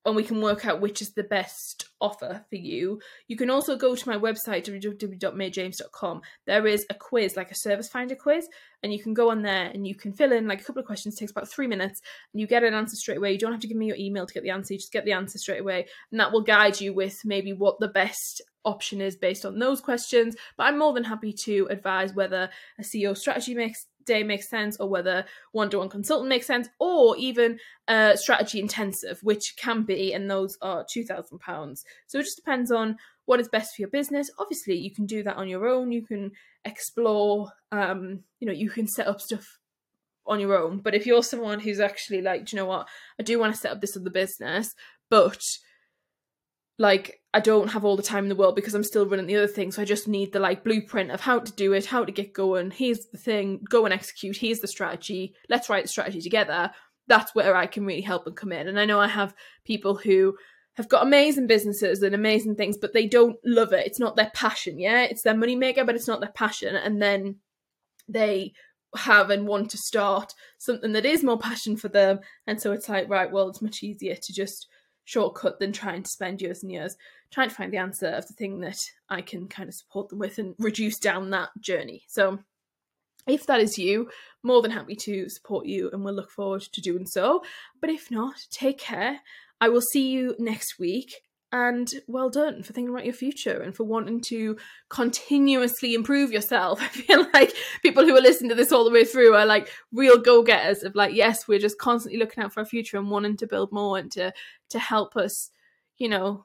and 0.04 0.16
we 0.16 0.22
can 0.22 0.40
work 0.40 0.64
out 0.64 0.80
which 0.80 1.02
is 1.02 1.12
the 1.12 1.24
best 1.24 1.86
offer 2.00 2.44
for 2.48 2.56
you. 2.56 3.00
You 3.26 3.36
can 3.36 3.50
also 3.50 3.76
go 3.76 3.94
to 3.94 4.08
my 4.08 4.16
website, 4.16 4.64
www.mayjames.com. 4.64 6.20
There 6.46 6.66
is 6.66 6.86
a 6.90 6.94
quiz, 6.94 7.36
like 7.36 7.50
a 7.50 7.56
service 7.56 7.88
finder 7.88 8.14
quiz, 8.14 8.48
and 8.82 8.92
you 8.92 9.02
can 9.02 9.14
go 9.14 9.30
on 9.30 9.42
there 9.42 9.66
and 9.66 9.86
you 9.86 9.94
can 9.94 10.12
fill 10.12 10.32
in 10.32 10.46
like 10.46 10.60
a 10.60 10.64
couple 10.64 10.80
of 10.80 10.86
questions, 10.86 11.14
it 11.14 11.18
takes 11.18 11.32
about 11.32 11.50
three 11.50 11.66
minutes, 11.66 12.00
and 12.32 12.40
you 12.40 12.46
get 12.46 12.64
an 12.64 12.74
answer 12.74 12.96
straight 12.96 13.18
away. 13.18 13.32
You 13.32 13.38
don't 13.38 13.52
have 13.52 13.60
to 13.60 13.68
give 13.68 13.76
me 13.76 13.86
your 13.86 13.96
email 13.96 14.26
to 14.26 14.34
get 14.34 14.42
the 14.42 14.50
answer, 14.50 14.74
you 14.74 14.78
just 14.78 14.92
get 14.92 15.04
the 15.04 15.12
answer 15.12 15.38
straight 15.38 15.60
away, 15.60 15.86
and 16.10 16.20
that 16.20 16.32
will 16.32 16.42
guide 16.42 16.80
you 16.80 16.94
with 16.94 17.18
maybe 17.24 17.52
what 17.52 17.80
the 17.80 17.88
best 17.88 18.42
option 18.64 19.00
is 19.00 19.16
based 19.16 19.44
on 19.44 19.58
those 19.58 19.80
questions. 19.80 20.36
But 20.56 20.64
I'm 20.64 20.78
more 20.78 20.92
than 20.92 21.04
happy 21.04 21.32
to 21.44 21.66
advise 21.70 22.14
whether 22.14 22.50
a 22.78 22.82
CEO 22.82 23.16
strategy 23.16 23.54
makes 23.54 23.86
day 24.08 24.24
makes 24.24 24.48
sense 24.48 24.76
or 24.78 24.88
whether 24.88 25.24
one-to-one 25.52 25.88
consultant 25.88 26.28
makes 26.28 26.46
sense 26.46 26.68
or 26.80 27.16
even 27.16 27.58
uh, 27.86 28.16
strategy 28.16 28.58
intensive 28.58 29.20
which 29.22 29.54
can 29.56 29.84
be 29.84 30.12
and 30.12 30.28
those 30.28 30.58
are 30.60 30.84
2000 30.90 31.38
pounds. 31.38 31.84
So 32.08 32.18
it 32.18 32.24
just 32.24 32.36
depends 32.36 32.72
on 32.72 32.96
what 33.26 33.38
is 33.38 33.48
best 33.48 33.76
for 33.76 33.82
your 33.82 33.90
business. 33.90 34.30
Obviously 34.38 34.76
you 34.76 34.90
can 34.92 35.06
do 35.06 35.22
that 35.22 35.36
on 35.36 35.48
your 35.48 35.68
own. 35.68 35.92
You 35.92 36.02
can 36.02 36.32
explore 36.64 37.52
um, 37.70 38.24
you 38.40 38.46
know 38.48 38.52
you 38.52 38.70
can 38.70 38.88
set 38.88 39.06
up 39.06 39.20
stuff 39.20 39.58
on 40.26 40.40
your 40.40 40.58
own. 40.58 40.78
But 40.78 40.94
if 40.94 41.06
you're 41.06 41.22
someone 41.22 41.60
who's 41.60 41.80
actually 41.80 42.22
like 42.22 42.46
do 42.46 42.56
you 42.56 42.62
know 42.62 42.66
what? 42.66 42.88
I 43.20 43.22
do 43.22 43.38
want 43.38 43.54
to 43.54 43.60
set 43.60 43.70
up 43.70 43.80
this 43.80 43.96
other 43.96 44.10
business 44.10 44.74
but 45.10 45.42
like 46.78 47.20
I 47.34 47.40
don't 47.40 47.68
have 47.68 47.84
all 47.84 47.96
the 47.96 48.02
time 48.02 48.24
in 48.24 48.28
the 48.28 48.36
world 48.36 48.56
because 48.56 48.74
I'm 48.74 48.84
still 48.84 49.06
running 49.06 49.26
the 49.26 49.36
other 49.36 49.46
thing. 49.46 49.70
So 49.70 49.82
I 49.82 49.84
just 49.84 50.08
need 50.08 50.32
the 50.32 50.40
like 50.40 50.64
blueprint 50.64 51.10
of 51.10 51.20
how 51.20 51.40
to 51.40 51.52
do 51.52 51.72
it, 51.72 51.86
how 51.86 52.04
to 52.04 52.12
get 52.12 52.32
going. 52.32 52.70
Here's 52.70 53.06
the 53.06 53.18
thing, 53.18 53.60
go 53.68 53.84
and 53.84 53.92
execute. 53.92 54.36
Here's 54.36 54.60
the 54.60 54.68
strategy. 54.68 55.34
Let's 55.48 55.68
write 55.68 55.84
the 55.84 55.88
strategy 55.88 56.20
together. 56.20 56.70
That's 57.06 57.34
where 57.34 57.56
I 57.56 57.66
can 57.66 57.84
really 57.84 58.02
help 58.02 58.26
and 58.26 58.36
come 58.36 58.52
in. 58.52 58.68
And 58.68 58.78
I 58.78 58.86
know 58.86 59.00
I 59.00 59.08
have 59.08 59.34
people 59.64 59.96
who 59.96 60.36
have 60.76 60.88
got 60.88 61.02
amazing 61.02 61.48
businesses 61.48 62.02
and 62.02 62.14
amazing 62.14 62.54
things, 62.54 62.78
but 62.78 62.92
they 62.92 63.06
don't 63.06 63.36
love 63.44 63.72
it. 63.72 63.86
It's 63.86 63.98
not 63.98 64.16
their 64.16 64.30
passion, 64.32 64.78
yeah? 64.78 65.02
It's 65.02 65.22
their 65.22 65.36
money 65.36 65.56
maker, 65.56 65.84
but 65.84 65.96
it's 65.96 66.06
not 66.06 66.20
their 66.20 66.32
passion. 66.32 66.76
And 66.76 67.02
then 67.02 67.36
they 68.08 68.52
have 68.96 69.28
and 69.30 69.46
want 69.46 69.70
to 69.70 69.78
start 69.78 70.34
something 70.58 70.92
that 70.92 71.04
is 71.04 71.24
more 71.24 71.38
passion 71.38 71.76
for 71.76 71.88
them. 71.88 72.20
And 72.46 72.60
so 72.60 72.72
it's 72.72 72.88
like, 72.88 73.08
right, 73.08 73.30
well, 73.30 73.48
it's 73.48 73.60
much 73.60 73.82
easier 73.82 74.14
to 74.14 74.32
just 74.32 74.68
shortcut 75.08 75.58
than 75.58 75.72
trying 75.72 76.02
to 76.02 76.10
spend 76.10 76.42
years 76.42 76.62
and 76.62 76.70
years 76.70 76.94
trying 77.30 77.48
to 77.48 77.54
find 77.54 77.72
the 77.72 77.78
answer 77.78 78.08
of 78.08 78.26
the 78.26 78.34
thing 78.34 78.60
that 78.60 78.76
I 79.08 79.22
can 79.22 79.48
kind 79.48 79.66
of 79.66 79.74
support 79.74 80.10
them 80.10 80.18
with 80.18 80.38
and 80.38 80.54
reduce 80.58 80.98
down 80.98 81.30
that 81.30 81.48
journey. 81.60 82.02
So 82.08 82.40
if 83.26 83.46
that 83.46 83.60
is 83.60 83.78
you, 83.78 84.10
more 84.42 84.60
than 84.60 84.70
happy 84.70 84.96
to 84.96 85.30
support 85.30 85.64
you 85.64 85.88
and 85.92 86.04
we'll 86.04 86.12
look 86.12 86.30
forward 86.30 86.60
to 86.60 86.80
doing 86.82 87.06
so. 87.06 87.42
But 87.80 87.88
if 87.88 88.10
not, 88.10 88.34
take 88.50 88.78
care. 88.78 89.20
I 89.62 89.70
will 89.70 89.80
see 89.80 90.10
you 90.10 90.34
next 90.38 90.78
week 90.78 91.22
and 91.50 91.90
well 92.06 92.28
done 92.28 92.62
for 92.62 92.72
thinking 92.72 92.92
about 92.92 93.06
your 93.06 93.14
future 93.14 93.60
and 93.60 93.74
for 93.74 93.84
wanting 93.84 94.20
to 94.20 94.56
continuously 94.90 95.94
improve 95.94 96.30
yourself. 96.30 96.80
I 96.82 96.88
feel 96.88 97.26
like 97.32 97.54
people 97.82 98.04
who 98.04 98.16
are 98.16 98.20
listening 98.20 98.50
to 98.50 98.54
this 98.54 98.72
all 98.72 98.84
the 98.84 98.90
way 98.90 99.04
through 99.04 99.34
are 99.34 99.46
like 99.46 99.70
real 99.92 100.18
go-getters 100.18 100.82
of 100.82 100.94
like, 100.94 101.14
yes, 101.14 101.48
we're 101.48 101.58
just 101.58 101.78
constantly 101.78 102.18
looking 102.18 102.42
out 102.42 102.52
for 102.52 102.60
our 102.60 102.66
future 102.66 102.98
and 102.98 103.10
wanting 103.10 103.36
to 103.38 103.46
build 103.46 103.72
more 103.72 103.98
and 103.98 104.12
to 104.12 104.32
to 104.70 104.78
help 104.78 105.16
us, 105.16 105.50
you 105.96 106.08
know. 106.08 106.44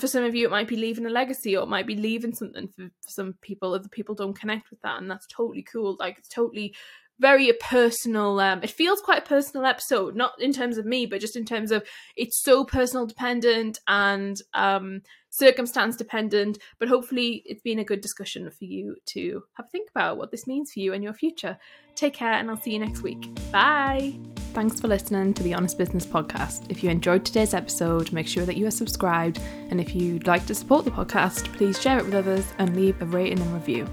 For 0.00 0.08
some 0.08 0.24
of 0.24 0.34
you, 0.34 0.46
it 0.46 0.50
might 0.50 0.66
be 0.66 0.76
leaving 0.76 1.04
a 1.04 1.10
legacy, 1.10 1.54
or 1.54 1.62
it 1.62 1.68
might 1.68 1.86
be 1.86 1.94
leaving 1.94 2.34
something. 2.34 2.68
For, 2.68 2.84
for 2.86 3.10
some 3.10 3.34
people, 3.42 3.74
other 3.74 3.88
people 3.88 4.14
don't 4.14 4.36
connect 4.36 4.70
with 4.70 4.80
that, 4.80 4.98
and 5.00 5.10
that's 5.10 5.26
totally 5.26 5.62
cool. 5.62 5.96
Like 6.00 6.18
it's 6.18 6.28
totally 6.28 6.74
very 7.20 7.48
a 7.48 7.54
personal 7.54 8.38
um 8.40 8.62
it 8.62 8.70
feels 8.70 9.00
quite 9.00 9.18
a 9.18 9.26
personal 9.26 9.66
episode 9.66 10.14
not 10.14 10.32
in 10.40 10.52
terms 10.52 10.78
of 10.78 10.86
me 10.86 11.06
but 11.06 11.20
just 11.20 11.36
in 11.36 11.44
terms 11.44 11.70
of 11.70 11.82
it's 12.16 12.42
so 12.42 12.64
personal 12.64 13.06
dependent 13.06 13.78
and 13.88 14.40
um 14.54 15.00
circumstance 15.30 15.96
dependent 15.96 16.58
but 16.78 16.88
hopefully 16.88 17.42
it's 17.44 17.62
been 17.62 17.78
a 17.78 17.84
good 17.84 18.00
discussion 18.00 18.50
for 18.50 18.64
you 18.64 18.96
to 19.06 19.42
have 19.54 19.66
a 19.66 19.68
think 19.68 19.90
about 19.90 20.16
what 20.16 20.30
this 20.30 20.46
means 20.46 20.72
for 20.72 20.80
you 20.80 20.92
and 20.92 21.04
your 21.04 21.12
future. 21.12 21.58
Take 21.94 22.14
care 22.14 22.32
and 22.32 22.50
i'll 22.50 22.60
see 22.60 22.72
you 22.72 22.78
next 22.78 23.02
week. 23.02 23.28
Bye! 23.52 24.18
Thanks 24.54 24.80
for 24.80 24.88
listening 24.88 25.34
to 25.34 25.42
the 25.42 25.54
honest 25.54 25.76
business 25.76 26.06
podcast. 26.06 26.70
If 26.70 26.82
you 26.82 26.90
enjoyed 26.90 27.24
today's 27.24 27.54
episode 27.54 28.12
make 28.12 28.26
sure 28.26 28.46
that 28.46 28.56
you 28.56 28.66
are 28.66 28.72
subscribed 28.72 29.38
and 29.70 29.80
if 29.80 29.94
you'd 29.94 30.26
like 30.26 30.46
to 30.46 30.54
support 30.54 30.84
the 30.84 30.90
podcast 30.90 31.52
please 31.54 31.80
share 31.80 31.98
it 31.98 32.04
with 32.04 32.14
others 32.14 32.46
and 32.58 32.74
leave 32.74 33.00
a 33.02 33.06
rating 33.06 33.40
and 33.40 33.52
review 33.52 33.86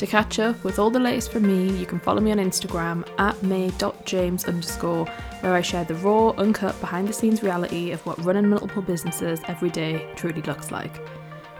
to 0.00 0.06
catch 0.06 0.38
up 0.38 0.64
with 0.64 0.78
all 0.78 0.90
the 0.90 0.98
latest 0.98 1.30
from 1.30 1.46
me, 1.46 1.78
you 1.78 1.84
can 1.84 2.00
follow 2.00 2.22
me 2.22 2.32
on 2.32 2.38
Instagram 2.38 3.06
at 3.18 3.40
may.james 3.42 4.46
underscore, 4.46 5.04
where 5.40 5.52
I 5.52 5.60
share 5.60 5.84
the 5.84 5.94
raw, 5.96 6.30
uncut, 6.30 6.80
behind 6.80 7.06
the 7.06 7.12
scenes 7.12 7.42
reality 7.42 7.90
of 7.92 8.04
what 8.06 8.24
running 8.24 8.48
multiple 8.48 8.80
businesses 8.80 9.42
every 9.46 9.68
day 9.68 10.10
truly 10.16 10.40
looks 10.40 10.70
like. 10.70 10.98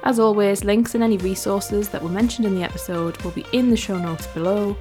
As 0.04 0.18
always, 0.18 0.64
links 0.64 0.94
and 0.94 1.04
any 1.04 1.18
resources 1.18 1.90
that 1.90 2.02
were 2.02 2.08
mentioned 2.08 2.46
in 2.46 2.54
the 2.54 2.64
episode 2.64 3.18
will 3.18 3.32
be 3.32 3.44
in 3.52 3.68
the 3.68 3.76
show 3.76 3.98
notes 3.98 4.26
below. 4.28 4.74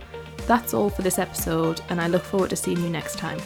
That's 0.48 0.74
all 0.74 0.90
for 0.90 1.02
this 1.02 1.20
episode, 1.20 1.82
and 1.90 2.00
I 2.00 2.08
look 2.08 2.24
forward 2.24 2.52
to 2.52 2.56
seeing 2.56 2.82
you 2.82 2.90
next 2.90 3.18
time. 3.18 3.40